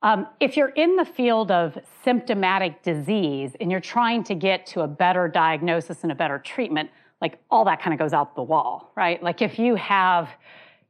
Um, 0.02 0.28
if 0.38 0.56
you're 0.56 0.68
in 0.68 0.94
the 0.94 1.04
field 1.04 1.50
of 1.50 1.76
symptomatic 2.04 2.82
disease 2.82 3.56
and 3.60 3.70
you're 3.70 3.80
trying 3.80 4.22
to 4.24 4.34
get 4.34 4.64
to 4.66 4.82
a 4.82 4.86
better 4.86 5.26
diagnosis 5.26 6.04
and 6.04 6.12
a 6.12 6.14
better 6.14 6.38
treatment, 6.38 6.90
like 7.20 7.38
all 7.50 7.64
that 7.64 7.82
kind 7.82 7.92
of 7.92 7.98
goes 7.98 8.12
out 8.12 8.36
the 8.36 8.42
wall, 8.42 8.92
right? 8.96 9.20
Like 9.20 9.42
if 9.42 9.58
you 9.58 9.74
have 9.74 10.30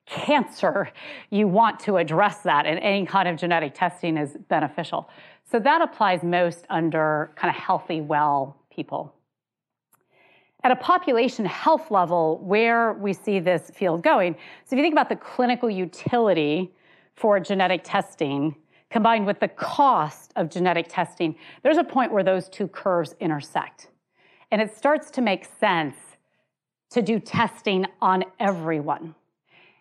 cancer, 0.04 0.90
you 1.30 1.48
want 1.48 1.80
to 1.80 1.96
address 1.96 2.40
that, 2.40 2.66
and 2.66 2.78
any 2.80 3.06
kind 3.06 3.28
of 3.28 3.36
genetic 3.36 3.74
testing 3.74 4.16
is 4.16 4.36
beneficial. 4.48 5.08
So 5.50 5.58
that 5.60 5.80
applies 5.80 6.22
most 6.22 6.66
under 6.68 7.32
kind 7.36 7.54
of 7.54 7.60
healthy, 7.60 8.00
well 8.00 8.56
people. 8.70 9.14
At 10.62 10.70
a 10.70 10.76
population 10.76 11.46
health 11.46 11.90
level, 11.90 12.40
where 12.42 12.92
we 12.94 13.12
see 13.12 13.38
this 13.38 13.70
field 13.74 14.02
going, 14.02 14.34
so 14.64 14.74
if 14.74 14.78
you 14.78 14.82
think 14.82 14.94
about 14.94 15.08
the 15.08 15.16
clinical 15.16 15.70
utility 15.70 16.74
for 17.14 17.40
genetic 17.40 17.82
testing 17.84 18.54
combined 18.90 19.26
with 19.26 19.40
the 19.40 19.48
cost 19.48 20.32
of 20.36 20.48
genetic 20.50 20.86
testing, 20.88 21.36
there's 21.62 21.76
a 21.76 21.84
point 21.84 22.12
where 22.12 22.22
those 22.22 22.48
two 22.48 22.68
curves 22.68 23.14
intersect. 23.20 23.88
And 24.50 24.62
it 24.62 24.76
starts 24.76 25.10
to 25.12 25.20
make 25.20 25.46
sense 25.60 25.96
to 26.90 27.02
do 27.02 27.20
testing 27.20 27.86
on 28.00 28.24
everyone. 28.40 29.14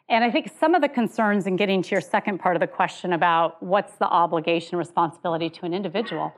And 0.09 0.23
I 0.23 0.31
think 0.31 0.51
some 0.59 0.73
of 0.75 0.81
the 0.81 0.89
concerns 0.89 1.47
in 1.47 1.55
getting 1.55 1.81
to 1.81 1.91
your 1.91 2.01
second 2.01 2.39
part 2.39 2.55
of 2.55 2.59
the 2.59 2.67
question 2.67 3.13
about 3.13 3.61
what's 3.61 3.95
the 3.95 4.07
obligation 4.07 4.77
responsibility 4.77 5.49
to 5.49 5.65
an 5.65 5.73
individual. 5.73 6.33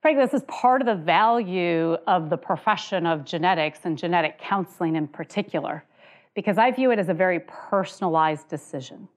Frankly, 0.00 0.24
this 0.24 0.34
is 0.34 0.42
part 0.48 0.80
of 0.80 0.86
the 0.86 0.94
value 0.94 1.92
of 2.06 2.30
the 2.30 2.38
profession 2.38 3.06
of 3.06 3.24
genetics 3.24 3.80
and 3.84 3.98
genetic 3.98 4.38
counseling 4.38 4.96
in 4.96 5.06
particular, 5.08 5.84
because 6.34 6.56
I 6.56 6.70
view 6.70 6.90
it 6.90 6.98
as 6.98 7.10
a 7.10 7.14
very 7.14 7.40
personalized 7.40 8.48
decision. 8.48 9.08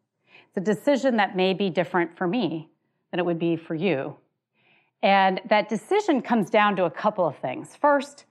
It's 0.56 0.70
a 0.70 0.74
decision 0.74 1.18
that 1.18 1.36
may 1.36 1.54
be 1.54 1.72
different 1.72 2.16
for 2.16 2.28
me 2.28 2.70
than 3.10 3.20
it 3.20 3.26
would 3.26 3.40
be 3.40 3.56
for 3.56 3.74
you. 3.74 4.16
And 5.02 5.42
that 5.50 5.68
decision 5.68 6.22
comes 6.22 6.52
down 6.52 6.76
to 6.76 6.86
a 6.86 6.92
couple 6.92 7.26
of 7.28 7.36
things. 7.38 7.76
First, 7.76 8.26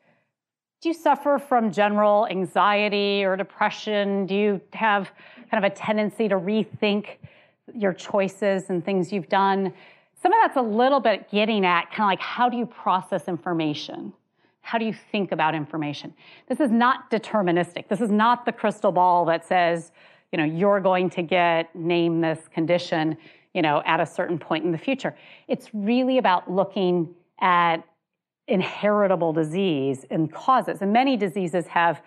do 0.80 0.88
you 0.88 0.94
suffer 0.94 1.38
from 1.38 1.72
general 1.72 2.28
anxiety 2.28 3.24
or 3.24 3.36
depression? 3.36 4.26
Do 4.26 4.36
you 4.36 4.60
have 4.72 5.10
kind 5.50 5.64
of 5.64 5.70
a 5.70 5.74
tendency 5.74 6.28
to 6.28 6.36
rethink 6.36 7.18
your 7.74 7.92
choices 7.92 8.70
and 8.70 8.84
things 8.84 9.12
you've 9.12 9.28
done? 9.28 9.72
Some 10.22 10.32
of 10.32 10.38
that's 10.42 10.56
a 10.56 10.62
little 10.62 11.00
bit 11.00 11.28
getting 11.28 11.66
at 11.66 11.90
kind 11.90 12.02
of 12.02 12.06
like 12.06 12.20
how 12.20 12.48
do 12.48 12.56
you 12.56 12.66
process 12.66 13.26
information? 13.26 14.12
How 14.60 14.78
do 14.78 14.84
you 14.84 14.94
think 15.10 15.32
about 15.32 15.56
information? 15.56 16.14
This 16.48 16.60
is 16.60 16.70
not 16.70 17.10
deterministic. 17.10 17.88
This 17.88 18.00
is 18.00 18.10
not 18.10 18.46
the 18.46 18.52
crystal 18.52 18.92
ball 18.92 19.24
that 19.24 19.44
says, 19.44 19.90
you 20.32 20.38
know, 20.38 20.44
you're 20.44 20.80
going 20.80 21.10
to 21.10 21.22
get 21.22 21.74
name 21.76 22.20
this 22.20 22.48
condition, 22.52 23.16
you 23.54 23.62
know, 23.62 23.82
at 23.84 24.00
a 24.00 24.06
certain 24.06 24.38
point 24.38 24.64
in 24.64 24.72
the 24.72 24.78
future. 24.78 25.14
It's 25.46 25.68
really 25.74 26.18
about 26.18 26.50
looking 26.50 27.14
at 27.40 27.84
inheritable 28.48 29.32
disease 29.32 30.04
and 30.10 30.32
causes. 30.32 30.80
And 30.80 30.92
many 30.92 31.16
diseases 31.16 31.66
have 31.68 32.02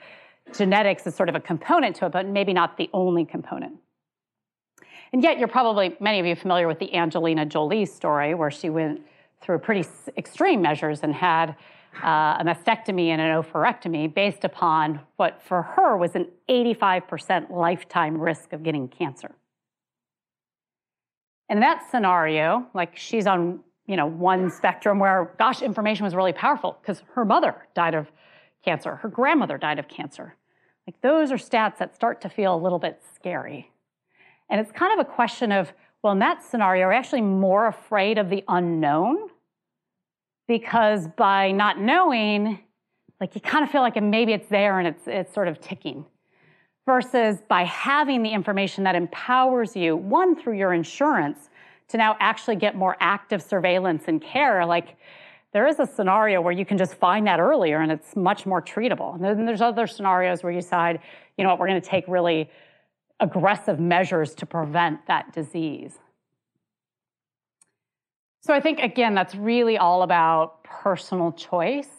genetics 0.56 1.08
as 1.08 1.16
sort 1.16 1.30
of 1.30 1.36
a 1.36 1.40
component 1.40 1.96
to 1.98 2.08
it, 2.08 2.12
but 2.12 2.28
maybe 2.28 2.52
not 2.52 2.78
the 2.78 2.90
only 2.94 3.26
component. 3.26 3.76
And 5.14 5.24
yet, 5.24 5.40
you're 5.40 5.48
probably, 5.48 5.96
many 6.00 6.20
of 6.20 6.26
you 6.26 6.36
familiar 6.36 6.68
with 6.68 6.80
the 6.80 6.94
Angelina 6.94 7.46
Jolie 7.46 7.86
story, 7.86 8.34
where 8.34 8.52
she 8.52 8.70
went 8.70 9.02
through 9.42 9.60
pretty 9.60 9.88
extreme 10.18 10.62
measures 10.62 11.02
and 11.04 11.14
had 11.14 11.56
uh, 12.04 12.38
a 12.40 12.44
mastectomy 12.46 13.08
and 13.08 13.22
an 13.22 13.42
oophorectomy 13.42 14.14
based 14.14 14.44
upon 14.44 15.00
what 15.16 15.42
for 15.42 15.62
her 15.62 15.98
was 15.98 16.16
an 16.16 16.28
85% 16.50 17.50
lifetime 17.50 18.20
risk 18.20 18.54
of 18.54 18.64
getting 18.64 18.88
cancer. 18.88 19.36
In 21.50 21.60
that 21.60 21.90
scenario, 21.90 22.68
like 22.74 22.98
she's 22.98 23.28
on 23.28 23.60
you 23.88 23.96
know, 23.96 24.08
one 24.08 24.50
spectrum 24.50 25.00
where, 25.00 25.34
gosh, 25.38 25.62
information 25.62 26.06
was 26.06 26.16
really 26.16 26.34
powerful 26.34 26.78
because 26.82 27.04
her 27.14 27.24
mother 27.24 27.56
died 27.76 27.94
of 27.94 28.12
cancer, 28.64 28.96
her 28.96 29.10
grandmother 29.10 29.58
died 29.58 29.80
of 29.80 29.88
cancer. 29.88 30.36
Like 30.88 31.00
those 31.02 31.32
are 31.32 31.38
stats 31.38 31.78
that 31.78 31.96
start 31.96 32.22
to 32.22 32.30
feel 32.30 32.56
a 32.56 32.58
little 32.58 32.80
bit 32.80 33.02
scary. 33.14 33.72
And 34.50 34.60
it's 34.60 34.72
kind 34.72 35.00
of 35.00 35.06
a 35.06 35.10
question 35.10 35.52
of, 35.52 35.72
well, 36.02 36.14
in 36.14 36.20
that 36.20 36.44
scenario, 36.44 36.88
are 36.88 36.94
actually 36.94 37.22
more 37.22 37.68
afraid 37.68 38.18
of 38.18 38.30
the 38.30 38.44
unknown 38.48 39.30
because 40.48 41.08
by 41.08 41.52
not 41.52 41.80
knowing, 41.80 42.60
like 43.20 43.36
you 43.36 43.42
kind 43.42 43.64
of 43.64 43.72
feel 43.72 43.82
like 43.82 44.02
maybe 44.02 44.34
it's 44.34 44.48
there 44.50 44.80
and 44.80 44.88
it's, 44.88 45.04
it's 45.08 45.34
sort 45.34 45.48
of 45.48 45.60
ticking. 45.60 46.06
Versus 46.86 47.38
by 47.50 47.64
having 47.64 48.22
the 48.22 48.30
information 48.30 48.84
that 48.84 48.96
empowers 48.96 49.76
you, 49.76 49.96
one, 49.96 50.36
through 50.36 50.58
your 50.58 50.72
insurance, 50.74 51.50
to 51.88 51.98
now 51.98 52.16
actually 52.20 52.56
get 52.56 52.76
more 52.76 52.96
active 53.00 53.42
surveillance 53.42 54.04
and 54.08 54.22
care, 54.22 54.66
like 54.66 54.98
there 55.52 55.68
is 55.68 55.80
a 55.80 55.86
scenario 55.86 56.42
where 56.42 56.52
you 56.52 56.66
can 56.66 56.78
just 56.78 56.96
find 56.96 57.26
that 57.28 57.40
earlier 57.40 57.80
and 57.80 57.92
it's 57.92 58.16
much 58.16 58.46
more 58.46 58.62
treatable. 58.62 59.16
And 59.16 59.24
then 59.24 59.46
there's 59.46 59.62
other 59.62 59.88
scenarios 59.88 60.44
where 60.44 60.52
you 60.52 60.62
decide, 60.62 61.00
you 61.38 61.44
know 61.44 61.50
what, 61.50 61.60
we're 61.60 61.68
going 61.68 61.82
to 61.82 61.90
take 61.90 62.06
really 62.08 62.50
aggressive 63.20 63.80
measures 63.80 64.36
to 64.36 64.46
prevent 64.46 65.06
that 65.08 65.32
disease. 65.32 65.98
So 68.46 68.54
I 68.54 68.60
think, 68.60 68.78
again, 68.78 69.16
that's 69.16 69.34
really 69.34 69.80
all 69.80 70.04
about 70.04 70.64
personal 70.64 71.32
choice. 71.32 71.90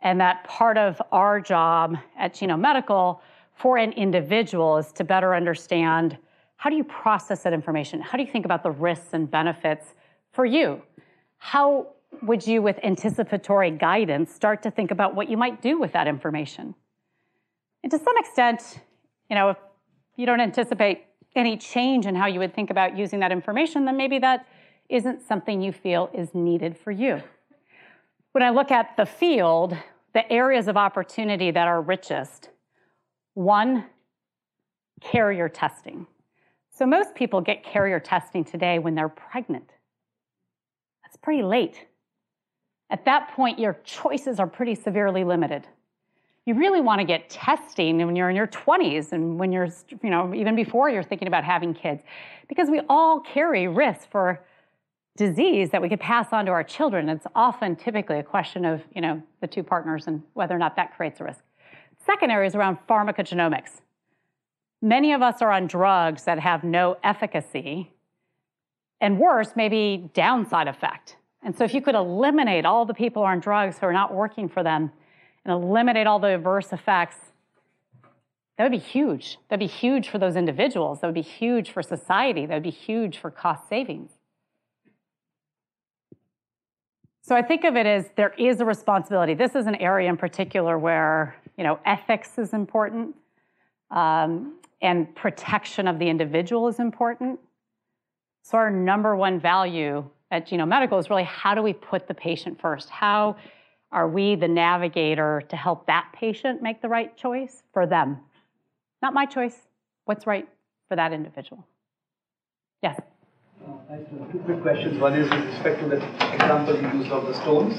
And 0.00 0.20
that 0.20 0.44
part 0.44 0.78
of 0.78 1.02
our 1.10 1.40
job 1.40 1.96
at 2.16 2.34
Genome 2.34 2.60
Medical 2.60 3.20
for 3.54 3.78
an 3.78 3.90
individual 3.94 4.76
is 4.76 4.92
to 4.92 5.02
better 5.02 5.34
understand 5.34 6.16
how 6.54 6.70
do 6.70 6.76
you 6.76 6.84
process 6.84 7.42
that 7.42 7.52
information? 7.52 8.00
How 8.00 8.16
do 8.16 8.22
you 8.22 8.30
think 8.30 8.44
about 8.44 8.62
the 8.62 8.70
risks 8.70 9.08
and 9.12 9.28
benefits 9.28 9.96
for 10.30 10.44
you? 10.44 10.82
How 11.38 11.88
would 12.22 12.46
you, 12.46 12.62
with 12.62 12.78
anticipatory 12.84 13.72
guidance, 13.72 14.32
start 14.32 14.62
to 14.62 14.70
think 14.70 14.92
about 14.92 15.16
what 15.16 15.28
you 15.28 15.36
might 15.36 15.60
do 15.60 15.80
with 15.80 15.90
that 15.94 16.06
information? 16.06 16.76
And 17.82 17.90
to 17.90 17.98
some 17.98 18.16
extent, 18.18 18.78
you 19.28 19.34
know, 19.34 19.50
if 19.50 19.56
you 20.14 20.26
don't 20.26 20.40
anticipate 20.40 21.06
any 21.34 21.56
change 21.56 22.06
in 22.06 22.14
how 22.14 22.26
you 22.26 22.38
would 22.38 22.54
think 22.54 22.70
about 22.70 22.96
using 22.96 23.18
that 23.18 23.32
information, 23.32 23.84
then 23.84 23.96
maybe 23.96 24.20
that 24.20 24.46
isn't 24.92 25.26
something 25.26 25.62
you 25.62 25.72
feel 25.72 26.10
is 26.12 26.34
needed 26.34 26.76
for 26.76 26.90
you. 26.90 27.22
When 28.32 28.42
I 28.42 28.50
look 28.50 28.70
at 28.70 28.96
the 28.96 29.06
field, 29.06 29.76
the 30.12 30.30
areas 30.30 30.68
of 30.68 30.76
opportunity 30.76 31.50
that 31.50 31.66
are 31.66 31.80
richest, 31.80 32.50
one, 33.34 33.86
carrier 35.00 35.48
testing. 35.48 36.06
So 36.70 36.84
most 36.86 37.14
people 37.14 37.40
get 37.40 37.64
carrier 37.64 38.00
testing 38.00 38.44
today 38.44 38.78
when 38.78 38.94
they're 38.94 39.08
pregnant. 39.08 39.70
That's 41.02 41.16
pretty 41.16 41.42
late. 41.42 41.86
At 42.90 43.06
that 43.06 43.32
point, 43.34 43.58
your 43.58 43.78
choices 43.84 44.38
are 44.38 44.46
pretty 44.46 44.74
severely 44.74 45.24
limited. 45.24 45.66
You 46.44 46.54
really 46.54 46.82
want 46.82 47.00
to 47.00 47.06
get 47.06 47.30
testing 47.30 48.04
when 48.04 48.14
you're 48.14 48.28
in 48.28 48.36
your 48.36 48.48
20s 48.48 49.12
and 49.12 49.38
when 49.38 49.52
you're, 49.52 49.68
you 50.02 50.10
know, 50.10 50.34
even 50.34 50.54
before 50.54 50.90
you're 50.90 51.02
thinking 51.02 51.28
about 51.28 51.44
having 51.44 51.72
kids, 51.72 52.02
because 52.48 52.68
we 52.68 52.80
all 52.90 53.20
carry 53.20 53.68
risks 53.68 54.06
for 54.10 54.44
disease 55.16 55.70
that 55.70 55.82
we 55.82 55.88
could 55.88 56.00
pass 56.00 56.32
on 56.32 56.46
to 56.46 56.52
our 56.52 56.64
children. 56.64 57.08
It's 57.08 57.26
often 57.34 57.76
typically 57.76 58.18
a 58.18 58.22
question 58.22 58.64
of, 58.64 58.82
you 58.94 59.00
know, 59.00 59.22
the 59.40 59.46
two 59.46 59.62
partners 59.62 60.06
and 60.06 60.22
whether 60.32 60.54
or 60.54 60.58
not 60.58 60.76
that 60.76 60.96
creates 60.96 61.20
a 61.20 61.24
risk. 61.24 61.40
Second 62.04 62.30
area 62.30 62.48
is 62.48 62.54
around 62.54 62.78
pharmacogenomics. 62.88 63.80
Many 64.80 65.12
of 65.12 65.22
us 65.22 65.42
are 65.42 65.52
on 65.52 65.66
drugs 65.66 66.24
that 66.24 66.40
have 66.40 66.64
no 66.64 66.96
efficacy, 67.04 67.92
and 69.00 69.18
worse, 69.18 69.50
maybe 69.56 70.10
downside 70.14 70.68
effect. 70.68 71.16
And 71.42 71.56
so 71.56 71.64
if 71.64 71.74
you 71.74 71.82
could 71.82 71.96
eliminate 71.96 72.64
all 72.64 72.86
the 72.86 72.94
people 72.94 73.24
on 73.24 73.40
drugs 73.40 73.78
who 73.78 73.86
are 73.86 73.92
not 73.92 74.14
working 74.14 74.48
for 74.48 74.62
them 74.62 74.92
and 75.44 75.52
eliminate 75.52 76.06
all 76.06 76.20
the 76.20 76.34
adverse 76.34 76.72
effects, 76.72 77.16
that 78.56 78.64
would 78.64 78.72
be 78.72 78.78
huge. 78.78 79.38
That'd 79.48 79.60
be 79.60 79.72
huge 79.72 80.08
for 80.08 80.18
those 80.18 80.36
individuals. 80.36 81.00
That 81.00 81.08
would 81.08 81.14
be 81.14 81.20
huge 81.20 81.72
for 81.72 81.82
society. 81.82 82.46
That 82.46 82.54
would 82.54 82.62
be 82.62 82.70
huge 82.70 83.18
for 83.18 83.30
cost 83.30 83.68
savings. 83.68 84.12
So 87.24 87.36
I 87.36 87.42
think 87.42 87.62
of 87.62 87.76
it 87.76 87.86
as 87.86 88.10
there 88.16 88.34
is 88.36 88.60
a 88.60 88.64
responsibility. 88.64 89.34
This 89.34 89.54
is 89.54 89.66
an 89.66 89.76
area 89.76 90.10
in 90.10 90.16
particular 90.16 90.76
where 90.76 91.36
you 91.56 91.62
know 91.62 91.78
ethics 91.86 92.36
is 92.36 92.52
important, 92.52 93.14
um, 93.92 94.58
and 94.80 95.14
protection 95.14 95.86
of 95.86 96.00
the 96.00 96.08
individual 96.08 96.66
is 96.66 96.80
important. 96.80 97.38
So 98.42 98.58
our 98.58 98.70
number 98.70 99.14
one 99.14 99.38
value 99.38 100.04
at 100.32 100.48
Genome 100.48 100.68
Medical 100.68 100.98
is 100.98 101.08
really 101.10 101.22
how 101.22 101.54
do 101.54 101.62
we 101.62 101.72
put 101.72 102.08
the 102.08 102.14
patient 102.14 102.60
first? 102.60 102.90
How 102.90 103.36
are 103.92 104.08
we 104.08 104.34
the 104.34 104.48
navigator 104.48 105.42
to 105.48 105.56
help 105.56 105.86
that 105.86 106.08
patient 106.12 106.60
make 106.60 106.82
the 106.82 106.88
right 106.88 107.16
choice 107.16 107.62
for 107.72 107.86
them? 107.86 108.18
Not 109.00 109.14
my 109.14 109.26
choice. 109.26 109.56
What's 110.06 110.26
right 110.26 110.48
for 110.88 110.96
that 110.96 111.12
individual? 111.12 111.64
Yes. 112.82 113.00
Uh, 113.62 113.96
two 114.32 114.38
quick 114.44 114.60
questions. 114.62 114.98
One 114.98 115.14
is 115.14 115.30
with 115.30 115.44
respect 115.44 115.80
to 115.80 115.88
the 115.88 115.96
example 116.34 116.74
you 116.74 116.98
used 116.98 117.12
of 117.12 117.26
the 117.26 117.34
stones. 117.34 117.78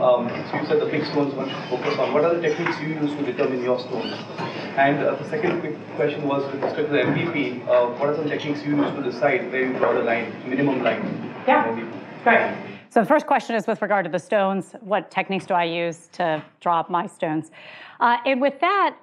Um, 0.00 0.28
so 0.28 0.60
you 0.60 0.66
said 0.66 0.80
the 0.80 0.86
big 0.86 1.04
stones 1.06 1.34
one 1.34 1.48
should 1.48 1.64
focus 1.68 1.98
on. 1.98 2.12
What 2.12 2.24
are 2.24 2.34
the 2.34 2.40
techniques 2.40 2.80
you 2.80 2.88
use 2.88 3.10
to 3.16 3.24
determine 3.24 3.64
your 3.64 3.80
stones? 3.80 4.14
And 4.76 5.02
uh, 5.02 5.16
the 5.16 5.28
second 5.28 5.60
quick 5.60 5.74
question 5.96 6.28
was 6.28 6.44
with 6.52 6.62
respect 6.62 6.88
to 6.88 6.92
the 6.92 7.02
MVP. 7.02 7.66
Uh, 7.66 7.98
what 7.98 8.10
are 8.10 8.14
some 8.14 8.28
techniques 8.28 8.62
you 8.64 8.76
use 8.76 8.92
to 8.92 9.02
decide 9.02 9.50
where 9.50 9.66
you 9.66 9.72
draw 9.76 9.92
the 9.92 10.02
line, 10.02 10.32
minimum 10.48 10.84
line? 10.84 11.02
Yeah, 11.48 11.74
great. 12.22 12.54
So 12.90 13.00
the 13.00 13.06
first 13.06 13.26
question 13.26 13.56
is 13.56 13.66
with 13.66 13.82
regard 13.82 14.04
to 14.04 14.10
the 14.10 14.20
stones. 14.20 14.74
What 14.80 15.10
techniques 15.10 15.46
do 15.46 15.54
I 15.54 15.64
use 15.64 16.08
to 16.12 16.44
draw 16.60 16.78
up 16.78 16.90
my 16.90 17.08
stones? 17.08 17.50
Uh, 17.98 18.18
and 18.24 18.40
with 18.40 18.60
that, 18.60 18.96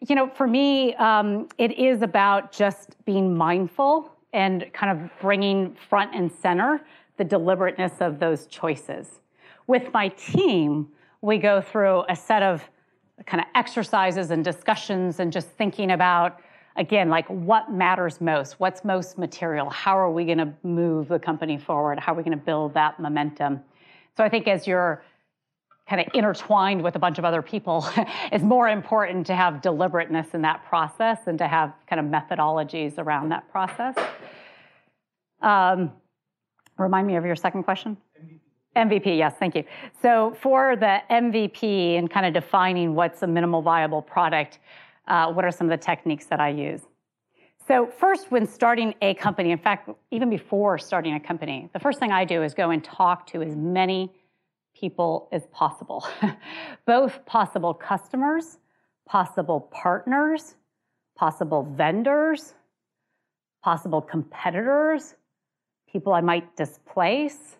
you 0.00 0.16
know, 0.16 0.28
for 0.28 0.48
me, 0.48 0.94
um, 0.96 1.48
it 1.58 1.78
is 1.78 2.02
about 2.02 2.50
just 2.50 2.96
being 3.04 3.36
mindful 3.36 4.11
and 4.32 4.70
kind 4.72 5.00
of 5.00 5.10
bringing 5.20 5.76
front 5.88 6.14
and 6.14 6.30
center 6.32 6.80
the 7.16 7.24
deliberateness 7.24 7.92
of 8.00 8.18
those 8.18 8.46
choices. 8.46 9.20
With 9.66 9.92
my 9.92 10.08
team, 10.08 10.88
we 11.20 11.38
go 11.38 11.60
through 11.60 12.04
a 12.08 12.16
set 12.16 12.42
of 12.42 12.68
kind 13.26 13.40
of 13.40 13.46
exercises 13.54 14.30
and 14.30 14.44
discussions 14.44 15.20
and 15.20 15.32
just 15.32 15.48
thinking 15.50 15.92
about, 15.92 16.40
again, 16.76 17.08
like 17.10 17.26
what 17.28 17.70
matters 17.70 18.20
most? 18.20 18.58
What's 18.58 18.84
most 18.84 19.18
material? 19.18 19.70
How 19.70 19.96
are 19.96 20.10
we 20.10 20.24
going 20.24 20.38
to 20.38 20.52
move 20.62 21.08
the 21.08 21.18
company 21.18 21.58
forward? 21.58 21.98
How 21.98 22.12
are 22.12 22.16
we 22.16 22.22
going 22.22 22.36
to 22.36 22.44
build 22.44 22.74
that 22.74 22.98
momentum? 22.98 23.60
So 24.16 24.24
I 24.24 24.28
think 24.28 24.48
as 24.48 24.66
you're 24.66 25.04
kind 25.88 26.00
of 26.00 26.06
intertwined 26.14 26.82
with 26.82 26.96
a 26.96 26.98
bunch 26.98 27.18
of 27.18 27.24
other 27.24 27.42
people, 27.42 27.86
it's 28.32 28.44
more 28.44 28.68
important 28.68 29.26
to 29.26 29.34
have 29.34 29.60
deliberateness 29.60 30.28
in 30.34 30.42
that 30.42 30.64
process 30.64 31.18
and 31.26 31.38
to 31.38 31.48
have 31.48 31.72
kind 31.88 32.00
of 32.00 32.06
methodologies 32.06 32.98
around 32.98 33.30
that 33.30 33.50
process. 33.50 33.94
Um, 35.40 35.92
remind 36.78 37.06
me 37.06 37.16
of 37.16 37.24
your 37.24 37.36
second 37.36 37.64
question. 37.64 37.96
MVP. 38.76 39.00
MVP, 39.02 39.18
yes, 39.18 39.34
thank 39.38 39.54
you. 39.54 39.64
So 40.00 40.36
for 40.40 40.76
the 40.76 41.00
MVP 41.10 41.98
and 41.98 42.10
kind 42.10 42.26
of 42.26 42.32
defining 42.32 42.94
what's 42.94 43.22
a 43.22 43.26
minimal 43.26 43.60
viable 43.60 44.02
product, 44.02 44.60
uh, 45.08 45.32
what 45.32 45.44
are 45.44 45.50
some 45.50 45.70
of 45.70 45.78
the 45.78 45.84
techniques 45.84 46.26
that 46.26 46.40
I 46.40 46.50
use? 46.50 46.82
So 47.68 47.86
first, 47.98 48.30
when 48.30 48.46
starting 48.46 48.94
a 49.02 49.14
company, 49.14 49.50
in 49.50 49.58
fact, 49.58 49.88
even 50.10 50.30
before 50.30 50.78
starting 50.78 51.14
a 51.14 51.20
company, 51.20 51.68
the 51.72 51.78
first 51.78 51.98
thing 51.98 52.10
I 52.10 52.24
do 52.24 52.42
is 52.42 52.54
go 52.54 52.70
and 52.70 52.82
talk 52.82 53.26
to 53.28 53.42
as 53.42 53.54
many 53.54 54.12
people 54.82 55.28
as 55.30 55.46
possible, 55.52 56.04
both 56.86 57.24
possible 57.24 57.72
customers, 57.72 58.58
possible 59.06 59.60
partners, 59.70 60.56
possible 61.16 61.62
vendors, 61.62 62.54
possible 63.62 64.02
competitors, 64.02 65.14
people 65.90 66.12
I 66.12 66.20
might 66.20 66.56
displace. 66.56 67.58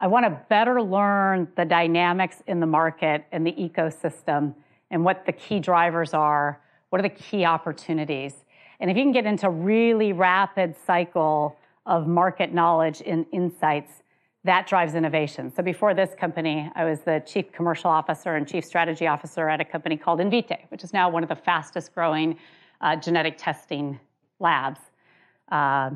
I 0.00 0.06
want 0.06 0.24
to 0.24 0.40
better 0.48 0.80
learn 0.80 1.48
the 1.56 1.64
dynamics 1.64 2.36
in 2.46 2.60
the 2.60 2.66
market 2.66 3.24
and 3.32 3.44
the 3.44 3.52
ecosystem 3.54 4.54
and 4.92 5.04
what 5.04 5.26
the 5.26 5.32
key 5.32 5.58
drivers 5.58 6.14
are, 6.14 6.60
what 6.90 7.00
are 7.00 7.02
the 7.02 7.08
key 7.08 7.44
opportunities. 7.44 8.34
And 8.78 8.88
if 8.88 8.96
you 8.96 9.02
can 9.02 9.10
get 9.10 9.26
into 9.26 9.50
really 9.50 10.12
rapid 10.12 10.76
cycle 10.86 11.56
of 11.86 12.06
market 12.06 12.54
knowledge 12.54 13.02
and 13.04 13.26
insights, 13.32 14.04
that 14.44 14.66
drives 14.66 14.94
innovation. 14.94 15.52
So 15.54 15.62
before 15.62 15.94
this 15.94 16.14
company, 16.18 16.70
I 16.74 16.84
was 16.84 17.00
the 17.00 17.22
chief 17.24 17.52
commercial 17.52 17.90
officer 17.90 18.34
and 18.34 18.46
chief 18.46 18.64
strategy 18.64 19.06
officer 19.06 19.48
at 19.48 19.60
a 19.60 19.64
company 19.64 19.96
called 19.96 20.18
Invitae, 20.18 20.58
which 20.68 20.82
is 20.82 20.92
now 20.92 21.08
one 21.08 21.22
of 21.22 21.28
the 21.28 21.36
fastest 21.36 21.94
growing 21.94 22.36
uh, 22.80 22.96
genetic 22.96 23.36
testing 23.38 24.00
labs. 24.40 24.80
Uh, 25.50 25.90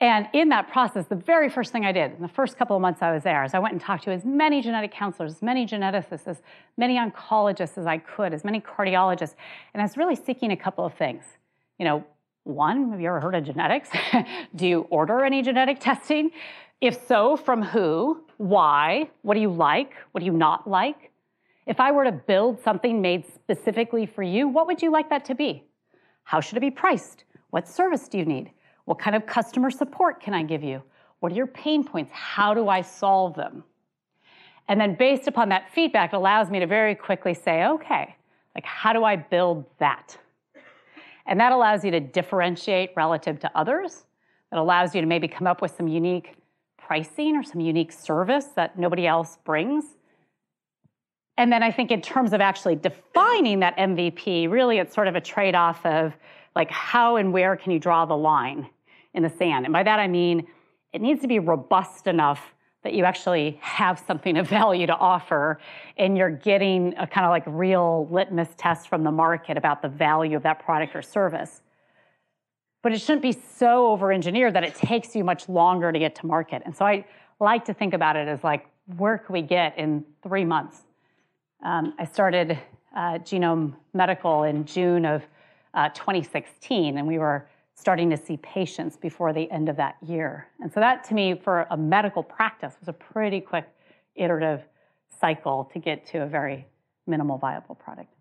and 0.00 0.28
in 0.32 0.48
that 0.50 0.68
process, 0.68 1.06
the 1.06 1.16
very 1.16 1.50
first 1.50 1.72
thing 1.72 1.84
I 1.84 1.92
did 1.92 2.12
in 2.12 2.22
the 2.22 2.28
first 2.28 2.56
couple 2.56 2.76
of 2.76 2.80
months 2.82 3.02
I 3.02 3.12
was 3.12 3.24
there 3.24 3.42
is 3.44 3.52
I 3.52 3.58
went 3.58 3.72
and 3.72 3.80
talked 3.80 4.04
to 4.04 4.12
as 4.12 4.24
many 4.24 4.62
genetic 4.62 4.92
counselors, 4.92 5.34
as 5.34 5.42
many 5.42 5.66
geneticists, 5.66 6.26
as 6.26 6.40
many 6.76 6.96
oncologists 6.96 7.76
as 7.76 7.86
I 7.86 7.98
could, 7.98 8.32
as 8.32 8.44
many 8.44 8.60
cardiologists. 8.60 9.34
And 9.74 9.82
I 9.82 9.84
was 9.84 9.96
really 9.96 10.14
seeking 10.14 10.52
a 10.52 10.56
couple 10.56 10.86
of 10.86 10.94
things. 10.94 11.24
You 11.78 11.84
know, 11.84 12.04
one, 12.44 12.92
have 12.92 13.00
you 13.00 13.08
ever 13.08 13.20
heard 13.20 13.34
of 13.34 13.44
genetics? 13.44 13.90
Do 14.54 14.66
you 14.66 14.86
order 14.88 15.24
any 15.24 15.42
genetic 15.42 15.80
testing? 15.80 16.30
If 16.80 17.06
so, 17.08 17.36
from 17.36 17.62
who? 17.62 18.22
Why? 18.36 19.10
What 19.22 19.34
do 19.34 19.40
you 19.40 19.50
like? 19.50 19.94
What 20.12 20.20
do 20.20 20.26
you 20.26 20.32
not 20.32 20.68
like? 20.68 21.10
If 21.66 21.80
I 21.80 21.90
were 21.90 22.04
to 22.04 22.12
build 22.12 22.62
something 22.62 23.02
made 23.02 23.26
specifically 23.26 24.06
for 24.06 24.22
you, 24.22 24.46
what 24.48 24.68
would 24.68 24.80
you 24.80 24.90
like 24.90 25.10
that 25.10 25.24
to 25.26 25.34
be? 25.34 25.64
How 26.22 26.40
should 26.40 26.56
it 26.56 26.60
be 26.60 26.70
priced? 26.70 27.24
What 27.50 27.66
service 27.66 28.06
do 28.08 28.16
you 28.16 28.24
need? 28.24 28.52
What 28.84 28.98
kind 28.98 29.16
of 29.16 29.26
customer 29.26 29.70
support 29.70 30.20
can 30.20 30.34
I 30.34 30.44
give 30.44 30.62
you? 30.62 30.82
What 31.20 31.32
are 31.32 31.34
your 31.34 31.48
pain 31.48 31.82
points? 31.82 32.12
How 32.12 32.54
do 32.54 32.68
I 32.68 32.82
solve 32.82 33.34
them? 33.34 33.64
And 34.68 34.80
then 34.80 34.94
based 34.94 35.26
upon 35.26 35.48
that 35.48 35.70
feedback, 35.74 36.12
it 36.12 36.16
allows 36.16 36.48
me 36.48 36.60
to 36.60 36.66
very 36.66 36.94
quickly 36.94 37.34
say, 37.34 37.64
okay, 37.64 38.14
like 38.54 38.64
how 38.64 38.92
do 38.92 39.02
I 39.02 39.16
build 39.16 39.64
that? 39.78 40.16
And 41.26 41.40
that 41.40 41.52
allows 41.52 41.84
you 41.84 41.90
to 41.90 42.00
differentiate 42.00 42.90
relative 42.94 43.40
to 43.40 43.50
others. 43.58 44.04
It 44.52 44.56
allows 44.56 44.94
you 44.94 45.00
to 45.00 45.06
maybe 45.06 45.26
come 45.26 45.46
up 45.46 45.60
with 45.60 45.76
some 45.76 45.88
unique 45.88 46.37
pricing 46.88 47.36
or 47.36 47.44
some 47.44 47.60
unique 47.60 47.92
service 47.92 48.46
that 48.56 48.76
nobody 48.76 49.06
else 49.06 49.38
brings. 49.44 49.84
And 51.36 51.52
then 51.52 51.62
I 51.62 51.70
think 51.70 51.92
in 51.92 52.02
terms 52.02 52.32
of 52.32 52.40
actually 52.40 52.74
defining 52.74 53.60
that 53.60 53.76
MVP, 53.76 54.50
really 54.50 54.78
it's 54.78 54.92
sort 54.92 55.06
of 55.06 55.14
a 55.14 55.20
trade 55.20 55.54
off 55.54 55.86
of 55.86 56.14
like 56.56 56.70
how 56.72 57.14
and 57.14 57.32
where 57.32 57.56
can 57.56 57.70
you 57.70 57.78
draw 57.78 58.04
the 58.04 58.16
line? 58.16 58.68
in 59.14 59.22
the 59.22 59.30
sand. 59.30 59.66
And 59.66 59.72
by 59.72 59.82
that 59.82 59.98
I 59.98 60.08
mean 60.08 60.46
it 60.92 61.02
needs 61.02 61.20
to 61.20 61.28
be 61.28 61.38
robust 61.38 62.06
enough 62.06 62.54
that 62.82 62.94
you 62.94 63.04
actually 63.04 63.58
have 63.60 63.98
something 63.98 64.38
of 64.38 64.48
value 64.48 64.86
to 64.86 64.96
offer 64.96 65.60
and 65.98 66.16
you're 66.16 66.30
getting 66.30 66.94
a 66.96 67.06
kind 67.06 67.26
of 67.26 67.30
like 67.30 67.42
real 67.46 68.08
litmus 68.10 68.48
test 68.56 68.88
from 68.88 69.04
the 69.04 69.10
market 69.10 69.56
about 69.56 69.82
the 69.82 69.88
value 69.88 70.36
of 70.36 70.42
that 70.44 70.60
product 70.60 70.94
or 70.94 71.02
service. 71.02 71.60
But 72.82 72.92
it 72.92 73.00
shouldn't 73.00 73.22
be 73.22 73.32
so 73.32 73.88
over 73.88 74.12
engineered 74.12 74.54
that 74.54 74.64
it 74.64 74.74
takes 74.74 75.16
you 75.16 75.24
much 75.24 75.48
longer 75.48 75.90
to 75.90 75.98
get 75.98 76.14
to 76.16 76.26
market. 76.26 76.62
And 76.64 76.76
so 76.76 76.84
I 76.84 77.04
like 77.40 77.64
to 77.66 77.74
think 77.74 77.94
about 77.94 78.16
it 78.16 78.28
as 78.28 78.44
like, 78.44 78.66
where 78.96 79.18
can 79.18 79.32
we 79.32 79.42
get 79.42 79.76
in 79.78 80.04
three 80.22 80.44
months? 80.44 80.82
Um, 81.64 81.94
I 81.98 82.04
started 82.04 82.58
uh, 82.96 83.18
Genome 83.18 83.74
Medical 83.94 84.44
in 84.44 84.64
June 84.64 85.04
of 85.04 85.22
uh, 85.74 85.88
2016, 85.90 86.98
and 86.98 87.06
we 87.06 87.18
were 87.18 87.48
starting 87.74 88.10
to 88.10 88.16
see 88.16 88.36
patients 88.38 88.96
before 88.96 89.32
the 89.32 89.50
end 89.50 89.68
of 89.68 89.76
that 89.76 89.96
year. 90.04 90.48
And 90.60 90.72
so 90.72 90.80
that 90.80 91.04
to 91.04 91.14
me, 91.14 91.34
for 91.34 91.66
a 91.70 91.76
medical 91.76 92.22
practice, 92.22 92.74
was 92.80 92.88
a 92.88 92.92
pretty 92.92 93.40
quick 93.40 93.68
iterative 94.16 94.62
cycle 95.20 95.70
to 95.72 95.78
get 95.78 96.06
to 96.06 96.22
a 96.22 96.26
very 96.26 96.66
minimal 97.06 97.38
viable 97.38 97.74
product. 97.74 98.12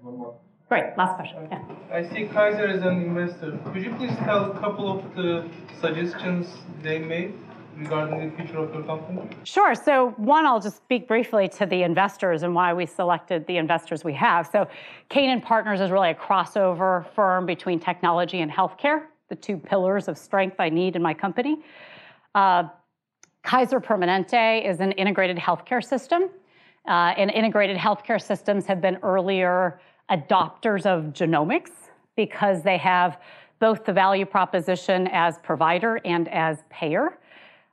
One 0.00 0.18
more. 0.18 0.34
Great, 0.70 0.96
last 0.96 1.16
question. 1.16 1.48
Yeah. 1.50 1.64
I 1.92 2.08
see 2.08 2.26
Kaiser 2.26 2.68
as 2.68 2.82
an 2.82 3.02
investor. 3.02 3.58
Could 3.72 3.82
you 3.82 3.92
please 3.96 4.14
tell 4.18 4.52
a 4.52 4.58
couple 4.60 5.00
of 5.00 5.16
the 5.16 5.48
suggestions 5.80 6.46
they 6.82 6.98
made? 7.00 7.34
regarding 7.76 8.28
the 8.28 8.36
future 8.36 8.58
of 8.58 8.74
your 8.74 8.82
company? 8.82 9.22
Sure. 9.44 9.74
So, 9.74 10.10
one, 10.18 10.44
I'll 10.44 10.60
just 10.60 10.76
speak 10.76 11.08
briefly 11.08 11.48
to 11.50 11.64
the 11.64 11.82
investors 11.82 12.42
and 12.42 12.54
why 12.54 12.74
we 12.74 12.84
selected 12.84 13.46
the 13.46 13.56
investors 13.56 14.04
we 14.04 14.12
have. 14.14 14.48
So, 14.52 14.68
Canaan 15.08 15.40
Partners 15.40 15.80
is 15.80 15.90
really 15.90 16.10
a 16.10 16.14
crossover 16.14 17.08
firm 17.14 17.46
between 17.46 17.80
technology 17.80 18.40
and 18.40 18.50
healthcare, 18.50 19.04
the 19.28 19.36
two 19.36 19.56
pillars 19.56 20.08
of 20.08 20.18
strength 20.18 20.56
I 20.58 20.68
need 20.68 20.94
in 20.94 21.00
my 21.00 21.14
company. 21.14 21.62
Uh, 22.34 22.64
Kaiser 23.44 23.80
Permanente 23.80 24.68
is 24.68 24.80
an 24.80 24.92
integrated 24.92 25.38
healthcare 25.38 25.82
system. 25.82 26.24
uh, 26.86 27.14
and 27.16 27.30
integrated 27.30 27.76
healthcare 27.78 28.20
systems 28.20 28.66
have 28.66 28.80
been 28.80 28.98
earlier 29.02 29.80
adopters 30.10 30.86
of 30.86 31.12
genomics 31.12 31.70
because 32.16 32.62
they 32.62 32.76
have 32.76 33.18
both 33.60 33.84
the 33.84 33.92
value 33.92 34.26
proposition 34.26 35.06
as 35.08 35.38
provider 35.38 36.00
and 36.04 36.28
as 36.28 36.64
payer. 36.70 37.18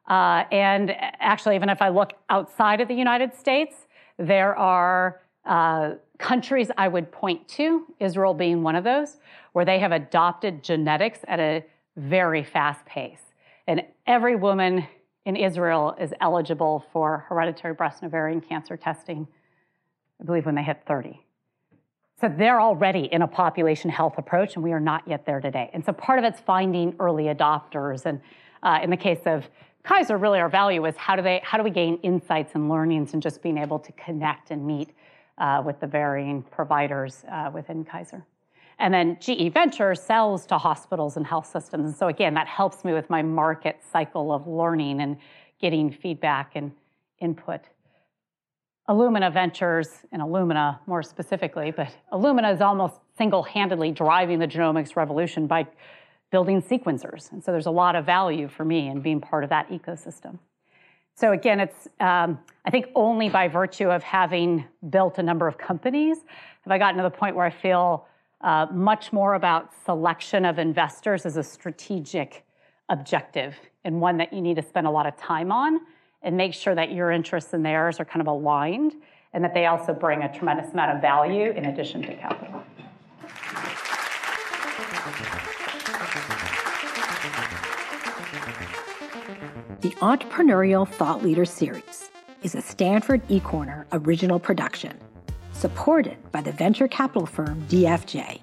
Uh, 0.08 0.44
and 0.52 0.92
actually, 1.20 1.56
even 1.56 1.70
if 1.70 1.82
I 1.82 1.90
look 1.90 2.14
outside 2.30 2.82
of 2.82 2.88
the 2.88 2.94
United 2.94 3.34
States, 3.34 3.76
there 4.18 4.56
are 4.56 5.22
uh, 5.46 5.96
countries 6.18 6.70
I 6.78 6.88
would 6.88 7.12
point 7.12 7.48
to, 7.50 7.86
Israel 8.00 8.34
being 8.34 8.64
one 8.64 8.76
of 8.76 8.84
those, 8.84 9.18
where 9.54 9.66
they 9.66 9.80
have 9.80 9.92
adopted 9.92 10.64
genetics 10.64 11.20
at 11.28 11.40
a 11.40 11.66
very 11.96 12.44
fast 12.44 12.86
pace. 12.86 13.22
And 13.68 13.84
every 14.06 14.36
woman 14.36 14.88
in 15.26 15.36
Israel 15.36 15.96
is 16.00 16.14
eligible 16.22 16.86
for 16.94 17.26
hereditary 17.28 17.74
breast 17.74 18.02
and 18.02 18.08
ovarian 18.08 18.40
cancer 18.40 18.78
testing, 18.78 19.28
I 20.22 20.24
believe, 20.24 20.46
when 20.46 20.56
they 20.56 20.64
hit 20.64 20.84
30. 20.88 21.22
So 22.20 22.34
they're 22.36 22.59
already 22.59 23.05
in 23.11 23.22
a 23.22 23.28
population 23.28 23.91
health 23.91 24.15
approach, 24.18 24.55
and 24.55 24.63
we 24.63 24.72
are 24.72 24.80
not 24.80 25.07
yet 25.07 25.26
there 25.26 25.39
today. 25.39 25.70
And 25.74 25.86
so 25.86 25.93
part 25.93 26.18
of 26.18 26.26
it's 26.26 26.39
finding 26.39 26.95
early 26.99 27.26
adopters. 27.26 28.05
And 28.05 28.20
uh, 28.63 28.80
in 28.82 28.89
the 28.89 28.97
case 28.97 29.22
of 29.26 29.47
Kaiser, 29.84 30.18
really 30.18 30.39
our 30.39 30.49
value 30.49 30.84
is 30.86 30.97
how 30.97 31.15
do 31.15 31.22
they 31.22 31.39
how 31.43 31.57
do 31.57 31.63
we 31.63 31.70
gain 31.70 31.97
insights 32.03 32.55
and 32.55 32.70
learnings 32.70 33.13
and 33.13 33.22
just 33.22 33.41
being 33.41 33.57
able 33.57 33.80
to 33.80 33.91
connect 33.93 34.49
and 34.49 34.65
meet 34.65 34.89
uh, 35.38 35.61
with 35.63 35.80
the 35.80 35.88
varying 35.88 36.41
providers 36.41 37.24
uh, 37.32 37.51
within 37.53 37.86
Kaiser. 37.86 38.26
And 38.80 38.93
then 38.93 39.18
GE 39.20 39.53
Venture 39.53 39.95
sells 39.95 40.45
to 40.47 40.57
hospitals 40.57 41.18
and 41.18 41.26
health 41.26 41.47
systems. 41.47 41.86
And 41.86 41.95
so 41.95 42.07
again, 42.07 42.34
that 42.34 42.47
helps 42.47 42.84
me 42.84 42.93
with 42.93 43.09
my 43.09 43.22
market 43.22 43.80
cycle 43.91 44.32
of 44.32 44.47
learning 44.47 45.01
and 45.01 45.18
getting 45.59 45.91
feedback 45.91 46.55
and 46.55 46.72
input. 47.20 47.61
Illumina 48.90 49.32
Ventures, 49.34 49.90
and 50.14 50.22
Illumina 50.22 50.80
more 50.88 51.04
specifically, 51.04 51.72
but 51.72 51.90
Illumina 52.14 52.54
is 52.54 52.62
almost 52.62 52.96
single 53.18 53.44
handedly 53.44 53.92
driving 53.92 54.40
the 54.40 54.48
genomics 54.48 54.96
revolution 54.96 55.46
by 55.46 55.68
building 56.32 56.62
sequencers. 56.62 57.32
And 57.32 57.44
so 57.44 57.52
there's 57.52 57.66
a 57.66 57.72
lot 57.72 57.96
of 57.96 58.06
value 58.06 58.48
for 58.48 58.64
me 58.64 58.88
in 58.88 59.02
being 59.02 59.20
part 59.20 59.44
of 59.44 59.50
that 59.50 59.70
ecosystem. 59.70 60.40
So 61.16 61.32
again, 61.32 61.60
it's, 61.60 61.88
um, 62.00 62.40
I 62.64 62.70
think 62.70 62.88
only 62.96 63.28
by 63.28 63.48
virtue 63.48 63.90
of 63.90 64.04
having 64.04 64.66
built 64.90 65.18
a 65.18 65.24
number 65.24 65.48
of 65.48 65.58
companies 65.58 66.18
have 66.62 66.72
I 66.72 66.78
gotten 66.78 66.98
to 66.98 67.04
the 67.04 67.10
point 67.10 67.36
where 67.36 67.46
I 67.46 67.50
feel 67.50 68.06
uh, 68.42 68.68
much 68.72 69.12
more 69.12 69.34
about 69.34 69.72
selection 69.84 70.46
of 70.46 70.60
investors 70.60 71.26
as 71.26 71.38
a 71.38 71.44
strategic 71.44 72.46
objective 72.90 73.56
and 73.84 74.00
one 74.00 74.18
that 74.18 74.32
you 74.32 74.42
need 74.42 74.58
to 74.58 74.62
spend 74.62 74.86
a 74.86 74.92
lot 74.92 75.08
of 75.08 75.18
time 75.18 75.52
on 75.52 75.82
and 76.28 76.36
make 76.36 76.53
sure 76.53 76.75
that 76.75 76.91
your 76.91 77.09
interests 77.09 77.53
and 77.53 77.65
theirs 77.65 78.01
are 78.01 78.05
kind 78.05 78.19
of 78.19 78.28
aligned 78.28 78.93
and 79.32 79.41
that 79.45 79.53
they 79.53 79.65
also 79.65 79.93
bring 79.93 80.23
a 80.23 80.38
tremendous 80.38 80.73
amount 80.73 80.91
of 80.93 81.01
value 81.01 81.51
in 81.51 81.67
addition 81.67 82.01
to 82.01 82.13
capital. 82.15 82.63
The 89.80 89.91
Entrepreneurial 90.01 90.86
Thought 90.86 91.23
Leader 91.23 91.45
Series 91.45 92.11
is 92.43 92.55
a 92.55 92.61
Stanford 92.61 93.25
eCorner 93.30 93.86
original 93.93 94.38
production, 94.38 94.97
supported 95.53 96.17
by 96.34 96.41
the 96.41 96.51
venture 96.51 96.89
capital 96.89 97.25
firm 97.25 97.63
DFJ. 97.69 98.41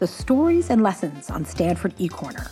The 0.00 0.06
stories 0.08 0.68
and 0.68 0.82
lessons 0.82 1.30
on 1.30 1.44
Stanford 1.44 1.96
eCorner 1.98 2.50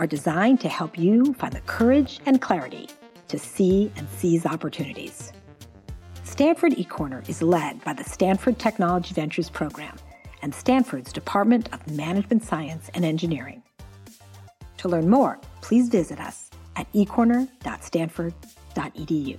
are 0.00 0.06
designed 0.08 0.60
to 0.62 0.68
help 0.68 0.98
you 0.98 1.32
find 1.34 1.52
the 1.52 1.60
courage 1.60 2.18
and 2.26 2.42
clarity 2.42 2.88
to 3.28 3.38
see 3.38 3.92
and 3.96 4.08
seize 4.08 4.46
opportunities. 4.46 5.32
Stanford 6.24 6.72
eCorner 6.72 7.28
is 7.28 7.42
led 7.42 7.84
by 7.84 7.92
the 7.92 8.04
Stanford 8.04 8.58
Technology 8.58 9.12
Ventures 9.14 9.50
Program 9.50 9.96
and 10.42 10.54
Stanford's 10.54 11.12
Department 11.12 11.68
of 11.72 11.90
Management 11.90 12.44
Science 12.44 12.88
and 12.94 13.04
Engineering. 13.04 13.62
To 14.78 14.88
learn 14.88 15.10
more, 15.10 15.38
please 15.60 15.88
visit 15.88 16.20
us 16.20 16.50
at 16.76 16.92
ecorner.stanford.edu. 16.92 19.38